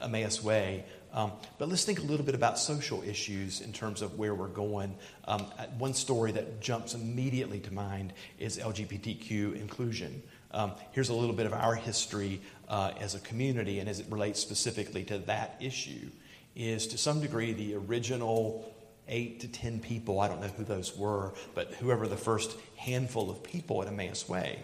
Emmaus 0.00 0.42
Way. 0.42 0.84
Um, 1.12 1.32
but 1.58 1.68
let's 1.68 1.84
think 1.84 1.98
a 1.98 2.02
little 2.02 2.26
bit 2.26 2.34
about 2.34 2.58
social 2.58 3.02
issues 3.02 3.60
in 3.60 3.72
terms 3.72 4.02
of 4.02 4.18
where 4.18 4.34
we're 4.34 4.48
going. 4.48 4.94
Um, 5.24 5.46
one 5.78 5.94
story 5.94 6.32
that 6.32 6.60
jumps 6.60 6.94
immediately 6.94 7.60
to 7.60 7.72
mind 7.72 8.12
is 8.38 8.58
LGBTQ 8.58 9.58
inclusion. 9.58 10.22
Um, 10.50 10.72
here's 10.92 11.08
a 11.08 11.14
little 11.14 11.34
bit 11.34 11.46
of 11.46 11.52
our 11.52 11.74
history 11.74 12.40
uh, 12.68 12.92
as 13.00 13.14
a 13.14 13.20
community, 13.20 13.80
and 13.80 13.88
as 13.88 14.00
it 14.00 14.06
relates 14.10 14.40
specifically 14.40 15.04
to 15.04 15.18
that 15.20 15.56
issue, 15.60 16.10
is 16.54 16.86
to 16.88 16.98
some 16.98 17.20
degree 17.20 17.52
the 17.52 17.74
original 17.74 18.72
eight 19.08 19.40
to 19.40 19.48
ten 19.48 19.78
people, 19.78 20.20
I 20.20 20.28
don't 20.28 20.40
know 20.40 20.48
who 20.48 20.64
those 20.64 20.96
were, 20.96 21.34
but 21.54 21.72
whoever 21.74 22.08
the 22.08 22.16
first 22.16 22.56
handful 22.76 23.30
of 23.30 23.42
people 23.42 23.82
at 23.82 23.88
Emmaus 23.88 24.28
Way 24.28 24.58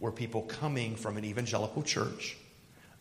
were 0.00 0.12
people 0.12 0.42
coming 0.42 0.96
from 0.96 1.16
an 1.16 1.24
evangelical 1.24 1.82
church. 1.82 2.36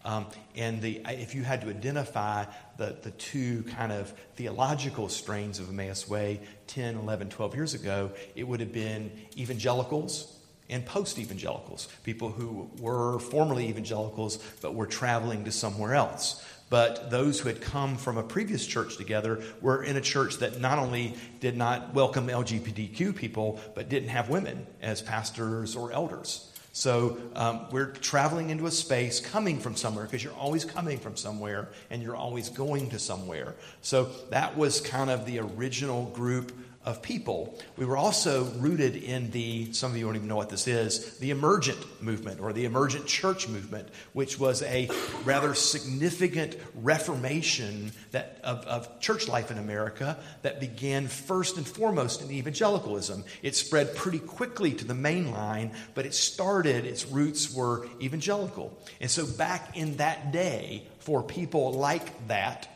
Um, 0.05 0.27
and 0.55 0.81
the, 0.81 1.01
if 1.07 1.33
you 1.33 1.43
had 1.43 1.61
to 1.61 1.69
identify 1.69 2.45
the, 2.77 2.95
the 3.01 3.11
two 3.11 3.63
kind 3.63 3.91
of 3.91 4.13
theological 4.35 5.09
strains 5.09 5.59
of 5.59 5.67
Emmaus 5.67 6.07
Way 6.07 6.41
10, 6.67 6.95
11, 6.97 7.29
12 7.29 7.55
years 7.55 7.73
ago, 7.73 8.11
it 8.35 8.43
would 8.43 8.59
have 8.59 8.71
been 8.71 9.11
evangelicals 9.35 10.31
and 10.69 10.85
post 10.85 11.19
evangelicals, 11.19 11.87
people 12.03 12.29
who 12.29 12.69
were 12.79 13.19
formerly 13.19 13.67
evangelicals 13.67 14.37
but 14.61 14.75
were 14.75 14.87
traveling 14.87 15.45
to 15.45 15.51
somewhere 15.51 15.95
else. 15.95 16.43
But 16.69 17.11
those 17.11 17.39
who 17.39 17.49
had 17.49 17.61
come 17.61 17.95
from 17.95 18.17
a 18.17 18.23
previous 18.23 18.65
church 18.65 18.97
together 18.97 19.43
were 19.61 19.83
in 19.83 19.97
a 19.97 20.01
church 20.01 20.37
that 20.37 20.59
not 20.59 20.79
only 20.79 21.15
did 21.39 21.55
not 21.55 21.93
welcome 21.93 22.27
LGBTQ 22.27 23.15
people, 23.15 23.59
but 23.75 23.89
didn't 23.89 24.09
have 24.09 24.29
women 24.29 24.65
as 24.81 25.01
pastors 25.01 25.75
or 25.75 25.91
elders. 25.91 26.51
So 26.75 27.17
um, 27.37 27.67
we're 27.71 27.91
traveling 27.91 28.49
into 28.49 28.65
a 28.65 28.71
space 28.71 29.21
coming 29.21 29.61
from 29.61 29.77
somewhere 29.77 30.03
because 30.03 30.21
you're 30.21 30.33
always 30.33 30.65
coming 30.65 30.97
from 30.97 31.15
somewhere 31.15 31.69
and 31.89 32.03
you're 32.03 32.17
always 32.17 32.49
going 32.49 32.89
to 32.89 32.99
somewhere. 32.99 33.55
So 33.81 34.09
that 34.29 34.57
was 34.57 34.81
kind 34.81 35.09
of 35.09 35.25
the 35.25 35.39
original 35.39 36.07
group 36.07 36.51
of 36.85 37.01
people. 37.01 37.57
We 37.77 37.85
were 37.85 37.97
also 37.97 38.45
rooted 38.57 38.95
in 38.95 39.31
the, 39.31 39.73
some 39.73 39.91
of 39.91 39.97
you 39.97 40.05
don't 40.05 40.15
even 40.15 40.27
know 40.27 40.35
what 40.35 40.49
this 40.49 40.67
is, 40.67 41.17
the 41.17 41.31
emergent 41.31 41.79
movement 42.01 42.39
or 42.39 42.53
the 42.53 42.65
emergent 42.65 43.07
church 43.07 43.49
movement, 43.49 43.89
which 44.13 44.39
was 44.39 44.61
a 44.61 44.89
rather 45.25 45.55
significant 45.55 46.55
reformation 46.75 47.91
that, 48.11 48.39
of, 48.43 48.65
of 48.65 48.99
church 48.99 49.27
life 49.27 49.49
in 49.49 49.57
America 49.57 50.17
that 50.43 50.59
began 50.59 51.07
first 51.07 51.57
and 51.57 51.67
foremost 51.67 52.21
in 52.21 52.31
evangelicalism. 52.31 53.23
It 53.41 53.55
spread 53.55 53.95
pretty 53.95 54.19
quickly 54.19 54.71
to 54.73 54.85
the 54.85 54.93
main 54.93 55.31
line, 55.31 55.71
but 55.95 56.05
it 56.05 56.13
started, 56.13 56.85
its 56.85 57.07
roots 57.07 57.53
were 57.53 57.87
evangelical. 57.99 58.77
And 59.01 59.09
so 59.09 59.25
back 59.25 59.75
in 59.75 59.97
that 59.97 60.31
day, 60.31 60.83
for 60.99 61.23
people 61.23 61.73
like 61.73 62.27
that, 62.27 62.67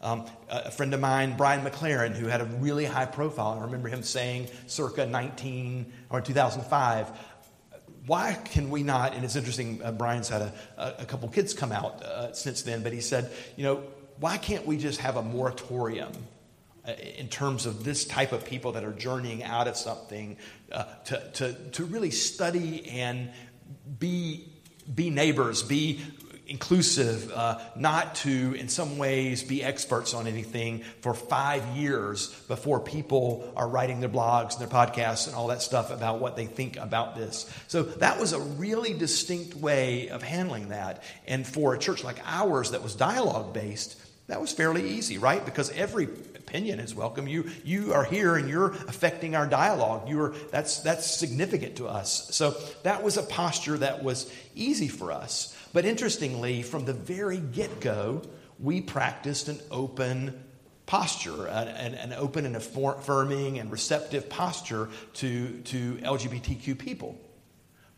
um, 0.00 0.26
a 0.48 0.70
friend 0.70 0.94
of 0.94 1.00
mine, 1.00 1.36
Brian 1.36 1.64
McLaren, 1.64 2.14
who 2.14 2.26
had 2.26 2.40
a 2.40 2.44
really 2.44 2.84
high 2.84 3.06
profile, 3.06 3.58
I 3.58 3.64
remember 3.64 3.88
him 3.88 4.02
saying 4.02 4.48
circa 4.66 5.06
19 5.06 5.92
or 6.10 6.20
2005, 6.20 7.10
why 8.06 8.34
can 8.44 8.70
we 8.70 8.82
not? 8.82 9.14
And 9.14 9.24
it's 9.24 9.36
interesting, 9.36 9.82
uh, 9.82 9.92
Brian's 9.92 10.28
had 10.28 10.42
a, 10.42 10.54
a, 11.02 11.04
couple 11.04 11.28
kids 11.28 11.52
come 11.52 11.72
out 11.72 12.02
uh, 12.02 12.32
since 12.32 12.62
then, 12.62 12.82
but 12.82 12.92
he 12.92 13.00
said, 13.00 13.30
you 13.56 13.64
know, 13.64 13.82
why 14.18 14.38
can't 14.38 14.66
we 14.66 14.78
just 14.78 15.00
have 15.00 15.16
a 15.16 15.22
moratorium 15.22 16.12
uh, 16.86 16.92
in 16.92 17.28
terms 17.28 17.66
of 17.66 17.84
this 17.84 18.06
type 18.06 18.32
of 18.32 18.46
people 18.46 18.72
that 18.72 18.84
are 18.84 18.92
journeying 18.92 19.42
out 19.42 19.68
of 19.68 19.76
something 19.76 20.38
uh, 20.72 20.84
to, 21.04 21.30
to, 21.34 21.52
to 21.72 21.84
really 21.84 22.10
study 22.10 22.88
and 22.88 23.30
be, 23.98 24.48
be 24.94 25.10
neighbors, 25.10 25.62
be 25.62 26.00
inclusive, 26.48 27.30
uh, 27.32 27.60
not 27.76 28.14
to, 28.16 28.54
in 28.54 28.68
some 28.68 28.98
ways, 28.98 29.42
be 29.42 29.62
experts 29.62 30.14
on 30.14 30.26
anything 30.26 30.82
for 31.00 31.14
five 31.14 31.64
years 31.76 32.28
before 32.48 32.80
people 32.80 33.52
are 33.56 33.68
writing 33.68 34.00
their 34.00 34.08
blogs 34.08 34.58
and 34.58 34.60
their 34.60 34.68
podcasts 34.68 35.26
and 35.26 35.36
all 35.36 35.48
that 35.48 35.62
stuff 35.62 35.90
about 35.90 36.20
what 36.20 36.36
they 36.36 36.46
think 36.46 36.76
about 36.76 37.16
this. 37.16 37.50
So 37.68 37.82
that 37.82 38.18
was 38.18 38.32
a 38.32 38.40
really 38.40 38.94
distinct 38.94 39.54
way 39.54 40.08
of 40.08 40.22
handling 40.22 40.70
that. 40.70 41.02
And 41.26 41.46
for 41.46 41.74
a 41.74 41.78
church 41.78 42.02
like 42.02 42.18
ours 42.24 42.70
that 42.70 42.82
was 42.82 42.94
dialogue 42.94 43.52
based, 43.52 44.00
that 44.28 44.40
was 44.40 44.52
fairly 44.52 44.90
easy, 44.90 45.18
right? 45.18 45.42
Because 45.44 45.70
every 45.70 46.04
opinion 46.48 46.80
is 46.80 46.94
welcome. 46.94 47.28
You 47.28 47.50
you 47.64 47.92
are 47.92 48.04
here 48.04 48.36
and 48.36 48.48
you're 48.48 48.72
affecting 48.72 49.34
our 49.34 49.46
dialogue. 49.46 50.08
You're 50.08 50.34
that's 50.50 50.80
that's 50.80 51.06
significant 51.06 51.76
to 51.76 51.88
us. 51.88 52.34
So 52.34 52.54
that 52.82 53.02
was 53.02 53.16
a 53.16 53.22
posture 53.22 53.78
that 53.78 54.02
was 54.02 54.30
easy 54.54 54.88
for 54.88 55.12
us. 55.12 55.54
But 55.72 55.84
interestingly, 55.84 56.62
from 56.62 56.84
the 56.84 56.92
very 56.92 57.38
get 57.38 57.80
go, 57.80 58.22
we 58.58 58.80
practiced 58.80 59.48
an 59.48 59.60
open 59.70 60.44
posture, 60.86 61.46
an, 61.46 61.94
an, 61.94 62.12
open 62.14 62.46
and 62.46 62.56
affirming 62.56 63.58
and 63.58 63.70
receptive 63.70 64.30
posture 64.30 64.88
to, 65.14 65.60
to 65.60 65.94
LGBTQ 65.96 66.78
people. 66.78 67.20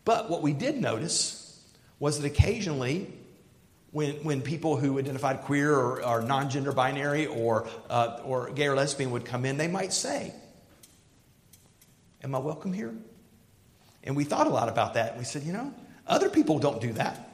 But 0.03 0.29
what 0.29 0.41
we 0.41 0.51
did 0.51 0.81
notice 0.81 1.57
was 1.99 2.19
that 2.19 2.27
occasionally, 2.27 3.13
when, 3.91 4.15
when 4.23 4.41
people 4.41 4.75
who 4.75 4.99
identified 4.99 5.41
queer 5.41 5.73
or, 5.73 6.03
or 6.03 6.21
non 6.21 6.49
gender 6.49 6.73
binary 6.73 7.27
or, 7.27 7.67
uh, 7.89 8.19
or 8.25 8.49
gay 8.51 8.67
or 8.67 8.75
lesbian 8.75 9.11
would 9.11 9.25
come 9.25 9.45
in, 9.45 9.57
they 9.57 9.67
might 9.69 9.93
say, 9.93 10.33
Am 12.23 12.35
I 12.35 12.39
welcome 12.39 12.73
here? 12.73 12.93
And 14.03 14.15
we 14.15 14.25
thought 14.25 14.47
a 14.47 14.51
lot 14.51 14.67
about 14.67 14.95
that. 14.95 15.17
We 15.17 15.23
said, 15.23 15.43
You 15.43 15.53
know, 15.53 15.73
other 16.07 16.29
people 16.29 16.59
don't 16.59 16.81
do 16.81 16.91
that. 16.93 17.30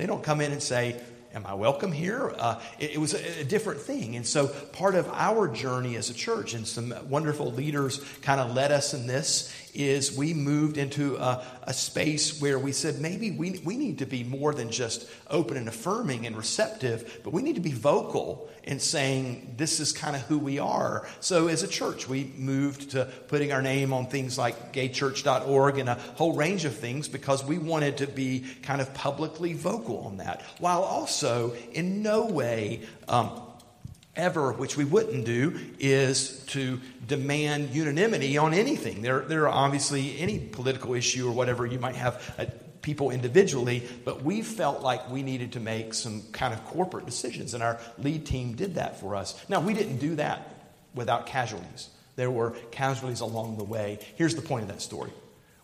They 0.00 0.06
don't 0.06 0.22
come 0.22 0.40
in 0.40 0.50
and 0.50 0.62
say, 0.62 0.98
Am 1.34 1.44
I 1.46 1.52
welcome 1.52 1.92
here? 1.92 2.34
Uh, 2.38 2.58
it, 2.78 2.92
it, 2.92 2.98
was 2.98 3.12
a, 3.12 3.40
a, 3.40 3.44
different 3.44 3.82
thing. 3.82 4.16
And 4.16 4.26
so, 4.26 4.48
part 4.48 4.94
of 4.94 5.06
our 5.10 5.46
journey 5.46 5.94
as 5.96 6.08
a 6.08 6.14
church, 6.14 6.54
and 6.54 6.66
some 6.66 6.92
wonderful 7.08 7.52
leaders 7.52 8.02
kind 8.22 8.40
of 8.40 8.54
led 8.56 8.72
us 8.72 8.94
in 8.94 9.06
this, 9.06 9.54
is 9.74 10.16
we 10.16 10.32
moved 10.32 10.78
into 10.78 11.16
a, 11.18 11.44
a, 11.64 11.74
space 11.74 12.40
where 12.40 12.58
we 12.58 12.72
said 12.72 12.98
maybe 12.98 13.30
we, 13.30 13.60
we 13.62 13.76
need 13.76 13.98
to 13.98 14.06
be 14.06 14.24
more 14.24 14.54
than 14.54 14.70
just 14.70 15.08
open 15.28 15.58
and 15.58 15.68
affirming 15.68 16.26
and 16.26 16.34
receptive, 16.34 17.20
but 17.22 17.34
we 17.34 17.42
need 17.42 17.56
to 17.56 17.60
be 17.60 17.72
vocal 17.72 18.48
in 18.64 18.80
saying 18.80 19.54
this 19.56 19.80
is 19.80 19.92
kind 19.92 20.16
of 20.16 20.22
who 20.22 20.38
we 20.38 20.58
are. 20.58 21.06
So 21.20 21.48
as 21.48 21.62
a 21.62 21.68
church, 21.68 22.08
we 22.08 22.32
moved 22.36 22.92
to 22.92 23.06
putting 23.28 23.52
our 23.52 23.62
name 23.62 23.92
on 23.92 24.06
things 24.06 24.38
like 24.38 24.72
gaychurch.org 24.72 25.78
and 25.78 25.88
a 25.88 25.94
whole 25.94 26.34
range 26.34 26.64
of 26.64 26.74
things 26.74 27.08
because 27.08 27.44
we 27.44 27.58
wanted 27.58 27.98
to 27.98 28.06
be 28.06 28.44
kind 28.62 28.80
of 28.80 28.92
publicly 28.94 29.54
vocal 29.54 29.98
on 30.00 30.18
that, 30.18 30.42
while 30.58 30.82
also 30.82 31.54
in 31.72 32.02
no 32.02 32.26
way 32.26 32.82
um, 33.08 33.42
ever, 34.16 34.52
which 34.52 34.76
we 34.76 34.84
wouldn't 34.84 35.24
do, 35.24 35.58
is 35.78 36.44
to 36.46 36.80
demand 37.06 37.70
unanimity 37.70 38.38
on 38.38 38.54
anything. 38.54 39.02
There, 39.02 39.20
there 39.20 39.48
are 39.48 39.64
obviously 39.64 40.18
any 40.18 40.38
political 40.38 40.94
issue 40.94 41.28
or 41.28 41.32
whatever 41.32 41.66
you 41.66 41.78
might 41.78 41.96
have 41.96 42.34
uh, 42.38 42.44
people 42.82 43.10
individually, 43.10 43.86
but 44.04 44.22
we 44.22 44.42
felt 44.42 44.82
like 44.82 45.10
we 45.10 45.22
needed 45.22 45.52
to 45.52 45.60
make 45.60 45.94
some 45.94 46.22
kind 46.32 46.54
of 46.54 46.64
corporate 46.66 47.06
decisions, 47.06 47.54
and 47.54 47.62
our 47.62 47.78
lead 47.98 48.26
team 48.26 48.54
did 48.54 48.76
that 48.76 49.00
for 49.00 49.14
us. 49.14 49.42
Now, 49.48 49.60
we 49.60 49.74
didn't 49.74 49.98
do 49.98 50.16
that 50.16 50.54
without 50.94 51.26
casualties. 51.26 51.88
There 52.16 52.30
were 52.30 52.50
casualties 52.70 53.20
along 53.20 53.56
the 53.58 53.64
way. 53.64 53.98
Here's 54.16 54.34
the 54.34 54.42
point 54.42 54.62
of 54.62 54.68
that 54.68 54.82
story 54.82 55.10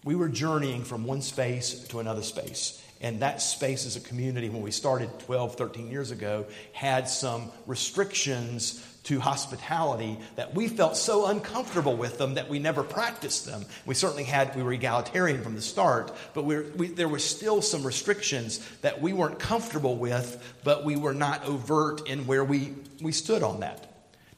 we 0.05 0.15
were 0.15 0.29
journeying 0.29 0.85
from 0.85 1.05
one 1.05 1.21
space 1.21 1.81
to 1.89 1.99
another 1.99 2.23
space. 2.23 2.81
And 3.01 3.21
that 3.21 3.43
space 3.43 3.85
as 3.85 3.97
a 3.97 4.01
community, 4.01 4.49
when 4.49 4.63
we 4.63 4.71
started 4.71 5.11
12, 5.21 5.57
13 5.57 5.91
years 5.91 6.13
ago, 6.13 6.47
had 6.73 7.09
some 7.09 7.51
restrictions 7.67 8.83
to 9.07 9.21
hospitality 9.21 10.19
that 10.35 10.55
we 10.55 10.67
felt 10.67 10.97
so 10.97 11.27
uncomfortable 11.27 11.97
with 11.97 12.19
them 12.19 12.35
that 12.35 12.49
we 12.49 12.59
never 12.59 12.83
practiced 12.83 13.47
them. 13.47 13.65
We 13.87 13.95
certainly 13.95 14.25
had, 14.25 14.55
we 14.57 14.63
were 14.63 14.73
egalitarian 14.73 15.43
from 15.43 15.55
the 15.55 15.63
start, 15.63 16.13
but 16.35 16.45
we 16.45 16.61
we, 16.77 16.89
there 16.89 17.09
were 17.09 17.21
still 17.21 17.63
some 17.63 17.85
restrictions 17.85 18.59
that 18.83 19.01
we 19.01 19.13
weren't 19.13 19.39
comfortable 19.39 19.97
with, 19.97 20.43
but 20.65 20.85
we 20.85 20.97
were 20.97 21.15
not 21.15 21.45
overt 21.45 22.09
in 22.09 22.27
where 22.27 22.45
we, 22.45 22.75
we 23.01 23.13
stood 23.13 23.43
on 23.45 23.61
that. 23.61 23.87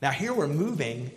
Now, 0.02 0.10
here 0.10 0.34
we're 0.34 0.46
moving 0.46 1.10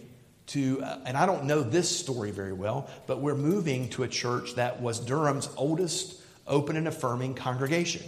to, 0.48 0.82
uh, 0.82 1.00
and 1.06 1.18
I 1.18 1.26
don't 1.26 1.44
know 1.44 1.62
this 1.62 1.90
story 1.90 2.32
very 2.32 2.54
well, 2.54 2.90
but 3.06 3.20
we're 3.20 3.36
moving 3.36 3.90
to 3.90 4.04
a 4.04 4.08
church 4.08 4.56
that 4.56 4.82
was 4.82 5.00
Durham's 5.00 5.50
oldest 5.58 6.22
open 6.48 6.78
and 6.78 6.88
affirming 6.88 7.36
congregation. 7.36 8.04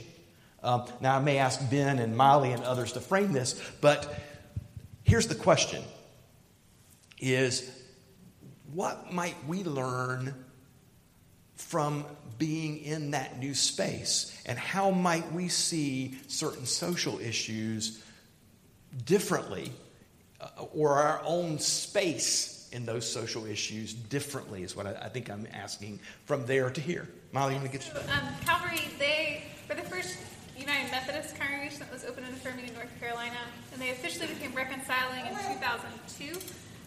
Um, 0.64 0.86
now, 1.02 1.18
I 1.18 1.20
may 1.20 1.38
ask 1.38 1.70
Ben 1.70 2.00
and 2.00 2.16
Molly 2.16 2.54
and 2.54 2.64
others 2.64 2.94
to 2.94 3.02
frame 3.02 3.34
this, 3.34 3.62
but 3.82 4.08
here's 5.04 5.28
the 5.28 5.36
question 5.36 5.84
is 7.20 7.70
what 8.74 9.14
might 9.14 9.36
we 9.48 9.64
learn 9.64 10.34
from 11.56 12.06
being 12.38 12.80
in 12.80 13.12
that 13.12 13.40
new 13.40 13.54
space? 13.54 14.42
And 14.46 14.58
how 14.58 14.92
might 14.92 15.32
we 15.32 15.48
see 15.48 16.18
certain 16.28 16.66
social 16.66 17.20
issues 17.20 18.04
differently 19.06 19.72
uh, 20.42 20.64
or 20.74 20.96
our 20.96 21.22
own 21.26 21.60
space 21.60 22.70
in 22.72 22.86
those 22.86 23.10
social 23.10 23.46
issues 23.46 23.94
differently 23.94 24.64
is 24.64 24.76
what 24.76 24.88
I, 24.88 24.94
I 25.04 25.10
think 25.10 25.30
i'm 25.30 25.48
asking 25.54 26.00
from 26.26 26.46
there 26.48 26.70
to 26.72 26.82
here. 26.82 27.08
Molly 27.32 27.54
you 27.54 27.60
want 27.60 27.72
to 27.72 27.78
get 27.78 27.84
So, 27.84 28.00
um, 28.12 28.28
Calvary, 28.46 28.82
they 28.98 29.44
were 29.70 29.76
the 29.76 29.84
first 29.84 30.18
United 30.58 30.92
Methodist 30.92 31.38
congregation 31.40 31.80
that 31.80 31.92
was 31.92 32.06
open 32.06 32.24
and 32.24 32.34
affirming 32.34 32.68
in 32.68 32.74
North 32.74 32.92
Carolina, 33.00 33.40
and 33.72 33.82
they 33.82 33.90
officially 33.90 34.28
became 34.28 34.54
reconciling 34.54 35.26
in 35.26 35.34
2002. 35.34 36.40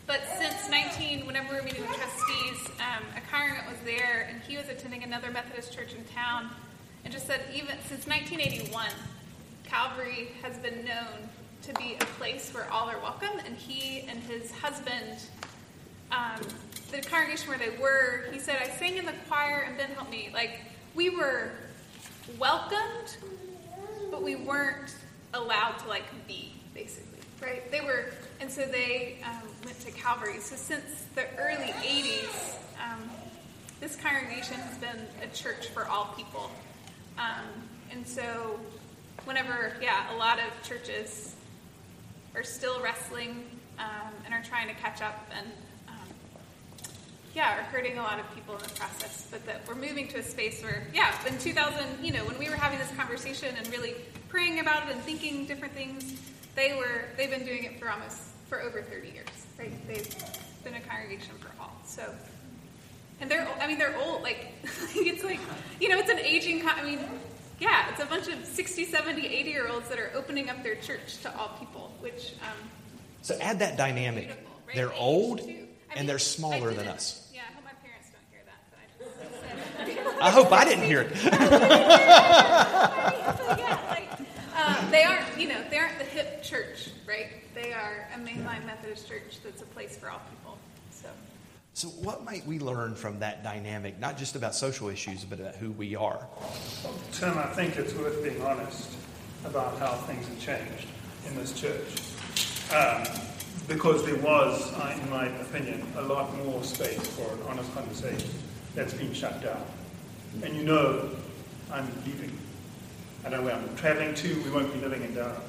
But 0.07 0.21
since 0.39 0.71
19, 0.71 1.27
whenever 1.27 1.51
we 1.51 1.57
were 1.57 1.63
meeting 1.65 1.83
with 1.83 1.97
trustees, 1.97 2.71
um, 2.79 3.03
a 3.17 3.21
congregant 3.31 3.69
was 3.69 3.79
there, 3.85 4.29
and 4.31 4.41
he 4.43 4.57
was 4.57 4.69
attending 4.69 5.03
another 5.03 5.31
Methodist 5.31 5.73
church 5.73 5.95
in 5.95 6.05
town, 6.15 6.51
and 7.05 7.13
just 7.13 7.27
said 7.27 7.41
even 7.53 7.77
since 7.89 8.07
1981, 8.07 8.87
Calvary 9.65 10.29
has 10.43 10.57
been 10.59 10.85
known 10.85 11.29
to 11.63 11.73
be 11.75 11.97
a 12.01 12.05
place 12.19 12.55
where 12.55 12.71
all 12.71 12.89
are 12.89 13.01
welcome, 13.01 13.39
and 13.45 13.57
he 13.57 14.01
and 14.09 14.21
his 14.21 14.53
husband 14.53 15.19
um, 16.13 16.41
the 16.93 17.01
congregation 17.01 17.49
where 17.49 17.59
they 17.59 17.77
were, 17.79 18.27
he 18.33 18.39
said, 18.39 18.57
I 18.63 18.69
sang 18.77 18.97
in 18.97 19.07
the 19.07 19.15
choir, 19.29 19.65
and 19.67 19.77
Ben 19.77 19.91
helped 19.91 20.11
me. 20.11 20.31
Like, 20.33 20.61
we 20.95 21.11
were 21.11 21.51
welcomed, 22.39 23.17
but 24.11 24.23
we 24.23 24.37
weren't 24.37 24.95
allowed 25.35 25.79
to, 25.81 25.89
like, 25.89 26.05
be, 26.27 26.53
basically, 26.75 27.21
right? 27.41 27.71
They 27.71 27.81
were, 27.81 28.07
and 28.41 28.51
so 28.51 28.63
they 28.67 29.19
um, 29.25 29.49
went 29.65 29.79
to 29.81 29.91
Calvary. 29.91 30.41
So 30.41 30.57
since 30.57 31.07
the 31.15 31.25
early 31.39 31.73
80s, 31.83 32.57
um, 32.83 33.11
this 33.81 33.97
congregation 33.97 34.57
has 34.57 34.79
been 34.79 35.07
a 35.23 35.27
church 35.35 35.69
for 35.69 35.87
all 35.87 36.13
people. 36.17 36.51
Um, 37.19 37.47
and 37.91 38.07
so, 38.07 38.59
whenever, 39.25 39.73
yeah, 39.81 40.15
a 40.15 40.17
lot 40.17 40.39
of 40.39 40.69
churches 40.69 41.35
are 42.35 42.43
still 42.43 42.83
wrestling 42.83 43.45
um, 43.79 44.13
and 44.25 44.35
are 44.35 44.43
trying 44.43 44.69
to 44.69 44.75
catch 44.75 45.03
up 45.03 45.29
and 45.37 45.47
yeah 47.37 47.59
are 47.59 47.63
hurting 47.65 47.99
a 47.99 48.03
lot 48.03 48.19
of 48.19 48.35
people 48.35 48.55
in 48.57 48.63
the 48.63 48.71
process 48.71 49.29
but 49.31 49.45
that 49.47 49.61
we're 49.69 49.75
moving 49.75 50.09
to 50.09 50.19
a 50.19 50.23
space 50.23 50.63
where 50.63 50.87
yeah 50.95 51.13
in 51.27 51.39
2000 51.39 51.87
you 52.03 52.11
know 52.13 52.25
when 52.25 52.39
we 52.39 52.49
were 52.49 52.57
having 52.57 52.79
this 52.79 52.91
conversation 52.97 53.55
and 53.57 53.69
really 53.71 53.95
praying 54.29 54.59
about 54.59 54.89
it 54.89 54.95
and 54.95 55.03
thinking 55.03 55.45
different 55.47 55.75
things 55.75 56.15
they 56.55 56.75
were 56.75 57.05
they've 57.17 57.31
been 57.31 57.45
doing 57.45 57.65
it 57.65 57.79
for 57.79 57.91
almost 57.91 58.19
for 58.49 58.61
over 58.63 58.81
30 58.83 59.09
years 59.09 59.27
right 59.59 59.71
they've 59.87 60.15
been 60.65 60.75
a 60.75 60.81
congregation 60.81 61.35
for 61.39 61.51
all 61.61 61.73
so 61.85 62.15
and 63.21 63.31
they're 63.31 63.47
i 63.61 63.67
mean 63.67 63.79
they're 63.79 63.97
old 63.99 64.23
like 64.23 64.47
it's 64.95 65.23
like 65.23 65.41
you 65.81 65.89
know 65.89 65.99
it's 65.99 66.11
an 66.11 66.19
aging 66.19 66.63
con- 66.63 66.79
i 66.79 66.83
mean 66.85 66.99
yeah 67.61 67.91
it's 67.91 68.01
a 68.03 68.07
bunch 68.07 68.29
of 68.29 68.45
60 68.45 68.85
70 68.87 69.27
80 69.27 69.51
year 69.51 69.69
olds 69.69 69.89
that 69.91 69.99
are 69.99 70.11
opening 70.15 70.49
up 70.49 70.63
their 70.63 70.75
church 70.77 71.19
to 71.23 71.37
all 71.39 71.51
people 71.59 71.93
which 72.01 72.33
um, 72.43 72.69
so 73.21 73.37
add 73.41 73.59
that 73.59 73.77
dynamic 73.77 74.29
right? 74.67 74.75
they're 74.75 74.95
old 74.95 75.41
too. 75.41 75.67
I 75.89 75.93
and 75.93 76.01
mean, 76.01 76.07
they're 76.07 76.19
smaller 76.19 76.73
than 76.73 76.89
us 76.89 77.31
Yeah, 77.33 77.43
I 77.49 77.55
hope 77.55 77.65
my 77.65 77.71
parents 77.85 78.09
don't 78.11 78.27
hear 78.31 78.43
that. 78.45 80.05
But 80.05 80.06
I 80.21 80.31
just 80.31 80.35
said. 80.35 80.43
i 80.43 80.43
hope 80.43 80.53
i 80.53 80.65
didn't 80.65 80.85
hear 80.85 81.01
it 81.03 81.17
yeah, 83.59 83.79
like, 83.91 84.11
uh, 84.57 84.91
they 84.91 85.05
aren't, 85.05 85.39
you 85.39 85.49
know, 85.49 85.63
they 85.71 85.79
aren't 85.79 85.99
the 85.99 86.05
hip 86.05 86.43
church, 86.43 86.91
right? 87.07 87.29
They 87.55 87.73
are 87.73 88.09
a 88.15 88.19
mainline 88.19 88.65
Methodist 88.67 89.09
church 89.09 89.39
that's 89.45 89.63
a 89.63 89.67
place 89.67 89.97
for 89.97 90.11
all 90.11 90.21
people. 90.31 90.59
So, 90.91 91.09
so 91.75 91.89
what 91.89 92.25
might 92.25 92.47
we 92.47 92.59
learn 92.59 92.95
from 92.95 93.19
that 93.21 93.43
dynamic 93.45 93.99
not 93.99 94.17
just 94.17 94.37
about 94.37 94.55
social 94.55 94.89
issues 94.89 95.25
but 95.25 95.41
about 95.41 95.57
who 95.57 95.73
we 95.73 95.95
are 95.95 96.27
Tim, 97.13 97.37
I 97.39 97.47
think 97.47 97.77
it's 97.77 97.95
worth 97.95 98.23
being 98.23 98.41
honest 98.43 98.91
about 99.45 99.79
how 99.79 99.95
things 99.95 100.27
have 100.29 100.41
changed 100.41 100.87
in 101.27 101.37
this 101.37 101.53
church. 101.53 102.01
Um, 102.75 103.05
because 103.69 104.05
there 104.05 104.17
was, 104.17 104.73
uh, 104.75 104.99
in 105.01 105.11
my 105.11 105.27
opinion, 105.27 105.83
a 105.97 106.03
lot 106.03 106.35
more 106.45 106.63
space 106.63 107.05
for 107.09 107.33
an 107.33 107.41
honest 107.49 107.73
conversation 107.75 108.31
that's 108.75 108.95
been 108.95 109.13
shut 109.13 109.43
down. 109.43 109.63
And 110.43 110.57
you 110.57 110.63
know, 110.65 111.11
I'm 111.73 111.87
leaving. 112.05 112.37
I 113.25 113.31
know 113.31 113.43
where 113.43 113.55
I'm 113.55 113.77
traveling 113.77 114.15
to. 114.15 114.43
We 114.43 114.51
won't 114.51 114.73
be 114.73 114.81
living 114.81 115.03
in 115.03 115.15
Durham. 115.15 115.43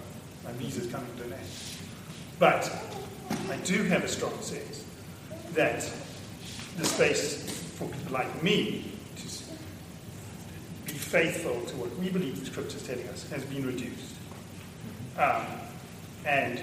My 0.44 0.52
visa's 0.54 0.92
coming 0.92 1.10
to 1.18 1.24
an 1.24 1.34
end. 1.34 1.48
But 2.40 2.72
I 3.50 3.58
do 3.58 3.84
have 3.84 4.04
a 4.04 4.08
strong 4.08 4.40
sense 4.42 4.86
that 5.54 5.90
the 6.78 6.86
space 6.86 7.50
for 7.78 7.88
people 7.88 8.14
like 8.14 8.44
me 8.44 8.92
to 9.18 9.24
be 10.86 10.94
faithful 10.94 11.62
to 11.62 11.76
what 11.76 11.96
we 11.98 12.10
believe 12.10 12.40
the 12.40 12.46
scripture 12.46 12.78
is 12.78 12.84
telling 12.84 13.08
us 13.10 13.30
has 13.30 13.44
been 13.46 13.66
reduced. 13.66 14.16
Um, 15.18 15.46
and 16.26 16.62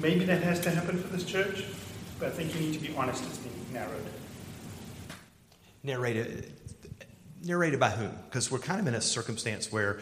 maybe 0.00 0.24
that 0.24 0.42
has 0.42 0.60
to 0.60 0.70
happen 0.70 1.00
for 1.00 1.08
this 1.08 1.24
church, 1.24 1.64
but 2.18 2.28
I 2.28 2.30
think 2.30 2.54
you 2.54 2.60
need 2.60 2.74
to 2.74 2.80
be 2.80 2.94
honest, 2.96 3.24
it's 3.24 3.38
been 3.38 3.52
narrowed. 3.72 4.06
narrated 5.82 6.52
narrated 7.44 7.80
by 7.80 7.90
whom 7.90 8.12
because 8.28 8.50
we're 8.50 8.58
kind 8.58 8.80
of 8.80 8.86
in 8.86 8.94
a 8.94 9.00
circumstance 9.00 9.72
where 9.72 10.00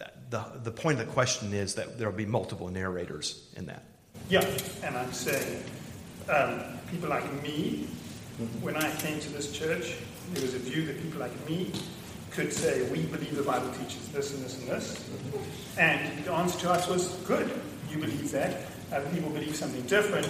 uh, 0.00 0.06
the, 0.30 0.44
the 0.64 0.70
point 0.70 1.00
of 1.00 1.06
the 1.06 1.12
question 1.12 1.52
is 1.54 1.74
that 1.74 1.98
there 1.98 2.08
will 2.08 2.16
be 2.16 2.26
multiple 2.26 2.68
narrators 2.68 3.48
in 3.56 3.66
that 3.66 3.82
Yeah, 4.28 4.44
and 4.82 4.96
I'm 4.96 5.12
saying 5.12 5.62
um, 6.28 6.60
people 6.90 7.08
like 7.08 7.42
me, 7.42 7.86
when 8.60 8.76
I 8.76 8.94
came 8.96 9.20
to 9.20 9.30
this 9.30 9.52
church, 9.52 9.96
there 10.32 10.42
was 10.42 10.54
a 10.54 10.58
view 10.58 10.84
that 10.86 11.00
people 11.00 11.20
like 11.20 11.48
me 11.48 11.72
could 12.32 12.52
say, 12.52 12.82
we 12.90 13.02
believe 13.06 13.36
the 13.36 13.42
Bible 13.42 13.70
teaches 13.72 14.08
this 14.08 14.34
and 14.34 14.44
this 14.44 14.58
and 14.58 14.68
this. 14.68 15.08
And 15.78 16.24
the 16.24 16.32
answer 16.32 16.58
to 16.60 16.70
us 16.70 16.88
was, 16.88 17.08
good, 17.26 17.50
you 17.90 17.98
believe 17.98 18.30
that. 18.32 18.62
Other 18.92 19.08
people 19.10 19.30
believe 19.30 19.56
something 19.56 19.82
different. 19.82 20.28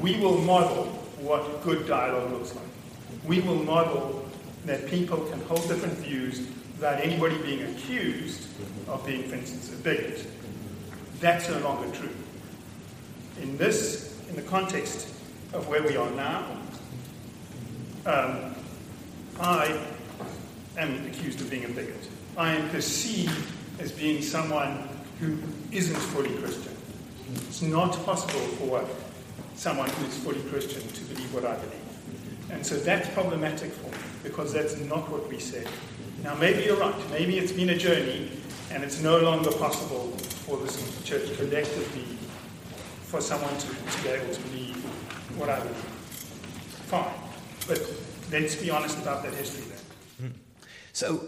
We 0.00 0.18
will 0.20 0.38
model 0.38 0.84
what 1.18 1.62
good 1.62 1.86
dialogue 1.86 2.32
looks 2.32 2.54
like. 2.54 2.64
We 3.26 3.40
will 3.40 3.62
model 3.62 4.28
that 4.66 4.86
people 4.88 5.18
can 5.26 5.40
hold 5.42 5.66
different 5.68 5.96
views 5.98 6.40
without 6.74 7.00
anybody 7.00 7.38
being 7.38 7.62
accused 7.62 8.48
of 8.88 9.04
being, 9.06 9.22
for 9.22 9.36
instance, 9.36 9.72
a 9.72 9.76
bigot. 9.82 10.26
That's 11.20 11.48
no 11.48 11.58
longer 11.60 11.90
true. 11.96 12.10
In 13.40 13.56
this, 13.56 14.20
in 14.28 14.36
the 14.36 14.42
context 14.42 15.08
of 15.52 15.68
where 15.68 15.82
we 15.82 15.96
are 15.96 16.10
now, 16.10 16.44
um, 18.04 18.54
I 19.40 19.78
am 20.76 21.06
accused 21.06 21.40
of 21.40 21.48
being 21.48 21.64
a 21.64 21.68
bigot. 21.68 22.08
I 22.36 22.52
am 22.54 22.68
perceived 22.70 23.52
as 23.78 23.92
being 23.92 24.20
someone 24.20 24.88
who 25.20 25.38
isn't 25.70 25.96
fully 25.96 26.34
Christian. 26.38 26.76
It's 27.48 27.62
not 27.62 27.92
possible 28.04 28.40
for 28.58 28.84
someone 29.54 29.88
who 29.90 30.06
is 30.06 30.18
fully 30.18 30.40
Christian 30.50 30.86
to 30.86 31.04
believe 31.04 31.32
what 31.32 31.44
I 31.44 31.54
believe. 31.54 32.50
And 32.50 32.66
so 32.66 32.76
that's 32.76 33.08
problematic 33.10 33.72
for 33.72 33.90
me 33.90 34.05
because 34.26 34.52
that's 34.52 34.76
not 34.80 35.08
what 35.10 35.28
we 35.28 35.38
said. 35.38 35.68
Now, 36.24 36.34
maybe 36.34 36.64
you're 36.64 36.76
right. 36.76 36.94
Maybe 37.10 37.38
it's 37.38 37.52
been 37.52 37.70
a 37.70 37.76
journey 37.76 38.30
and 38.70 38.82
it's 38.82 39.00
no 39.00 39.18
longer 39.18 39.52
possible 39.52 40.08
for 40.46 40.56
this 40.58 40.76
church 41.04 41.36
collectively 41.36 42.18
for 43.04 43.20
someone 43.20 43.56
to, 43.56 43.68
to 43.68 44.02
be 44.02 44.08
able 44.08 44.34
to 44.34 44.40
believe 44.42 44.76
what 45.38 45.48
I 45.48 45.60
believe. 45.60 45.76
Fine. 46.86 47.14
But 47.68 47.80
let's 48.32 48.56
be 48.56 48.70
honest 48.70 48.98
about 48.98 49.22
that 49.22 49.32
history 49.34 49.64
then. 50.18 50.34
So, 50.92 51.20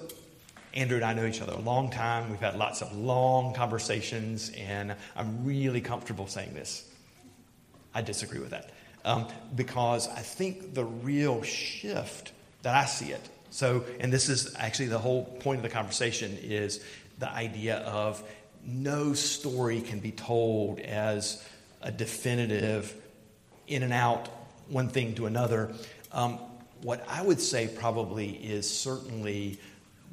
Andrew 0.75 0.97
and 0.97 1.05
I 1.05 1.15
know 1.15 1.27
each 1.27 1.41
other 1.41 1.53
a 1.53 1.61
long 1.61 1.91
time. 1.91 2.31
We've 2.31 2.41
had 2.41 2.57
lots 2.57 2.83
of 2.83 2.97
long 2.97 3.55
conversations, 3.55 4.51
and 4.57 4.95
I'm 5.15 5.45
really 5.45 5.81
comfortable 5.81 6.27
saying 6.27 6.55
this. 6.55 6.91
I 7.95 8.03
disagree 8.03 8.41
with 8.41 8.51
that 8.51 8.71
um, 9.05 9.27
because 9.55 10.09
I 10.09 10.21
think 10.21 10.75
the 10.75 10.85
real 10.85 11.43
shift 11.43 12.33
that 12.63 12.75
I 12.75 12.87
see 12.87 13.13
it. 13.13 13.29
So, 13.51 13.85
and 14.01 14.13
this 14.13 14.29
is 14.29 14.55
actually 14.57 14.89
the 14.89 14.99
whole 14.99 15.25
point 15.25 15.59
of 15.59 15.63
the 15.63 15.69
conversation 15.71 16.37
is 16.43 16.85
the 17.19 17.31
idea 17.31 17.79
of 17.79 18.23
no 18.65 19.15
story 19.15 19.81
can 19.81 20.01
be 20.01 20.13
told 20.13 20.81
as 20.81 21.45
a 21.81 21.91
definitive 21.91 22.95
in 23.67 23.83
and 23.83 23.93
out, 23.93 24.29
one 24.69 24.89
thing 24.89 25.15
to 25.15 25.27
another. 25.27 25.73
Um, 26.13 26.39
what 26.83 27.05
I 27.09 27.23
would 27.23 27.41
say 27.41 27.69
probably 27.69 28.31
is 28.31 28.69
certainly 28.69 29.59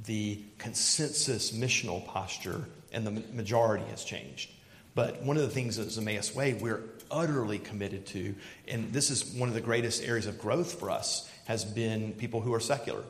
the 0.06 0.40
consensus 0.58 1.52
missional 1.52 2.06
posture 2.06 2.66
and 2.92 3.06
the 3.06 3.12
majority 3.34 3.86
has 3.86 4.04
changed. 4.04 4.52
But 4.94 5.22
one 5.24 5.36
of 5.36 5.44
the 5.44 5.50
things 5.50 5.78
as 5.78 5.98
Emmaus 5.98 6.34
Way 6.34 6.54
we're 6.54 6.84
utterly 7.12 7.60
committed 7.60 8.06
to, 8.08 8.36
and 8.68 8.92
this 8.94 9.10
is 9.10 9.26
one 9.26 9.50
of 9.50 9.56
the 9.56 9.62
greatest 9.62 10.04
areas 10.04 10.26
of 10.26 10.40
growth 10.40 10.80
for 10.80 10.90
us, 10.90 11.30
has 11.46 11.64
been 11.66 12.14
people 12.14 12.42
who 12.42 12.54
are 12.54 12.60
secular, 12.60 13.04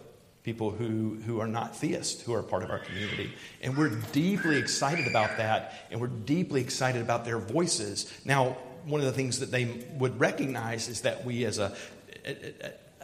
people 0.44 0.72
who, 0.72 1.18
who 1.26 1.40
are 1.42 1.48
not 1.48 1.76
theists, 1.76 2.22
who 2.22 2.34
are 2.34 2.44
part 2.44 2.64
of 2.64 2.70
our 2.70 2.80
community. 2.80 3.34
And 3.62 3.76
we're 3.76 3.90
deeply 4.12 4.58
excited 4.58 5.08
about 5.08 5.38
that, 5.38 5.74
and 5.90 6.00
we're 6.00 6.08
deeply 6.08 6.62
excited 6.62 7.02
about 7.02 7.26
their 7.26 7.40
voices. 7.40 8.14
Now, 8.24 8.58
one 8.86 9.02
of 9.02 9.08
the 9.08 9.14
things 9.14 9.40
that 9.40 9.52
they 9.52 9.86
would 9.98 10.20
recognize 10.20 10.88
is 10.88 11.02
that 11.02 11.26
we, 11.26 11.46
as 11.46 11.58
a, 11.58 11.76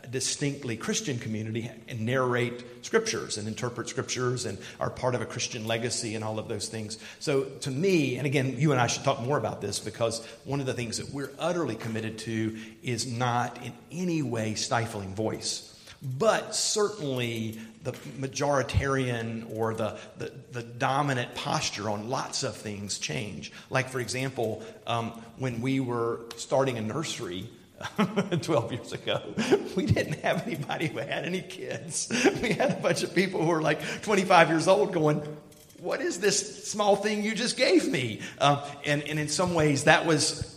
distinctly 0.10 0.78
Christian 0.78 1.20
community, 1.20 1.70
and 1.88 2.02
narrate 2.02 2.64
scriptures 2.82 3.38
and 3.38 3.48
interpret 3.48 3.90
scriptures 3.90 4.46
and 4.46 4.58
are 4.80 4.90
part 4.90 5.16
of 5.16 5.22
a 5.22 5.26
Christian 5.26 5.68
legacy 5.68 6.16
and 6.16 6.24
all 6.24 6.40
of 6.40 6.48
those 6.48 6.68
things. 6.68 6.98
So, 7.20 7.44
to 7.44 7.72
me, 7.72 8.18
and 8.18 8.26
again, 8.26 8.56
you 8.58 8.72
and 8.72 8.82
I 8.82 8.88
should 8.88 9.04
talk 9.04 9.22
more 9.22 9.38
about 9.38 9.62
this 9.62 9.80
because 9.80 10.26
one 10.46 10.60
of 10.60 10.66
the 10.66 10.74
things 10.74 10.98
that 10.98 11.10
we're 11.14 11.32
utterly 11.40 11.76
committed 11.76 12.18
to 12.20 12.58
is 12.84 13.06
not 13.06 13.64
in 13.64 13.74
any 13.92 14.22
way 14.22 14.56
stifling 14.56 15.14
voice. 15.16 15.68
But 16.04 16.56
certainly 16.56 17.60
the 17.84 17.92
majoritarian 17.92 19.56
or 19.56 19.76
the, 19.76 20.00
the, 20.18 20.32
the, 20.52 20.64
dominant 20.64 21.36
posture 21.36 21.90
on 21.92 22.10
lots 22.10 22.42
of 22.42 22.56
things 22.56 22.98
change. 22.98 23.52
Like, 23.70 23.90
for 23.90 24.00
example, 24.00 24.64
um, 24.88 25.12
when 25.38 25.62
we 25.62 25.80
were 25.80 26.22
starting 26.38 26.80
a 26.80 26.82
nursery, 26.82 27.50
12 28.42 28.72
years 28.72 28.94
ago, 28.94 29.22
we 29.76 29.86
didn't 29.86 30.20
have 30.22 30.46
anybody 30.48 30.88
who 30.88 31.00
had 31.00 31.26
any 31.26 31.42
kids. 31.42 32.12
We 32.42 32.54
had 32.54 32.72
a 32.72 32.82
bunch 32.82 33.04
of 33.04 33.14
people 33.14 33.42
who 33.42 33.48
were 33.48 33.62
like 33.62 34.02
25 34.02 34.50
years 34.50 34.68
old 34.68 34.94
going, 34.94 35.22
What 35.80 36.02
is 36.02 36.20
this 36.20 36.70
small 36.70 36.96
thing 36.96 37.24
you 37.24 37.36
just 37.36 37.58
gave 37.58 37.88
me? 37.88 38.22
Uh, 38.40 38.68
and, 38.86 39.04
and 39.04 39.20
in 39.20 39.28
some 39.28 39.54
ways, 39.54 39.86
that 39.86 40.06
was 40.06 40.52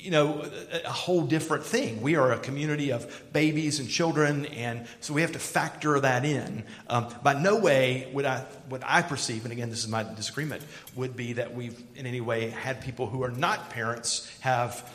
you 0.00 0.12
know, 0.12 0.48
a 0.84 0.90
whole 0.90 1.22
different 1.22 1.64
thing. 1.64 2.00
We 2.00 2.16
are 2.16 2.32
a 2.32 2.38
community 2.38 2.92
of 2.92 3.32
babies 3.32 3.80
and 3.80 3.88
children, 3.88 4.46
and 4.46 4.86
so 5.00 5.12
we 5.12 5.22
have 5.22 5.32
to 5.32 5.38
factor 5.38 5.98
that 6.00 6.24
in. 6.24 6.64
Um, 6.88 7.12
by 7.22 7.34
no 7.34 7.56
way 7.56 8.08
would 8.12 8.24
I, 8.24 8.38
what 8.68 8.82
I 8.86 9.02
perceive, 9.02 9.44
and 9.44 9.52
again, 9.52 9.70
this 9.70 9.80
is 9.80 9.88
my 9.88 10.04
disagreement, 10.04 10.62
would 10.94 11.16
be 11.16 11.34
that 11.34 11.54
we've 11.54 11.82
in 11.96 12.06
any 12.06 12.20
way 12.20 12.50
had 12.50 12.80
people 12.80 13.06
who 13.06 13.22
are 13.22 13.30
not 13.30 13.70
parents 13.70 14.32
have 14.40 14.88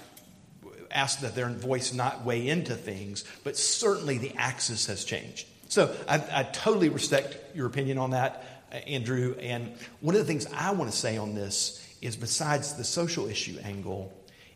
asked 0.94 1.22
that 1.22 1.36
their 1.36 1.50
voice 1.50 1.94
not 1.94 2.24
weigh 2.24 2.48
into 2.48 2.76
things, 2.76 3.26
but 3.44 3.58
certainly 3.58 4.18
the 4.18 4.34
axis 4.38 4.88
has 4.88 5.04
changed. 5.04 5.48
So 5.70 5.96
I, 6.08 6.24
I 6.32 6.44
totally 6.44 6.90
respect 6.90 7.56
your 7.56 7.68
opinion 7.68 7.98
on 7.98 8.12
that, 8.12 8.46
uh, 8.72 8.76
Andrew. 8.76 9.36
And 9.40 9.74
one 10.02 10.16
of 10.16 10.22
the 10.22 10.28
things 10.28 10.46
I 10.54 10.72
want 10.72 10.92
to 10.92 10.98
say 10.98 11.18
on 11.18 11.34
this 11.34 11.86
is, 12.02 12.16
besides 12.16 12.74
the 12.74 12.84
social 12.84 13.28
issue 13.28 13.58
angle, 13.64 14.14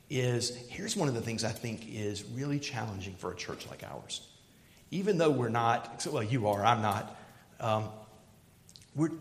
is 0.10 0.56
here's 0.70 0.96
one 0.96 1.08
of 1.08 1.16
the 1.16 1.22
things 1.22 1.44
I 1.44 1.52
think 1.52 1.88
is 1.92 2.24
really 2.24 2.60
challenging 2.60 3.16
for 3.16 3.32
a 3.32 3.36
church 3.36 3.68
like 3.68 3.84
ours. 3.84 4.22
Even 4.92 5.18
though 5.18 5.32
we're 5.32 5.50
not, 5.50 6.06
well, 6.10 6.24
you 6.24 6.48
are, 6.48 6.64
I'm 6.64 6.82
not, 6.82 7.20
um, 7.60 7.90
we're, 8.96 9.12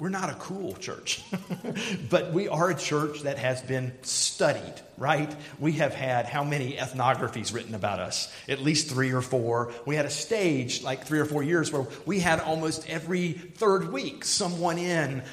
we're 0.00 0.08
not 0.08 0.30
a 0.30 0.34
cool 0.34 0.72
church, 0.76 1.22
but 2.10 2.32
we 2.32 2.48
are 2.48 2.70
a 2.70 2.74
church 2.74 3.20
that 3.20 3.36
has 3.36 3.60
been 3.60 3.92
studied, 4.00 4.74
right? 4.96 5.30
We 5.58 5.72
have 5.72 5.94
had 5.94 6.24
how 6.24 6.42
many 6.42 6.72
ethnographies 6.72 7.52
written 7.52 7.74
about 7.74 8.00
us? 8.00 8.32
At 8.48 8.60
least 8.60 8.88
three 8.88 9.12
or 9.12 9.20
four. 9.20 9.74
We 9.84 9.96
had 9.96 10.06
a 10.06 10.10
stage 10.10 10.82
like 10.82 11.04
three 11.04 11.18
or 11.18 11.26
four 11.26 11.42
years 11.42 11.70
where 11.70 11.86
we 12.06 12.18
had 12.18 12.40
almost 12.40 12.88
every 12.88 13.32
third 13.32 13.92
week 13.92 14.24
someone 14.24 14.78
in 14.78 15.20
uh, 15.20 15.24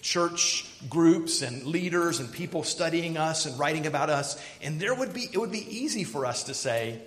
church 0.00 0.64
groups 0.88 1.42
and 1.42 1.64
leaders 1.64 2.18
and 2.18 2.32
people 2.32 2.62
studying 2.62 3.18
us 3.18 3.44
and 3.44 3.58
writing 3.58 3.86
about 3.86 4.08
us. 4.08 4.42
And 4.62 4.80
there 4.80 4.94
would 4.94 5.12
be, 5.12 5.28
it 5.30 5.36
would 5.36 5.52
be 5.52 5.78
easy 5.78 6.04
for 6.04 6.24
us 6.24 6.44
to 6.44 6.54
say, 6.54 7.02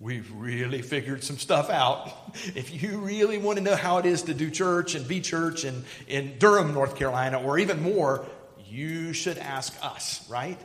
We've 0.00 0.30
really 0.32 0.80
figured 0.80 1.24
some 1.24 1.38
stuff 1.38 1.70
out. 1.70 2.12
If 2.54 2.82
you 2.82 2.98
really 2.98 3.36
want 3.36 3.58
to 3.58 3.64
know 3.64 3.74
how 3.74 3.98
it 3.98 4.06
is 4.06 4.22
to 4.22 4.34
do 4.34 4.48
church 4.48 4.94
and 4.94 5.08
be 5.08 5.20
church 5.20 5.64
in, 5.64 5.84
in 6.06 6.38
Durham, 6.38 6.72
North 6.72 6.94
Carolina, 6.94 7.42
or 7.42 7.58
even 7.58 7.82
more, 7.82 8.24
you 8.64 9.12
should 9.12 9.38
ask 9.38 9.74
us, 9.82 10.24
right? 10.30 10.58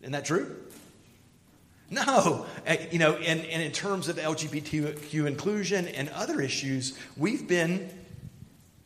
Isn't 0.00 0.12
that 0.12 0.24
true? 0.24 0.56
No. 1.90 2.46
Uh, 2.66 2.76
you 2.90 2.98
know, 2.98 3.16
and, 3.16 3.40
and 3.40 3.62
in 3.62 3.72
terms 3.72 4.08
of 4.08 4.16
LGBTQ 4.16 5.26
inclusion 5.26 5.86
and 5.88 6.08
other 6.10 6.40
issues, 6.40 6.96
we've 7.18 7.46
been 7.46 7.90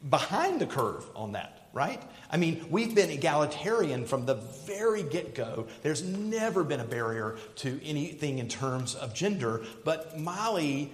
behind 0.08 0.60
the 0.60 0.66
curve 0.66 1.08
on 1.14 1.32
that, 1.32 1.68
right? 1.72 2.02
I 2.34 2.36
mean, 2.36 2.66
we've 2.68 2.96
been 2.96 3.10
egalitarian 3.10 4.06
from 4.06 4.26
the 4.26 4.34
very 4.34 5.04
get 5.04 5.36
go. 5.36 5.68
There's 5.82 6.02
never 6.02 6.64
been 6.64 6.80
a 6.80 6.84
barrier 6.84 7.36
to 7.58 7.80
anything 7.84 8.40
in 8.40 8.48
terms 8.48 8.96
of 8.96 9.14
gender. 9.14 9.62
But 9.84 10.18
Molly, 10.18 10.92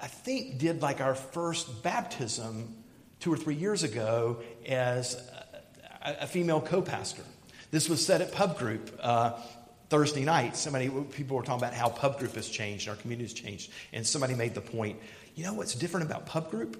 I 0.00 0.06
think, 0.06 0.58
did 0.58 0.82
like 0.82 1.00
our 1.00 1.14
first 1.14 1.82
baptism 1.82 2.76
two 3.20 3.32
or 3.32 3.38
three 3.38 3.54
years 3.54 3.84
ago 3.84 4.42
as 4.66 5.14
a, 6.04 6.24
a 6.24 6.26
female 6.26 6.60
co 6.60 6.82
pastor. 6.82 7.22
This 7.70 7.88
was 7.88 8.04
said 8.04 8.20
at 8.20 8.30
Pub 8.30 8.58
Group. 8.58 9.00
Uh, 9.02 9.40
Thursday 9.88 10.26
night, 10.26 10.58
somebody 10.58 10.90
people 11.10 11.38
were 11.38 11.42
talking 11.42 11.64
about 11.64 11.72
how 11.72 11.88
pub 11.88 12.18
group 12.18 12.34
has 12.34 12.46
changed, 12.46 12.90
our 12.90 12.96
community 12.96 13.24
has 13.24 13.32
changed, 13.32 13.70
and 13.94 14.06
somebody 14.06 14.34
made 14.34 14.52
the 14.52 14.60
point. 14.60 14.98
You 15.34 15.44
know 15.44 15.54
what's 15.54 15.74
different 15.74 16.04
about 16.04 16.26
pub 16.26 16.50
group 16.50 16.76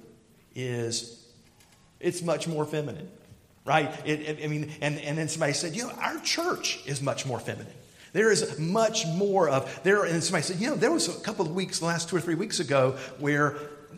is 0.54 1.26
it's 2.00 2.20
much 2.20 2.46
more 2.46 2.66
feminine 2.66 3.08
right? 3.68 3.92
It, 4.06 4.20
it, 4.20 4.44
I 4.44 4.46
mean, 4.48 4.72
and, 4.80 4.98
and 4.98 5.18
then 5.18 5.28
somebody 5.28 5.52
said, 5.52 5.76
you 5.76 5.84
know, 5.84 5.92
our 6.00 6.18
church 6.20 6.80
is 6.86 7.02
much 7.02 7.26
more 7.26 7.38
feminine. 7.38 7.72
There 8.14 8.32
is 8.32 8.58
much 8.58 9.06
more 9.06 9.50
of 9.50 9.82
there. 9.82 10.04
And 10.04 10.24
somebody 10.24 10.42
said, 10.42 10.56
you 10.56 10.70
know, 10.70 10.74
there 10.74 10.90
was 10.90 11.08
a 11.14 11.20
couple 11.20 11.44
of 11.44 11.52
weeks, 11.54 11.82
last 11.82 12.08
two 12.08 12.16
or 12.16 12.20
three 12.20 12.34
weeks 12.34 12.58
ago, 12.58 12.96
where 13.18 13.56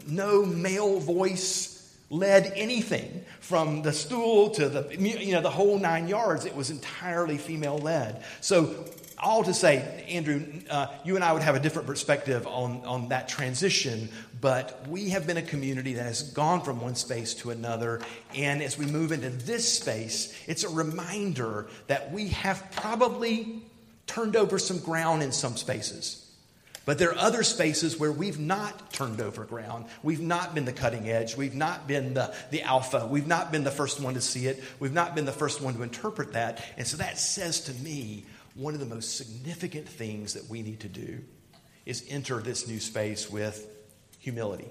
no 0.08 0.44
male 0.44 0.98
voice 0.98 1.96
led 2.10 2.52
anything 2.56 3.24
from 3.38 3.82
the 3.82 3.92
stool 3.92 4.50
to 4.50 4.68
the 4.68 4.96
you 4.98 5.32
know 5.32 5.40
the 5.40 5.50
whole 5.50 5.78
nine 5.78 6.08
yards. 6.08 6.44
It 6.44 6.56
was 6.56 6.70
entirely 6.70 7.38
female 7.38 7.78
led. 7.78 8.24
So 8.40 8.84
all 9.22 9.44
to 9.44 9.54
say, 9.54 10.04
Andrew, 10.08 10.44
uh, 10.70 10.88
you 11.04 11.14
and 11.14 11.24
I 11.24 11.32
would 11.32 11.42
have 11.42 11.54
a 11.54 11.60
different 11.60 11.86
perspective 11.86 12.46
on, 12.46 12.82
on 12.84 13.08
that 13.10 13.28
transition, 13.28 14.08
but 14.40 14.86
we 14.88 15.10
have 15.10 15.26
been 15.26 15.36
a 15.36 15.42
community 15.42 15.94
that 15.94 16.04
has 16.04 16.22
gone 16.22 16.62
from 16.62 16.80
one 16.80 16.94
space 16.94 17.34
to 17.34 17.50
another. 17.50 18.00
And 18.34 18.62
as 18.62 18.78
we 18.78 18.86
move 18.86 19.12
into 19.12 19.28
this 19.28 19.70
space, 19.70 20.34
it's 20.46 20.64
a 20.64 20.68
reminder 20.68 21.68
that 21.88 22.12
we 22.12 22.28
have 22.28 22.70
probably 22.72 23.62
turned 24.06 24.36
over 24.36 24.58
some 24.58 24.78
ground 24.78 25.22
in 25.22 25.32
some 25.32 25.56
spaces. 25.56 26.26
But 26.86 26.98
there 26.98 27.10
are 27.10 27.18
other 27.18 27.42
spaces 27.42 27.98
where 27.98 28.10
we've 28.10 28.38
not 28.38 28.92
turned 28.92 29.20
over 29.20 29.44
ground. 29.44 29.84
We've 30.02 30.20
not 30.20 30.54
been 30.54 30.64
the 30.64 30.72
cutting 30.72 31.08
edge. 31.08 31.36
We've 31.36 31.54
not 31.54 31.86
been 31.86 32.14
the, 32.14 32.34
the 32.50 32.62
alpha. 32.62 33.06
We've 33.06 33.26
not 33.26 33.52
been 33.52 33.64
the 33.64 33.70
first 33.70 34.00
one 34.00 34.14
to 34.14 34.20
see 34.20 34.46
it. 34.46 34.62
We've 34.80 34.92
not 34.92 35.14
been 35.14 35.26
the 35.26 35.32
first 35.32 35.60
one 35.60 35.74
to 35.74 35.82
interpret 35.82 36.32
that. 36.32 36.64
And 36.78 36.86
so 36.86 36.96
that 36.96 37.18
says 37.18 37.60
to 37.64 37.74
me 37.74 38.24
one 38.54 38.74
of 38.74 38.80
the 38.80 38.86
most 38.86 39.16
significant 39.16 39.88
things 39.88 40.34
that 40.34 40.48
we 40.48 40.62
need 40.62 40.80
to 40.80 40.88
do 40.88 41.20
is 41.86 42.04
enter 42.08 42.40
this 42.40 42.66
new 42.66 42.80
space 42.80 43.30
with 43.30 43.68
humility. 44.20 44.68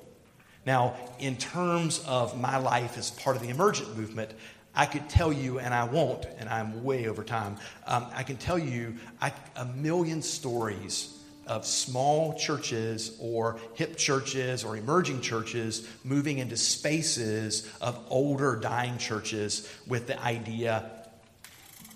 Now, 0.65 0.95
in 1.19 1.35
terms 1.35 2.03
of 2.07 2.39
my 2.39 2.57
life 2.57 2.97
as 2.97 3.11
part 3.11 3.35
of 3.35 3.41
the 3.41 3.49
emergent 3.49 3.97
movement, 3.97 4.31
I 4.73 4.85
could 4.85 5.09
tell 5.09 5.33
you, 5.33 5.59
and 5.59 5.73
I 5.73 5.83
won't, 5.83 6.25
and 6.37 6.47
I'm 6.47 6.83
way 6.83 7.07
over 7.07 7.23
time, 7.23 7.57
um, 7.85 8.05
I 8.13 8.23
can 8.23 8.37
tell 8.37 8.57
you 8.57 8.95
I, 9.21 9.33
a 9.55 9.65
million 9.65 10.21
stories 10.21 11.17
of 11.47 11.65
small 11.65 12.37
churches 12.37 13.17
or 13.19 13.59
hip 13.73 13.97
churches 13.97 14.63
or 14.63 14.77
emerging 14.77 15.21
churches 15.21 15.87
moving 16.03 16.37
into 16.37 16.55
spaces 16.55 17.69
of 17.81 17.99
older, 18.09 18.55
dying 18.55 18.97
churches 18.99 19.67
with 19.87 20.05
the 20.05 20.21
idea 20.21 20.91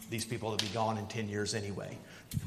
these 0.09 0.25
people 0.25 0.51
will 0.51 0.57
be 0.57 0.67
gone 0.67 0.97
in 0.97 1.07
10 1.07 1.27
years 1.27 1.55
anyway. 1.55 1.97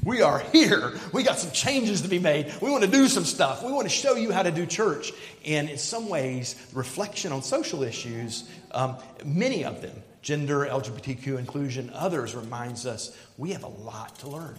We 0.03 0.21
are 0.21 0.39
here. 0.39 0.93
We 1.13 1.23
got 1.23 1.39
some 1.39 1.51
changes 1.51 2.01
to 2.01 2.07
be 2.07 2.19
made. 2.19 2.53
We 2.61 2.69
want 2.69 2.83
to 2.83 2.89
do 2.89 3.07
some 3.07 3.25
stuff. 3.25 3.63
We 3.63 3.71
want 3.71 3.85
to 3.85 3.93
show 3.93 4.15
you 4.15 4.31
how 4.31 4.43
to 4.43 4.51
do 4.51 4.65
church. 4.65 5.11
And 5.45 5.69
in 5.69 5.77
some 5.77 6.09
ways, 6.09 6.55
reflection 6.73 7.31
on 7.31 7.41
social 7.41 7.83
issues, 7.83 8.49
um, 8.71 8.97
many 9.25 9.65
of 9.65 9.81
them, 9.81 10.01
gender, 10.21 10.65
LGBTQ 10.65 11.37
inclusion, 11.37 11.91
others, 11.93 12.35
reminds 12.35 12.85
us 12.85 13.15
we 13.37 13.51
have 13.51 13.63
a 13.63 13.69
lot 13.69 14.17
to 14.19 14.29
learn 14.29 14.57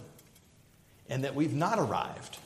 and 1.09 1.23
that 1.23 1.35
we've 1.35 1.53
not 1.53 1.79
arrived. 1.79 2.37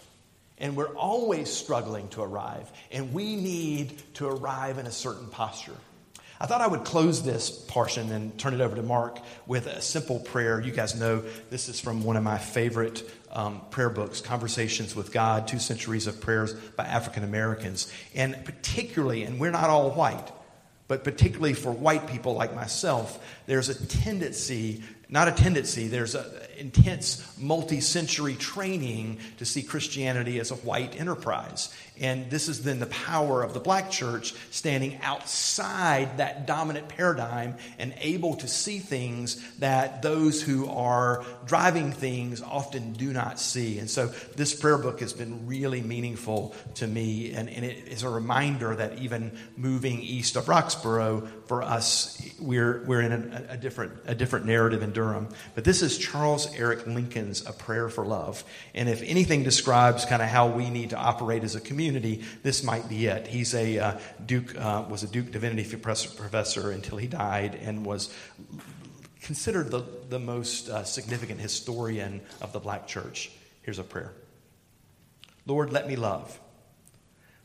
And 0.58 0.76
we're 0.76 0.96
always 0.96 1.52
struggling 1.52 2.08
to 2.10 2.22
arrive. 2.22 2.72
And 2.92 3.14
we 3.14 3.36
need 3.36 4.02
to 4.16 4.28
arrive 4.28 4.78
in 4.78 4.86
a 4.88 4.92
certain 4.92 5.28
posture. 5.28 5.76
I 6.44 6.46
thought 6.46 6.60
I 6.60 6.68
would 6.68 6.84
close 6.84 7.24
this 7.24 7.50
portion 7.50 8.12
and 8.12 8.38
turn 8.38 8.54
it 8.54 8.60
over 8.60 8.76
to 8.76 8.84
Mark 8.84 9.20
with 9.48 9.66
a 9.66 9.82
simple 9.82 10.20
prayer. 10.20 10.60
You 10.60 10.74
guys 10.74 10.94
know 10.94 11.24
this 11.50 11.70
is 11.70 11.80
from 11.80 12.04
one 12.04 12.18
of 12.18 12.24
my 12.24 12.38
favorite 12.38 13.10
um, 13.32 13.62
prayer 13.70 13.90
books, 13.90 14.20
Conversations 14.20 14.94
with 14.94 15.14
God 15.14 15.48
Two 15.48 15.58
Centuries 15.58 16.06
of 16.06 16.20
Prayers 16.20 16.54
by 16.54 16.84
African 16.84 17.24
Americans. 17.24 17.90
And 18.14 18.44
particularly, 18.44 19.24
and 19.24 19.40
we're 19.40 19.52
not 19.52 19.70
all 19.70 19.92
white, 19.92 20.34
but 20.90 21.06
particularly 21.06 21.54
for 21.54 21.72
white 21.72 22.08
people 22.08 22.34
like 22.34 22.54
myself, 22.54 23.24
there's 23.46 23.70
a 23.70 23.88
tendency, 23.88 24.84
not 25.08 25.30
a 25.30 25.32
tendency, 25.32 25.88
there's 25.88 26.14
an 26.14 26.26
intense 26.58 27.38
multi 27.38 27.82
century 27.82 28.36
training 28.36 29.20
to 29.38 29.46
see 29.46 29.64
Christianity 29.64 30.40
as 30.40 30.52
a 30.52 30.56
white 30.56 31.00
enterprise. 31.00 31.74
And 32.00 32.30
this 32.32 32.50
is 32.50 32.64
then 32.64 32.80
the 32.80 32.88
power 32.88 33.44
of 33.44 33.54
the 33.54 33.60
black 33.60 33.92
church 33.92 34.34
standing 34.50 35.00
outside 35.04 36.18
that 36.18 36.48
dominant 36.48 36.90
paradigm 36.90 37.56
and 37.78 37.94
able 38.00 38.36
to 38.38 38.48
see 38.48 38.80
things 38.80 39.42
that 39.60 40.02
those 40.02 40.42
who 40.42 40.68
are 40.70 41.24
driving 41.46 41.92
things 41.92 42.42
often 42.42 42.94
do 42.94 43.14
not 43.14 43.40
see. 43.40 43.78
And 43.78 43.90
so 43.90 44.08
this 44.36 44.56
prayer 44.56 44.80
book 44.80 45.02
has 45.02 45.14
been 45.14 45.46
really 45.46 45.82
meaningful 45.82 46.56
to 46.76 46.88
me. 46.88 47.34
And, 47.34 47.48
and 47.48 47.64
it 47.64 47.88
is 47.88 48.02
a 48.02 48.10
reminder 48.10 48.76
that 48.76 48.98
even 48.98 49.38
moving 49.56 50.02
east 50.02 50.36
of 50.36 50.46
Roxboro, 50.46 51.28
for 51.46 51.62
us, 51.62 52.20
we're, 52.40 52.84
we're 52.86 53.02
in 53.02 53.12
a, 53.12 53.46
a, 53.50 53.58
different, 53.58 53.94
a 54.06 54.16
different 54.16 54.46
narrative 54.46 54.82
in 54.82 54.92
Durham. 54.92 55.30
But 55.54 55.64
this 55.64 55.84
is 55.84 55.98
Charles 55.98 56.43
Eric 56.56 56.88
Lincoln's 56.88 57.46
A 57.46 57.54
Prayer 57.54 57.90
for 57.90 58.06
Love. 58.06 58.44
And 58.74 58.90
if 58.90 59.02
anything 59.04 59.44
describes 59.44 60.06
kind 60.06 60.22
of 60.22 60.30
how 60.30 60.48
we 60.48 60.70
need 60.70 60.92
to 60.92 60.98
operate 60.98 61.44
as 61.44 61.56
a 61.56 61.62
community, 61.62 62.24
this 62.42 62.64
might 62.64 62.90
be 62.90 63.06
it. 63.08 63.28
He's 63.28 63.54
a 63.54 63.80
uh, 63.80 64.00
Duke, 64.26 64.56
uh, 64.58 64.86
was 64.90 65.04
a 65.04 65.08
Duke 65.08 65.32
Divinity 65.32 65.64
professor 65.76 66.72
until 66.72 66.98
he 66.98 67.08
died 67.08 67.56
and 67.56 67.86
was 67.86 68.14
considered 69.22 69.72
the, 69.72 69.84
the 70.10 70.20
most 70.20 70.70
uh, 70.70 70.84
significant 70.84 71.40
historian 71.40 72.22
of 72.42 72.54
the 72.54 72.60
black 72.60 72.88
church. 72.88 73.32
Here's 73.62 73.80
a 73.80 73.84
prayer 73.84 74.14
Lord, 75.46 75.72
let 75.72 75.88
me 75.88 75.96
love. 75.96 76.40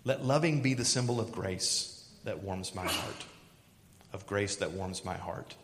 Let 0.05 0.25
loving 0.25 0.63
be 0.63 0.75
the 0.75 0.85
symbol 0.85 1.21
of 1.21 1.33
grace 1.33 2.09
that 2.25 2.43
warms 2.43 2.75
my 2.75 2.87
heart 2.87 3.25
of 4.13 4.27
grace 4.27 4.57
that 4.57 4.73
warms 4.73 5.05
my 5.05 5.17
heart. 5.17 5.55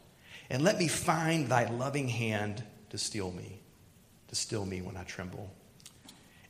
And 0.50 0.62
let 0.62 0.78
me 0.78 0.88
find 0.88 1.48
thy 1.48 1.64
loving 1.70 2.08
hand 2.08 2.62
to 2.94 2.98
steel 2.98 3.32
me, 3.32 3.58
to 4.28 4.36
still 4.36 4.64
me 4.64 4.80
when 4.80 4.96
I 4.96 5.02
tremble. 5.02 5.52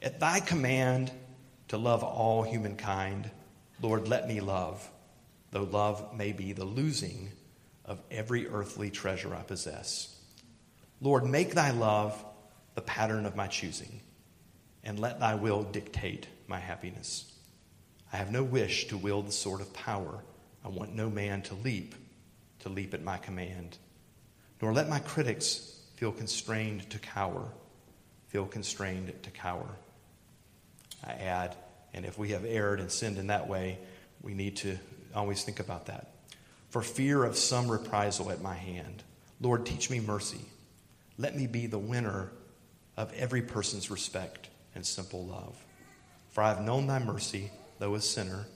At 0.03 0.21
thy 0.21 0.41
command 0.41 1.11
to 1.69 1.79
love 1.79 2.05
all 2.05 2.43
humankind, 2.43 3.31
Lord, 3.81 4.09
let 4.09 4.29
me 4.29 4.41
love, 4.41 4.87
though 5.53 5.63
love 5.63 6.15
may 6.15 6.33
be 6.33 6.53
the 6.53 6.67
losing 6.67 7.31
of 7.87 7.99
every 8.11 8.47
earthly 8.47 8.91
treasure 8.91 9.35
I 9.35 9.41
possess. 9.41 10.15
Lord, 11.01 11.25
make 11.25 11.55
thy 11.55 11.71
love 11.71 12.23
the 12.75 12.83
pattern 12.83 13.25
of 13.25 13.35
my 13.35 13.47
choosing, 13.47 14.03
and 14.83 14.99
let 14.99 15.21
thy 15.21 15.37
will 15.37 15.63
dictate 15.63 16.27
my 16.47 16.61
happiness. 16.61 17.33
I 18.13 18.19
have 18.19 18.31
no 18.31 18.43
wish 18.43 18.89
to 18.89 18.99
wield 18.99 19.29
the 19.29 19.33
sword 19.33 19.63
of 19.63 19.73
power 19.73 20.23
I 20.63 20.69
want 20.69 20.95
no 20.95 21.09
man 21.09 21.41
to 21.41 21.55
leap, 21.55 21.95
to 22.59 22.69
leap 22.69 22.93
at 22.93 23.03
my 23.03 23.17
command. 23.17 23.79
Nor 24.61 24.75
let 24.75 24.91
my 24.91 24.99
critics 24.99 25.74
feel 25.97 26.13
constrained 26.13 26.89
to 26.91 26.99
cower, 26.99 27.47
feel 28.29 28.47
constrained 28.47 29.13
to 29.23 29.31
cower. 29.31 29.69
I 31.07 31.13
add, 31.13 31.57
and 31.93 32.05
if 32.05 32.19
we 32.19 32.31
have 32.31 32.45
erred 32.45 32.81
and 32.81 32.91
sinned 32.91 33.19
in 33.19 33.29
that 33.29 33.49
way, 33.49 33.79
we 34.23 34.35
need 34.35 34.57
to 34.59 34.79
always 35.15 35.45
think 35.45 35.61
about 35.61 35.87
that. 35.87 36.13
For 36.71 36.83
fear 36.83 37.25
of 37.25 37.37
some 37.37 37.71
reprisal 37.71 38.31
at 38.31 38.43
my 38.43 38.55
hand, 38.55 39.03
Lord, 39.41 39.67
teach 39.67 39.91
me 39.91 40.01
mercy. 40.01 40.41
Let 41.19 41.37
me 41.37 41.47
be 41.47 41.67
the 41.67 41.79
winner 41.79 42.33
of 42.97 43.13
every 43.13 43.43
person's 43.43 43.91
respect 43.91 44.49
and 44.75 44.85
simple 44.85 45.25
love. 45.27 45.57
For 46.31 46.43
I 46.43 46.49
have 46.49 46.63
known 46.63 46.89
thy 46.89 46.99
mercy, 46.99 47.53
though 47.79 47.95
a 47.95 48.01
sinner 48.01 48.47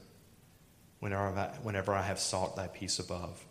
whenever 1.01 1.94
I 1.94 2.02
have 2.02 2.19
sought 2.19 2.56
thy 2.56 2.66
peace 2.66 2.98
above. 2.98 3.44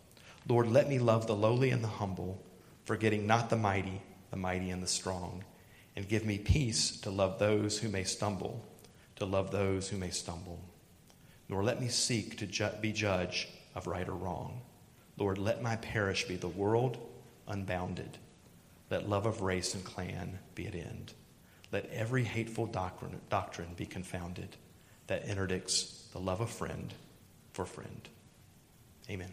Lord, 0.46 0.68
let 0.68 0.88
me 0.88 0.98
love 0.98 1.26
the 1.26 1.34
lowly 1.34 1.70
and 1.70 1.82
the 1.82 1.88
humble, 1.88 2.42
forgetting 2.88 3.26
not 3.26 3.50
the 3.50 3.56
mighty, 3.56 4.00
the 4.30 4.36
mighty 4.38 4.70
and 4.70 4.82
the 4.82 4.86
strong. 4.86 5.44
And 5.94 6.08
give 6.08 6.24
me 6.24 6.38
peace 6.38 6.98
to 7.02 7.10
love 7.10 7.38
those 7.38 7.78
who 7.78 7.90
may 7.90 8.02
stumble, 8.02 8.64
to 9.16 9.26
love 9.26 9.50
those 9.50 9.90
who 9.90 9.98
may 9.98 10.08
stumble. 10.08 10.58
Nor 11.50 11.62
let 11.62 11.82
me 11.82 11.88
seek 11.88 12.38
to 12.38 12.46
ju- 12.46 12.70
be 12.80 12.92
judge 12.94 13.46
of 13.74 13.86
right 13.86 14.08
or 14.08 14.14
wrong. 14.14 14.62
Lord, 15.18 15.36
let 15.36 15.60
my 15.60 15.76
parish 15.76 16.24
be 16.24 16.36
the 16.36 16.48
world 16.48 16.96
unbounded. 17.46 18.16
Let 18.88 19.06
love 19.06 19.26
of 19.26 19.42
race 19.42 19.74
and 19.74 19.84
clan 19.84 20.38
be 20.54 20.66
at 20.66 20.74
end. 20.74 21.12
Let 21.70 21.90
every 21.92 22.24
hateful 22.24 22.64
doctrine, 22.64 23.20
doctrine 23.28 23.74
be 23.76 23.84
confounded 23.84 24.56
that 25.08 25.28
interdicts 25.28 26.08
the 26.12 26.20
love 26.20 26.40
of 26.40 26.48
friend 26.48 26.94
for 27.52 27.66
friend. 27.66 28.08
Amen. 29.10 29.30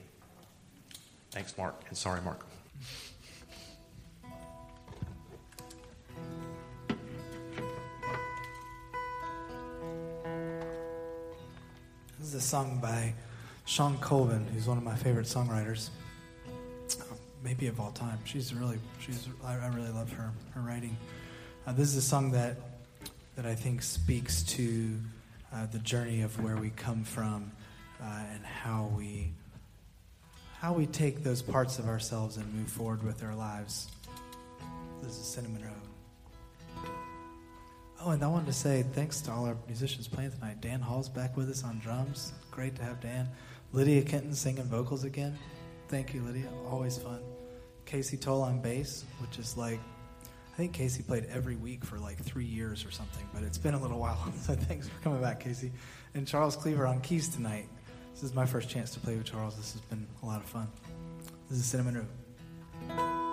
Thanks, 1.32 1.57
Mark. 1.57 1.82
And 1.88 1.98
sorry, 1.98 2.19
Mark. 2.22 2.45
A 12.35 12.41
song 12.41 12.79
by 12.81 13.13
Shawn 13.65 13.97
Colvin, 13.99 14.45
who's 14.47 14.67
one 14.67 14.77
of 14.77 14.83
my 14.83 14.95
favorite 14.95 15.25
songwriters, 15.25 15.89
maybe 17.43 17.67
of 17.67 17.79
all 17.79 17.91
time. 17.91 18.19
She's 18.25 18.53
really, 18.53 18.77
she's, 18.99 19.27
I, 19.43 19.53
I 19.53 19.67
really 19.67 19.91
love 19.91 20.11
her, 20.11 20.31
her 20.53 20.61
writing. 20.61 20.97
Uh, 21.65 21.71
this 21.71 21.87
is 21.87 21.95
a 21.95 22.01
song 22.01 22.31
that, 22.31 22.57
that 23.37 23.45
I 23.45 23.55
think 23.55 23.81
speaks 23.81 24.43
to 24.43 24.97
uh, 25.53 25.65
the 25.67 25.79
journey 25.79 26.21
of 26.21 26.43
where 26.43 26.57
we 26.57 26.71
come 26.71 27.03
from 27.05 27.51
uh, 28.01 28.23
and 28.33 28.45
how 28.45 28.91
we 28.95 29.31
how 30.59 30.73
we 30.73 30.87
take 30.87 31.23
those 31.23 31.43
parts 31.43 31.77
of 31.77 31.87
ourselves 31.87 32.37
and 32.37 32.53
move 32.55 32.67
forward 32.67 33.03
with 33.03 33.23
our 33.23 33.35
lives. 33.35 33.87
This 35.03 35.11
is 35.11 35.25
Cinnamon 35.27 35.61
Road. 35.61 35.84
Oh, 38.01 38.11
and 38.11 38.23
I 38.23 38.27
wanted 38.27 38.47
to 38.47 38.53
say 38.53 38.84
thanks 38.93 39.22
to 39.22 39.31
all 39.31 39.45
our 39.45 39.57
musicians 39.67 40.07
playing 40.07 40.31
tonight. 40.31 40.61
Dan 40.61 40.81
Hall's 40.81 41.09
back 41.09 41.35
with 41.38 41.49
us 41.49 41.63
on 41.63 41.80
drums. 41.80 42.34
Great 42.51 42.76
to 42.76 42.84
have 42.84 42.99
Dan. 43.01 43.27
Lydia 43.73 44.01
Kenton 44.03 44.34
singing 44.34 44.65
vocals 44.65 45.03
again. 45.03 45.38
Thank 45.88 46.13
you, 46.13 46.22
Lydia. 46.22 46.47
Always 46.69 46.97
fun. 46.97 47.19
Casey 47.85 48.17
Toll 48.17 48.41
on 48.41 48.59
bass, 48.61 49.05
which 49.19 49.39
is 49.39 49.57
like, 49.57 49.80
I 50.53 50.57
think 50.57 50.73
Casey 50.73 51.03
played 51.03 51.26
every 51.31 51.55
week 51.55 51.84
for 51.84 51.97
like 51.97 52.17
three 52.17 52.45
years 52.45 52.85
or 52.85 52.91
something, 52.91 53.27
but 53.34 53.43
it's 53.43 53.57
been 53.57 53.73
a 53.73 53.81
little 53.81 53.99
while. 54.05 54.31
So 54.41 54.53
thanks 54.55 54.88
for 54.88 55.01
coming 55.01 55.22
back, 55.22 55.39
Casey. 55.39 55.72
And 56.13 56.27
Charles 56.27 56.55
Cleaver 56.55 56.85
on 56.85 57.01
keys 57.01 57.30
tonight. 57.30 57.67
This 58.13 58.23
is 58.23 58.34
my 58.34 58.45
first 58.45 58.69
chance 58.69 58.91
to 58.91 58.99
play 58.99 59.15
with 59.15 59.26
Charles. 59.26 59.55
This 59.57 59.73
has 59.73 59.81
been 59.81 60.07
a 60.23 60.26
lot 60.26 60.41
of 60.41 60.47
fun. 60.47 60.67
This 61.49 61.59
is 61.59 61.65
Cinnamon 61.65 61.95
Road. 62.89 63.24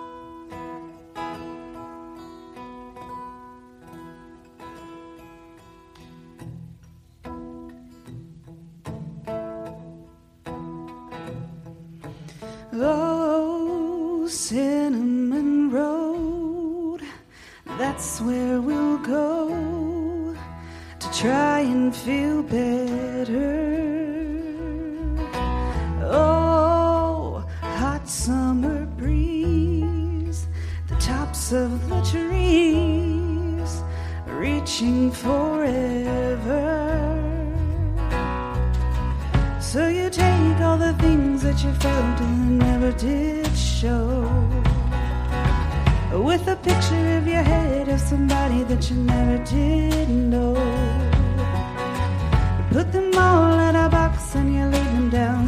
Feel 21.93 22.41
better. 22.43 23.83
Oh, 26.01 27.45
hot 27.61 28.09
summer 28.09 28.85
breeze, 28.85 30.47
the 30.87 30.95
tops 30.95 31.51
of 31.51 31.89
the 31.89 32.01
trees 32.01 33.83
reaching 34.25 35.11
forever. 35.11 36.63
So 39.59 39.87
you 39.87 40.09
take 40.09 40.59
all 40.61 40.77
the 40.77 40.93
things 40.99 41.43
that 41.43 41.63
you 41.63 41.73
felt 41.73 42.21
and 42.21 42.59
never 42.59 42.91
did 42.93 43.55
show. 43.55 44.29
With 46.11 46.47
a 46.47 46.55
picture 46.55 47.17
of 47.17 47.27
your 47.27 47.43
head 47.43 47.87
of 47.89 47.99
somebody 47.99 48.63
that 48.63 48.89
you 48.89 48.97
never 48.97 49.43
did 49.43 50.09
know. 50.09 51.12
Put 52.73 52.91
them 52.91 53.15
all 53.15 53.59
in 53.69 53.75
a 53.75 53.87
box 53.87 54.33
and 54.33 54.51
you 54.51 54.65
lay 54.65 54.83
them 54.95 55.11
down 55.11 55.47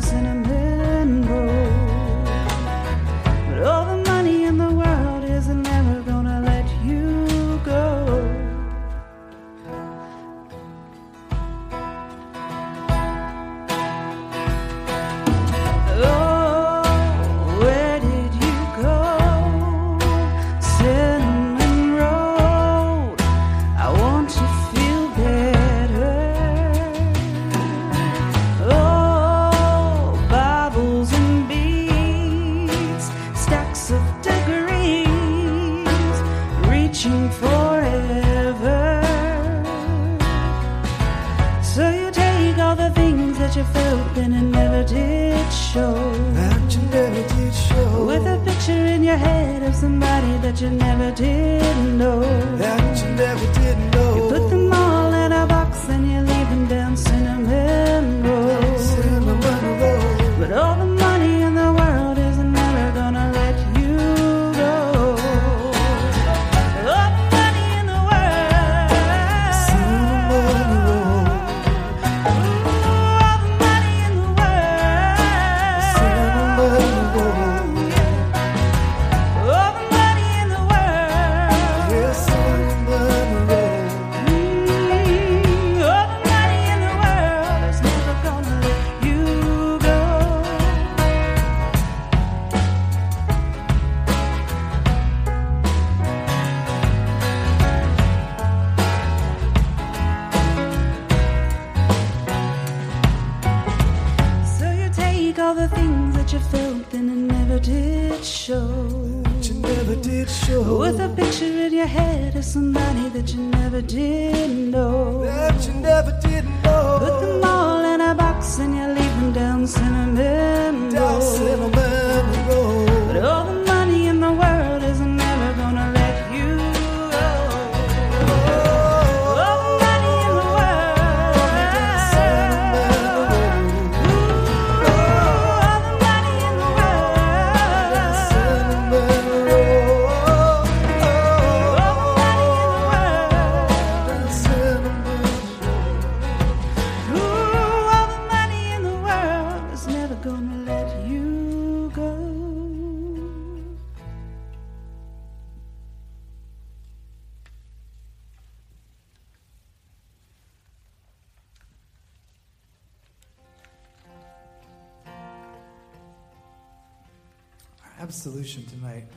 absolution 168.06 168.64
tonight 168.68 169.07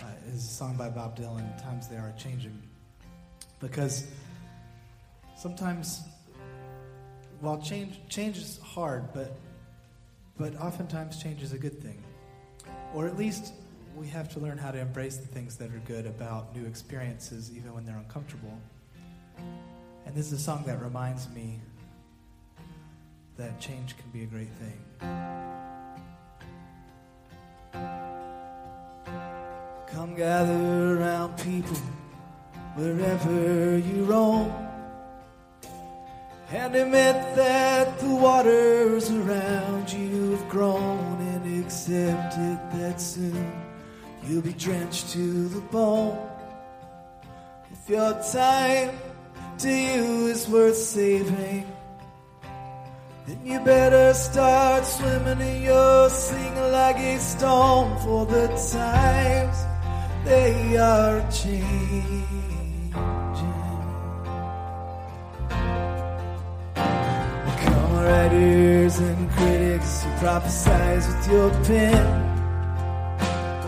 uh, 0.00 0.02
is 0.34 0.44
a 0.44 0.48
song 0.48 0.76
by 0.76 0.90
Bob 0.90 1.16
Dylan, 1.16 1.62
Times 1.62 1.88
They 1.88 1.96
Are 1.96 2.12
Changing. 2.18 2.62
Because 3.58 4.06
sometimes, 5.34 6.02
while 7.40 7.58
change, 7.58 7.98
change 8.10 8.36
is 8.36 8.58
hard, 8.58 9.14
but, 9.14 9.38
but 10.36 10.54
oftentimes 10.60 11.22
change 11.22 11.42
is 11.42 11.54
a 11.54 11.58
good 11.58 11.82
thing. 11.82 12.04
Or 12.94 13.06
at 13.06 13.16
least 13.16 13.54
we 13.96 14.06
have 14.08 14.28
to 14.34 14.40
learn 14.40 14.58
how 14.58 14.72
to 14.72 14.78
embrace 14.78 15.16
the 15.16 15.28
things 15.28 15.56
that 15.56 15.70
are 15.70 15.82
good 15.86 16.04
about 16.04 16.54
new 16.54 16.66
experiences, 16.66 17.50
even 17.56 17.72
when 17.72 17.86
they're 17.86 17.96
uncomfortable. 17.96 18.60
And 20.04 20.14
this 20.14 20.26
is 20.26 20.32
a 20.34 20.38
song 20.38 20.64
that 20.66 20.82
reminds 20.82 21.30
me 21.30 21.60
that 23.38 23.58
change 23.58 23.96
can 23.96 24.10
be 24.10 24.24
a 24.24 24.26
great 24.26 24.50
thing. 24.58 25.47
Gather 30.18 30.98
around 30.98 31.38
people 31.38 31.76
wherever 32.74 33.78
you 33.78 34.02
roam 34.02 34.50
and 36.50 36.74
admit 36.74 37.14
that 37.36 38.00
the 38.00 38.12
waters 38.16 39.12
around 39.12 39.92
you 39.92 40.32
have 40.32 40.48
grown 40.48 41.20
and 41.20 41.64
accept 41.64 42.34
it 42.34 42.58
that 42.72 43.00
soon 43.00 43.46
you'll 44.24 44.42
be 44.42 44.54
drenched 44.54 45.08
to 45.10 45.46
the 45.50 45.60
bone. 45.70 46.18
If 47.70 47.88
your 47.88 48.20
time 48.32 48.98
to 49.58 49.70
you 49.70 50.26
is 50.34 50.48
worth 50.48 50.76
saving, 50.76 51.64
then 53.24 53.40
you 53.44 53.60
better 53.60 54.12
start 54.14 54.84
swimming 54.84 55.40
in 55.40 55.62
your 55.62 56.10
sing 56.10 56.56
like 56.72 56.96
a 56.96 57.20
stone 57.20 57.96
for 58.00 58.26
the 58.26 58.48
times 58.72 59.67
they 60.28 60.76
are 60.76 61.20
changing. 61.30 62.26
Come 67.62 67.92
writers 68.04 68.98
and 68.98 69.30
critics 69.30 70.02
who 70.02 70.10
prophesize 70.22 71.04
with 71.08 71.24
your 71.32 71.50
pen. 71.64 72.04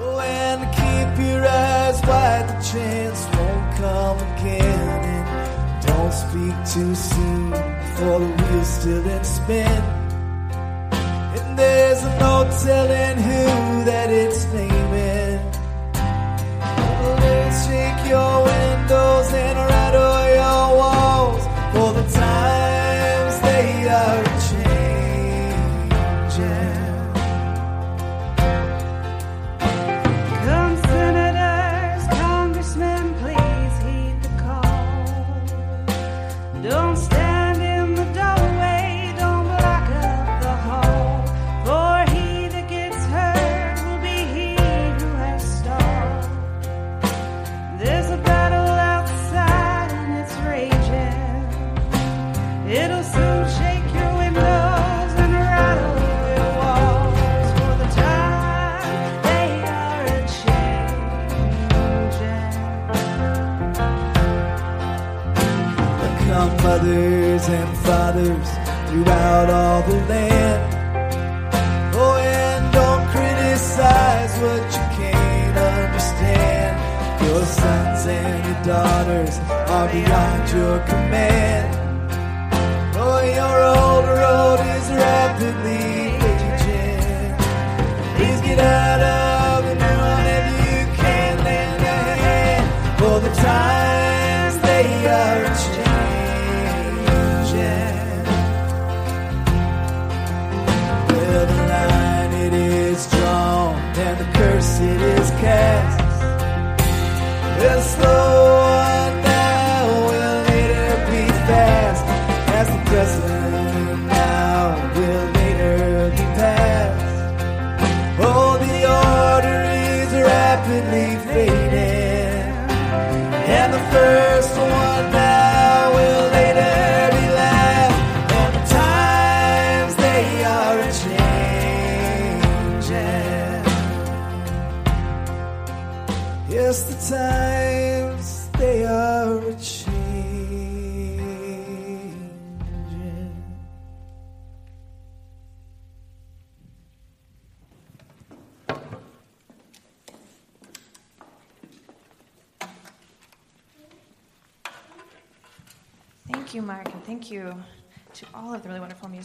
Oh, 0.03 0.21
and 0.21 0.61
keep 0.79 1.11
your 1.27 1.43
eyes 1.49 1.99
wide, 2.07 2.47
the 2.51 2.59
chance 2.71 3.21
won't 3.35 3.69
come 3.83 4.19
again. 4.33 5.01
And 5.15 5.87
don't 5.87 6.13
speak 6.25 6.57
too 6.75 6.95
soon, 6.95 7.53
for 7.97 8.19
the 8.23 8.31
wheel's 8.39 8.69
still 8.69 9.07
in 9.17 9.25
spin. 9.25 9.83
And 11.37 11.59
there's 11.59 12.03
no 12.25 12.35
telling 12.65 13.17
who 13.29 13.85
that 13.89 14.11
it's 14.11 14.45
naming. 14.53 14.70
Beyond 79.93 80.51
your 80.53 80.79
command. 80.87 81.50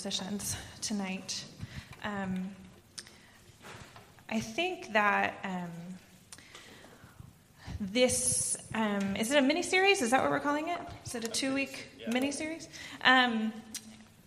Musicians 0.06 0.56
tonight. 0.82 1.44
Um, 2.04 2.52
I 4.30 4.40
think 4.40 4.94
that 4.94 5.34
um, 5.44 5.72
this 7.80 8.56
um, 8.76 9.16
is 9.16 9.32
it 9.32 9.40
a 9.40 9.42
mini 9.42 9.64
series? 9.64 10.04
Is 10.04 10.12
that 10.12 10.22
what 10.22 10.30
we're 10.30 10.40
calling 10.40 10.68
it? 10.68 10.78
Is 11.08 11.16
it 11.16 11.24
a 11.24 11.28
two-week 11.28 11.88
mini 12.08 12.32
series? 12.32 12.70
Um, 13.04 13.52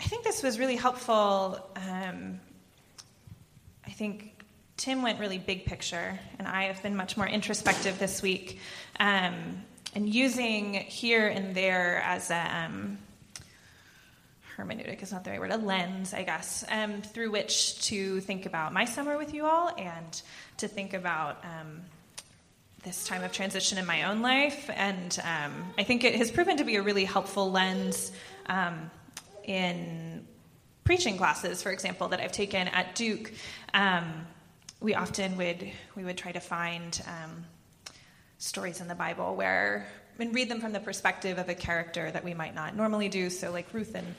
I 0.00 0.04
think 0.04 0.24
this 0.24 0.42
was 0.42 0.58
really 0.58 0.74
helpful. 0.74 1.64
Um, 1.76 2.40
I 3.86 3.90
think 3.90 4.44
Tim 4.76 5.02
went 5.02 5.20
really 5.20 5.38
big 5.38 5.64
picture, 5.64 6.18
and 6.40 6.48
I 6.48 6.64
have 6.64 6.82
been 6.82 6.96
much 6.96 7.16
more 7.16 7.28
introspective 7.28 8.00
this 8.00 8.20
week, 8.20 8.58
um, 8.98 9.62
and 9.94 10.12
using 10.12 10.74
here 10.74 11.28
and 11.28 11.54
there 11.54 12.02
as 12.04 12.32
a 12.32 12.64
um, 12.66 12.98
hermeneutic 14.58 15.02
is 15.02 15.12
not 15.12 15.24
the 15.24 15.30
right 15.30 15.40
word, 15.40 15.52
a 15.52 15.56
lens, 15.56 16.12
I 16.12 16.24
guess, 16.24 16.64
um, 16.68 17.00
through 17.00 17.30
which 17.30 17.80
to 17.86 18.20
think 18.20 18.44
about 18.44 18.72
my 18.72 18.84
summer 18.84 19.16
with 19.16 19.32
you 19.32 19.46
all 19.46 19.72
and 19.78 20.22
to 20.56 20.66
think 20.66 20.94
about 20.94 21.44
um, 21.44 21.82
this 22.82 23.06
time 23.06 23.22
of 23.22 23.32
transition 23.32 23.78
in 23.78 23.86
my 23.86 24.04
own 24.04 24.20
life. 24.20 24.68
And 24.74 25.16
um, 25.22 25.52
I 25.78 25.84
think 25.84 26.02
it 26.02 26.16
has 26.16 26.30
proven 26.30 26.56
to 26.56 26.64
be 26.64 26.76
a 26.76 26.82
really 26.82 27.04
helpful 27.04 27.50
lens 27.50 28.10
um, 28.46 28.90
in 29.44 30.26
preaching 30.84 31.16
classes, 31.16 31.62
for 31.62 31.70
example, 31.70 32.08
that 32.08 32.20
I've 32.20 32.32
taken 32.32 32.66
at 32.68 32.96
Duke. 32.96 33.32
Um, 33.74 34.26
we 34.80 34.94
often 34.94 35.36
would 35.36 35.70
we 35.96 36.04
would 36.04 36.16
try 36.16 36.32
to 36.32 36.40
find 36.40 37.00
um, 37.06 37.44
stories 38.38 38.80
in 38.80 38.88
the 38.88 38.94
Bible 38.94 39.36
where 39.36 39.86
and 40.18 40.34
read 40.34 40.48
them 40.48 40.60
from 40.60 40.72
the 40.72 40.80
perspective 40.80 41.38
of 41.38 41.48
a 41.48 41.54
character 41.54 42.10
that 42.10 42.24
we 42.24 42.34
might 42.34 42.54
not 42.54 42.74
normally 42.74 43.08
do. 43.08 43.30
So, 43.30 43.52
like 43.52 43.72
Ruth 43.72 43.94
and 43.94 44.14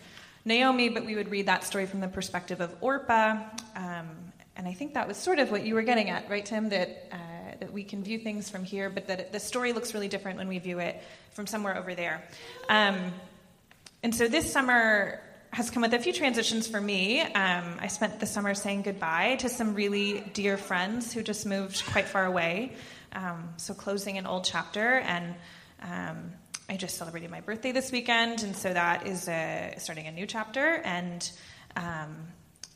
Naomi, 0.45 0.89
but 0.89 1.05
we 1.05 1.15
would 1.15 1.29
read 1.29 1.47
that 1.47 1.63
story 1.63 1.85
from 1.85 1.99
the 1.99 2.07
perspective 2.07 2.61
of 2.61 2.75
Orpah. 2.81 3.37
Um, 3.75 4.09
and 4.55 4.67
I 4.67 4.73
think 4.73 4.93
that 4.95 5.07
was 5.07 5.17
sort 5.17 5.39
of 5.39 5.51
what 5.51 5.65
you 5.65 5.73
were 5.73 5.83
getting 5.83 6.09
at, 6.09 6.29
right, 6.29 6.45
Tim? 6.45 6.69
That 6.69 7.09
uh, 7.11 7.17
that 7.59 7.73
we 7.73 7.83
can 7.83 8.03
view 8.03 8.19
things 8.19 8.49
from 8.49 8.63
here, 8.63 8.89
but 8.89 9.07
that 9.07 9.31
the 9.31 9.39
story 9.39 9.73
looks 9.73 9.93
really 9.93 10.07
different 10.07 10.37
when 10.37 10.47
we 10.47 10.59
view 10.59 10.79
it 10.79 11.01
from 11.31 11.47
somewhere 11.47 11.77
over 11.77 11.93
there. 11.93 12.23
Um, 12.69 13.13
and 14.01 14.15
so 14.15 14.27
this 14.27 14.51
summer 14.51 15.21
has 15.51 15.69
come 15.69 15.81
with 15.81 15.93
a 15.93 15.99
few 15.99 16.13
transitions 16.13 16.67
for 16.67 16.79
me. 16.79 17.21
Um, 17.21 17.77
I 17.79 17.87
spent 17.87 18.19
the 18.19 18.25
summer 18.25 18.53
saying 18.53 18.83
goodbye 18.83 19.37
to 19.39 19.49
some 19.49 19.73
really 19.75 20.21
dear 20.33 20.57
friends 20.57 21.11
who 21.11 21.23
just 21.23 21.45
moved 21.45 21.83
quite 21.87 22.07
far 22.07 22.25
away. 22.25 22.73
Um, 23.13 23.49
so 23.57 23.73
closing 23.73 24.17
an 24.17 24.27
old 24.27 24.45
chapter, 24.45 24.99
and 24.99 25.35
um, 25.81 26.31
I 26.69 26.77
just 26.77 26.97
celebrated 26.97 27.31
my 27.31 27.41
birthday 27.41 27.71
this 27.71 27.91
weekend, 27.91 28.43
and 28.43 28.55
so 28.55 28.71
that 28.71 29.07
is 29.07 29.27
a, 29.27 29.73
starting 29.79 30.05
a 30.05 30.11
new 30.11 30.27
chapter. 30.27 30.75
And 30.85 31.27
um, 31.75 32.15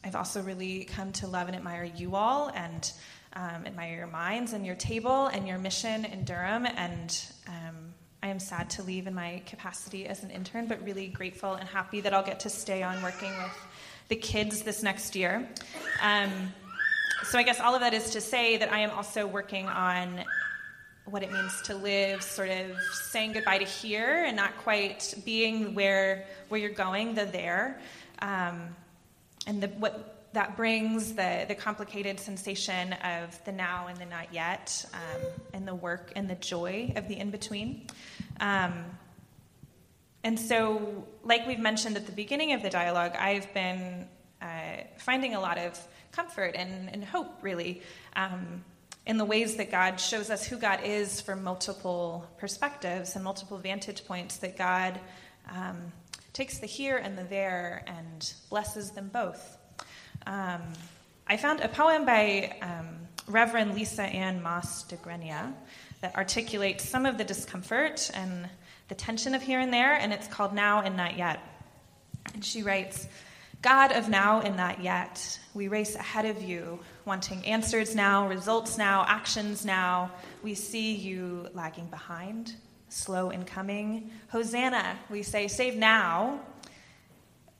I've 0.03 0.15
also 0.15 0.41
really 0.41 0.85
come 0.85 1.11
to 1.13 1.27
love 1.27 1.45
and 1.45 1.55
admire 1.55 1.83
you 1.83 2.15
all, 2.15 2.49
and 2.49 2.91
um, 3.33 3.67
admire 3.67 3.95
your 3.95 4.07
minds 4.07 4.53
and 4.53 4.65
your 4.65 4.73
table 4.73 5.27
and 5.27 5.47
your 5.47 5.59
mission 5.59 6.05
in 6.05 6.23
Durham. 6.23 6.65
And 6.65 7.23
um, 7.47 7.93
I 8.23 8.29
am 8.29 8.39
sad 8.39 8.71
to 8.71 8.83
leave 8.83 9.05
in 9.05 9.13
my 9.13 9.43
capacity 9.45 10.07
as 10.07 10.23
an 10.23 10.31
intern, 10.31 10.65
but 10.65 10.83
really 10.83 11.05
grateful 11.05 11.53
and 11.53 11.69
happy 11.69 12.01
that 12.01 12.15
I'll 12.15 12.25
get 12.25 12.39
to 12.41 12.49
stay 12.49 12.81
on 12.81 12.99
working 13.03 13.29
with 13.37 13.67
the 14.07 14.15
kids 14.15 14.63
this 14.63 14.81
next 14.81 15.15
year. 15.15 15.47
Um, 16.01 16.31
so 17.25 17.37
I 17.37 17.43
guess 17.43 17.59
all 17.59 17.75
of 17.75 17.81
that 17.81 17.93
is 17.93 18.09
to 18.11 18.21
say 18.21 18.57
that 18.57 18.73
I 18.73 18.79
am 18.79 18.89
also 18.89 19.27
working 19.27 19.67
on 19.67 20.25
what 21.05 21.23
it 21.23 21.31
means 21.31 21.61
to 21.63 21.75
live, 21.75 22.23
sort 22.23 22.49
of 22.49 22.77
saying 23.03 23.33
goodbye 23.33 23.57
to 23.57 23.65
here 23.65 24.23
and 24.25 24.35
not 24.35 24.57
quite 24.59 25.13
being 25.25 25.75
where 25.75 26.25
where 26.49 26.59
you're 26.59 26.69
going, 26.69 27.13
the 27.13 27.25
there, 27.25 27.79
um, 28.19 28.75
and 29.47 29.61
the, 29.61 29.67
what 29.67 30.27
that 30.33 30.55
brings 30.55 31.13
the 31.13 31.45
the 31.47 31.55
complicated 31.55 32.19
sensation 32.19 32.93
of 32.93 33.43
the 33.45 33.51
now 33.51 33.87
and 33.87 33.97
the 33.97 34.05
not 34.05 34.33
yet, 34.33 34.85
um, 34.93 35.21
and 35.53 35.67
the 35.67 35.75
work 35.75 36.11
and 36.15 36.29
the 36.29 36.35
joy 36.35 36.93
of 36.95 37.07
the 37.07 37.17
in 37.17 37.31
between. 37.31 37.87
Um, 38.39 38.85
and 40.23 40.39
so, 40.39 41.05
like 41.23 41.45
we've 41.45 41.59
mentioned 41.59 41.97
at 41.97 42.05
the 42.05 42.13
beginning 42.13 42.53
of 42.53 42.61
the 42.61 42.69
dialogue, 42.69 43.13
I've 43.19 43.53
been 43.53 44.07
uh, 44.41 44.83
finding 44.97 45.35
a 45.35 45.39
lot 45.39 45.57
of 45.57 45.77
comfort 46.13 46.55
and, 46.55 46.89
and 46.93 47.03
hope, 47.03 47.39
really, 47.41 47.81
um, 48.15 48.63
in 49.05 49.17
the 49.17 49.25
ways 49.25 49.55
that 49.57 49.69
God 49.69 49.99
shows 49.99 50.29
us 50.29 50.45
who 50.45 50.57
God 50.57 50.79
is 50.83 51.19
from 51.19 51.43
multiple 51.43 52.25
perspectives 52.37 53.15
and 53.15 53.23
multiple 53.23 53.57
vantage 53.57 54.05
points, 54.05 54.37
that 54.37 54.57
God 54.57 54.99
um, 55.51 55.91
takes 56.31 56.59
the 56.59 56.67
here 56.67 56.97
and 56.97 57.17
the 57.17 57.23
there 57.23 57.83
and 57.87 58.33
blesses 58.49 58.91
them 58.91 59.09
both. 59.11 59.57
Um, 60.25 60.61
I 61.27 61.37
found 61.37 61.59
a 61.59 61.67
poem 61.67 62.05
by 62.05 62.55
um, 62.61 62.95
Reverend 63.27 63.75
Lisa 63.75 64.03
Ann 64.03 64.41
Moss 64.41 64.85
DeGrenia 64.85 65.53
that 66.01 66.15
articulates 66.15 66.87
some 66.87 67.05
of 67.05 67.17
the 67.17 67.23
discomfort 67.23 68.09
and 68.13 68.49
the 68.87 68.95
tension 68.95 69.33
of 69.33 69.41
here 69.41 69.59
and 69.59 69.71
there, 69.71 69.93
and 69.93 70.11
it's 70.11 70.27
called 70.27 70.53
Now 70.53 70.81
and 70.81 70.95
Not 70.95 71.17
Yet. 71.17 71.39
And 72.33 72.43
she 72.43 72.63
writes, 72.63 73.07
God 73.63 73.93
of 73.93 74.09
now 74.09 74.41
and 74.41 74.57
not 74.57 74.83
yet, 74.83 75.39
we 75.53 75.69
race 75.69 75.95
ahead 75.95 76.25
of 76.25 76.41
you, 76.43 76.79
wanting 77.05 77.45
answers 77.45 77.95
now, 77.95 78.27
results 78.27 78.77
now, 78.77 79.05
actions 79.07 79.65
now. 79.65 80.11
We 80.41 80.53
see 80.55 80.93
you 80.93 81.47
lagging 81.53 81.87
behind, 81.87 82.55
slow 82.89 83.29
in 83.29 83.45
coming. 83.45 84.11
Hosanna, 84.29 84.97
we 85.09 85.23
say, 85.23 85.47
save 85.47 85.75
now. 85.75 86.39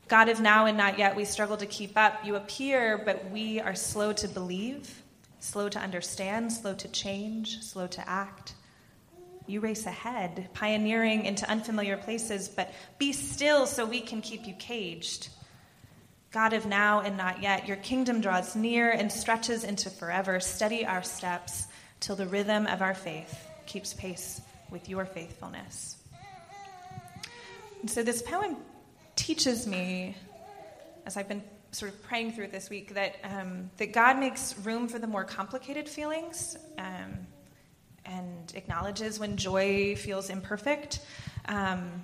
God 0.07 0.29
of 0.29 0.39
now 0.39 0.65
and 0.65 0.77
not 0.77 0.99
yet, 0.99 1.15
we 1.15 1.25
struggle 1.25 1.57
to 1.57 1.65
keep 1.65 1.97
up. 1.97 2.25
You 2.25 2.35
appear, 2.35 3.01
but 3.05 3.29
we 3.31 3.59
are 3.59 3.75
slow 3.75 4.13
to 4.13 4.27
believe, 4.27 5.01
slow 5.39 5.69
to 5.69 5.79
understand, 5.79 6.51
slow 6.51 6.73
to 6.75 6.87
change, 6.89 7.61
slow 7.61 7.87
to 7.87 8.09
act. 8.09 8.53
You 9.45 9.59
race 9.59 9.85
ahead, 9.85 10.49
pioneering 10.53 11.25
into 11.25 11.49
unfamiliar 11.49 11.97
places, 11.97 12.47
but 12.47 12.73
be 12.97 13.11
still 13.11 13.65
so 13.65 13.85
we 13.85 14.01
can 14.01 14.21
keep 14.21 14.45
you 14.47 14.53
caged. 14.53 15.29
God 16.33 16.53
of 16.53 16.65
now 16.65 17.01
and 17.01 17.15
not 17.15 17.43
yet, 17.43 17.67
your 17.67 17.77
kingdom 17.77 18.19
draws 18.19 18.55
near 18.55 18.89
and 18.89 19.11
stretches 19.11 19.63
into 19.63 19.91
forever. 19.91 20.39
Steady 20.39 20.83
our 20.83 21.03
steps 21.03 21.67
till 21.99 22.15
the 22.15 22.25
rhythm 22.25 22.65
of 22.65 22.81
our 22.81 22.95
faith 22.95 23.47
keeps 23.67 23.93
pace 23.93 24.41
with 24.71 24.89
your 24.89 25.05
faithfulness. 25.05 25.95
And 27.81 27.89
so 27.89 28.01
this 28.01 28.23
poem 28.23 28.57
teaches 29.15 29.67
me, 29.67 30.15
as 31.05 31.17
I've 31.17 31.27
been 31.27 31.43
sort 31.71 31.91
of 31.91 32.01
praying 32.01 32.31
through 32.31 32.47
this 32.47 32.67
week, 32.67 32.95
that, 32.95 33.17
um, 33.23 33.69
that 33.77 33.93
God 33.93 34.17
makes 34.17 34.57
room 34.57 34.87
for 34.87 34.97
the 34.97 35.05
more 35.05 35.23
complicated 35.23 35.87
feelings 35.87 36.57
um, 36.79 37.27
and 38.05 38.51
acknowledges 38.55 39.19
when 39.19 39.37
joy 39.37 39.95
feels 39.95 40.31
imperfect. 40.31 40.99
Um, 41.47 42.03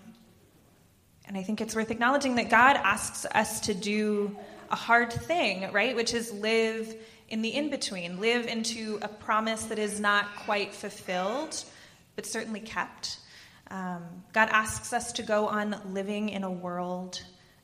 and 1.30 1.38
I 1.38 1.44
think 1.44 1.62
it's 1.62 1.76
worth 1.76 1.92
acknowledging 1.92 2.36
that 2.36 2.50
God 2.50 2.76
asks 2.76 3.26
us 3.26 3.62
to 3.62 3.74
do 3.74 4.36
a 4.72 4.76
hard 4.76 5.14
thing, 5.14 5.72
right? 5.72 5.96
Which 5.96 6.14
is 6.14 6.34
live 6.34 6.94
in 7.30 7.42
the 7.42 7.50
in 7.50 7.70
between, 7.70 8.20
live 8.20 8.48
into 8.48 9.00
a 9.02 9.08
promise 9.08 9.64
that 9.66 9.80
is 9.80 10.00
not 10.02 10.26
quite 10.46 10.76
fulfilled, 10.76 11.64
but 12.18 12.26
certainly 12.26 12.60
kept. 12.60 13.20
Um, 13.72 14.04
God 14.34 14.50
asks 14.52 14.92
us 14.92 15.14
to 15.14 15.24
go 15.24 15.48
on 15.48 15.80
living 15.94 16.30
in 16.30 16.44
a 16.44 16.52
world 16.52 17.24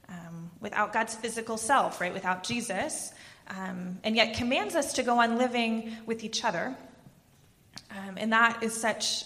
um, 0.10 0.52
without 0.62 0.94
God's 0.94 1.16
physical 1.16 1.58
self, 1.58 2.00
right? 2.00 2.14
Without 2.14 2.44
Jesus. 2.44 3.14
Um, 3.50 4.00
and 4.04 4.16
yet 4.16 4.36
commands 4.36 4.76
us 4.76 4.94
to 4.94 5.04
go 5.04 5.20
on 5.20 5.38
living 5.38 5.98
with 6.06 6.24
each 6.24 6.46
other 6.46 6.78
Um, 7.92 8.16
and 8.18 8.34
that 8.34 8.64
is 8.64 8.80
such 8.80 9.26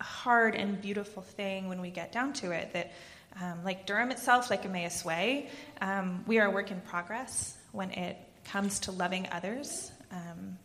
hard 0.00 0.54
and 0.54 0.80
beautiful 0.80 1.22
thing 1.22 1.68
when 1.68 1.80
we 1.80 1.90
get 1.90 2.12
down 2.12 2.32
to 2.34 2.50
it 2.50 2.72
that, 2.72 2.92
um, 3.40 3.64
like 3.64 3.86
Durham 3.86 4.10
itself, 4.10 4.50
like 4.50 4.64
Emmaus 4.64 5.04
Way, 5.04 5.48
um, 5.80 6.24
we 6.26 6.38
are 6.38 6.46
a 6.46 6.50
work 6.50 6.70
in 6.70 6.80
progress 6.82 7.56
when 7.72 7.90
it 7.92 8.16
comes 8.44 8.80
to 8.80 8.92
loving 8.92 9.28
others 9.32 9.90
um, 10.12 10.58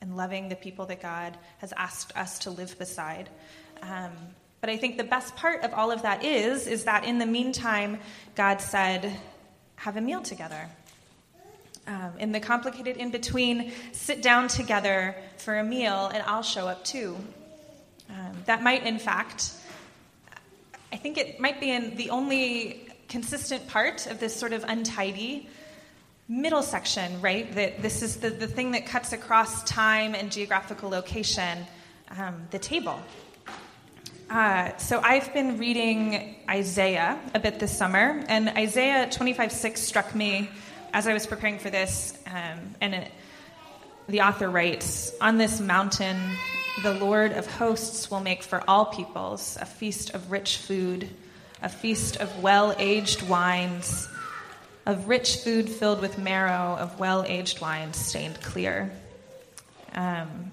and 0.00 0.16
loving 0.16 0.48
the 0.48 0.56
people 0.56 0.86
that 0.86 1.02
God 1.02 1.36
has 1.58 1.72
asked 1.76 2.16
us 2.16 2.40
to 2.40 2.50
live 2.50 2.78
beside. 2.78 3.28
Um, 3.82 4.12
but 4.60 4.70
I 4.70 4.76
think 4.76 4.96
the 4.96 5.04
best 5.04 5.36
part 5.36 5.62
of 5.62 5.72
all 5.72 5.90
of 5.90 6.02
that 6.02 6.24
is, 6.24 6.66
is 6.66 6.84
that 6.84 7.04
in 7.04 7.18
the 7.18 7.26
meantime, 7.26 8.00
God 8.34 8.60
said, 8.60 9.16
have 9.76 9.96
a 9.96 10.00
meal 10.00 10.22
together. 10.22 10.68
Um, 11.86 12.12
in 12.18 12.32
the 12.32 12.40
complicated 12.40 12.96
in 12.96 13.10
between, 13.10 13.72
sit 13.92 14.20
down 14.20 14.48
together 14.48 15.14
for 15.38 15.56
a 15.58 15.64
meal 15.64 16.10
and 16.12 16.22
I'll 16.26 16.42
show 16.42 16.66
up 16.66 16.84
too. 16.84 17.16
Um, 18.10 18.42
that 18.46 18.62
might, 18.62 18.84
in 18.84 18.98
fact, 18.98 19.52
I 20.92 20.96
think 20.96 21.18
it 21.18 21.38
might 21.38 21.60
be 21.60 21.70
in 21.70 21.96
the 21.96 22.10
only 22.10 22.88
consistent 23.08 23.66
part 23.68 24.06
of 24.06 24.20
this 24.20 24.34
sort 24.34 24.52
of 24.52 24.64
untidy 24.64 25.48
middle 26.28 26.62
section, 26.62 27.20
right? 27.20 27.52
That 27.54 27.82
this 27.82 28.02
is 28.02 28.16
the, 28.16 28.30
the 28.30 28.46
thing 28.46 28.72
that 28.72 28.86
cuts 28.86 29.12
across 29.12 29.64
time 29.64 30.14
and 30.14 30.30
geographical 30.30 30.90
location, 30.90 31.66
um, 32.16 32.46
the 32.50 32.58
table. 32.58 33.00
Uh, 34.30 34.76
so 34.76 35.00
I've 35.02 35.32
been 35.32 35.56
reading 35.56 36.36
Isaiah 36.50 37.18
a 37.34 37.40
bit 37.40 37.58
this 37.58 37.76
summer, 37.76 38.22
and 38.28 38.50
Isaiah 38.50 39.06
25:6 39.10 39.78
struck 39.78 40.14
me 40.14 40.50
as 40.92 41.06
I 41.06 41.14
was 41.14 41.26
preparing 41.26 41.58
for 41.58 41.70
this. 41.70 42.16
Um, 42.26 42.74
and 42.82 42.94
it, 42.94 43.10
the 44.06 44.20
author 44.20 44.50
writes, 44.50 45.14
"On 45.22 45.38
this 45.38 45.60
mountain, 45.60 46.18
the 46.82 46.94
Lord 46.94 47.32
of 47.32 47.46
hosts 47.46 48.10
will 48.10 48.20
make 48.20 48.42
for 48.42 48.62
all 48.68 48.86
peoples 48.86 49.58
a 49.60 49.66
feast 49.66 50.14
of 50.14 50.30
rich 50.30 50.58
food, 50.58 51.08
a 51.62 51.68
feast 51.68 52.16
of 52.16 52.42
well-aged 52.42 53.22
wines." 53.28 54.08
of 54.88 55.06
rich 55.06 55.36
food 55.36 55.68
filled 55.68 56.00
with 56.00 56.16
marrow, 56.16 56.74
of 56.76 56.98
well 56.98 57.22
aged 57.28 57.60
wines 57.60 57.96
stained 57.98 58.40
clear. 58.40 58.90
Um, 59.92 60.50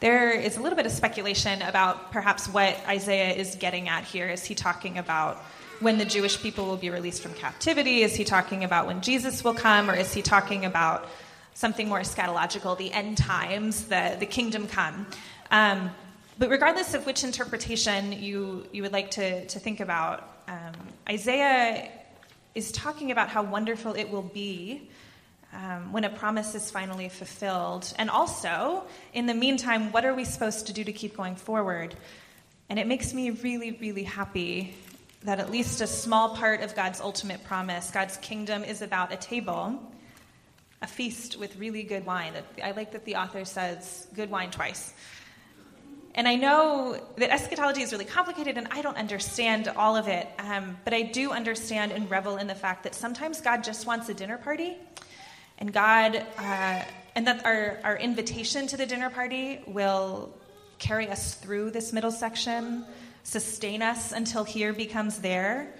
there 0.00 0.32
is 0.32 0.58
a 0.58 0.60
little 0.60 0.76
bit 0.76 0.84
of 0.84 0.92
speculation 0.92 1.62
about 1.62 2.12
perhaps 2.12 2.46
what 2.46 2.76
Isaiah 2.86 3.32
is 3.32 3.54
getting 3.54 3.88
at 3.88 4.04
here. 4.04 4.28
Is 4.28 4.44
he 4.44 4.54
talking 4.54 4.98
about 4.98 5.38
when 5.80 5.96
the 5.96 6.04
Jewish 6.04 6.42
people 6.42 6.66
will 6.66 6.76
be 6.76 6.90
released 6.90 7.22
from 7.22 7.32
captivity? 7.32 8.02
Is 8.02 8.14
he 8.14 8.24
talking 8.24 8.64
about 8.64 8.86
when 8.86 9.00
Jesus 9.00 9.42
will 9.42 9.54
come? 9.54 9.90
Or 9.90 9.94
is 9.94 10.12
he 10.12 10.20
talking 10.20 10.66
about 10.66 11.08
something 11.54 11.88
more 11.88 12.00
eschatological, 12.00 12.76
the 12.76 12.92
end 12.92 13.18
times, 13.18 13.84
the, 13.84 14.16
the 14.18 14.26
kingdom 14.26 14.66
come? 14.66 15.06
Um, 15.50 15.90
but 16.38 16.48
regardless 16.48 16.94
of 16.94 17.06
which 17.06 17.24
interpretation 17.24 18.12
you, 18.12 18.66
you 18.72 18.82
would 18.82 18.92
like 18.92 19.12
to, 19.12 19.46
to 19.46 19.58
think 19.58 19.80
about, 19.80 20.28
um, 20.48 20.72
Isaiah 21.08 21.90
is 22.54 22.72
talking 22.72 23.10
about 23.10 23.28
how 23.28 23.42
wonderful 23.42 23.94
it 23.94 24.10
will 24.10 24.22
be 24.22 24.90
um, 25.52 25.92
when 25.92 26.04
a 26.04 26.10
promise 26.10 26.54
is 26.54 26.70
finally 26.70 27.08
fulfilled. 27.08 27.92
And 27.98 28.08
also, 28.10 28.84
in 29.12 29.26
the 29.26 29.34
meantime, 29.34 29.92
what 29.92 30.04
are 30.04 30.14
we 30.14 30.24
supposed 30.24 30.66
to 30.66 30.72
do 30.72 30.84
to 30.84 30.92
keep 30.92 31.16
going 31.16 31.36
forward? 31.36 31.94
And 32.68 32.78
it 32.78 32.86
makes 32.86 33.12
me 33.12 33.30
really, 33.30 33.72
really 33.72 34.04
happy 34.04 34.74
that 35.24 35.38
at 35.38 35.50
least 35.50 35.80
a 35.80 35.86
small 35.86 36.34
part 36.34 36.62
of 36.62 36.74
God's 36.74 37.00
ultimate 37.00 37.44
promise, 37.44 37.90
God's 37.90 38.16
kingdom, 38.16 38.64
is 38.64 38.82
about 38.82 39.12
a 39.12 39.16
table, 39.16 39.80
a 40.82 40.86
feast 40.86 41.38
with 41.38 41.56
really 41.56 41.84
good 41.84 42.04
wine. 42.04 42.32
I 42.62 42.72
like 42.72 42.92
that 42.92 43.04
the 43.04 43.16
author 43.16 43.44
says 43.44 44.08
good 44.14 44.30
wine 44.30 44.50
twice. 44.50 44.92
And 46.14 46.28
I 46.28 46.34
know 46.34 47.00
that 47.16 47.30
eschatology 47.30 47.80
is 47.80 47.92
really 47.92 48.04
complicated 48.04 48.58
and 48.58 48.68
I 48.70 48.82
don't 48.82 48.98
understand 48.98 49.68
all 49.68 49.96
of 49.96 50.08
it, 50.08 50.28
um, 50.38 50.76
but 50.84 50.92
I 50.92 51.02
do 51.02 51.30
understand 51.30 51.92
and 51.92 52.10
revel 52.10 52.36
in 52.36 52.48
the 52.48 52.54
fact 52.54 52.82
that 52.82 52.94
sometimes 52.94 53.40
God 53.40 53.64
just 53.64 53.86
wants 53.86 54.10
a 54.10 54.14
dinner 54.14 54.36
party. 54.36 54.76
And 55.56 55.72
God, 55.72 56.16
uh, 56.38 56.82
and 57.14 57.26
that 57.26 57.46
our, 57.46 57.78
our 57.84 57.96
invitation 57.96 58.66
to 58.66 58.76
the 58.76 58.84
dinner 58.84 59.08
party 59.08 59.60
will 59.66 60.34
carry 60.78 61.08
us 61.08 61.34
through 61.34 61.70
this 61.70 61.92
middle 61.92 62.10
section, 62.10 62.84
sustain 63.22 63.80
us 63.80 64.12
until 64.12 64.44
here 64.44 64.72
becomes 64.72 65.20
there, 65.20 65.72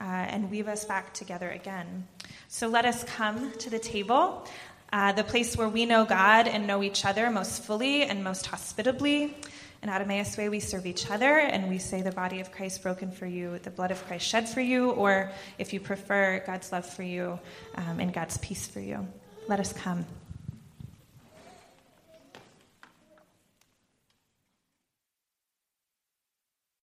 uh, 0.00 0.04
and 0.04 0.50
weave 0.50 0.68
us 0.68 0.84
back 0.84 1.14
together 1.14 1.48
again. 1.48 2.06
So 2.50 2.66
let 2.66 2.86
us 2.86 3.04
come 3.04 3.52
to 3.58 3.68
the 3.68 3.78
table, 3.78 4.42
uh, 4.90 5.12
the 5.12 5.22
place 5.22 5.54
where 5.54 5.68
we 5.68 5.84
know 5.84 6.06
God 6.06 6.48
and 6.48 6.66
know 6.66 6.82
each 6.82 7.04
other 7.04 7.30
most 7.30 7.62
fully 7.62 8.04
and 8.04 8.24
most 8.24 8.46
hospitably. 8.46 9.36
In 9.82 9.90
Emmaus 9.90 10.34
Way, 10.38 10.48
we 10.48 10.58
serve 10.58 10.86
each 10.86 11.10
other 11.10 11.38
and 11.38 11.68
we 11.68 11.76
say 11.76 12.00
the 12.00 12.10
body 12.10 12.40
of 12.40 12.50
Christ 12.50 12.82
broken 12.82 13.12
for 13.12 13.26
you, 13.26 13.58
the 13.58 13.70
blood 13.70 13.90
of 13.90 14.02
Christ 14.06 14.26
shed 14.26 14.48
for 14.48 14.62
you, 14.62 14.92
or 14.92 15.30
if 15.58 15.74
you 15.74 15.78
prefer, 15.78 16.42
God's 16.46 16.72
love 16.72 16.86
for 16.86 17.02
you 17.02 17.38
um, 17.74 18.00
and 18.00 18.14
God's 18.14 18.38
peace 18.38 18.66
for 18.66 18.80
you. 18.80 19.06
Let 19.46 19.60
us 19.60 19.74
come. 19.74 20.06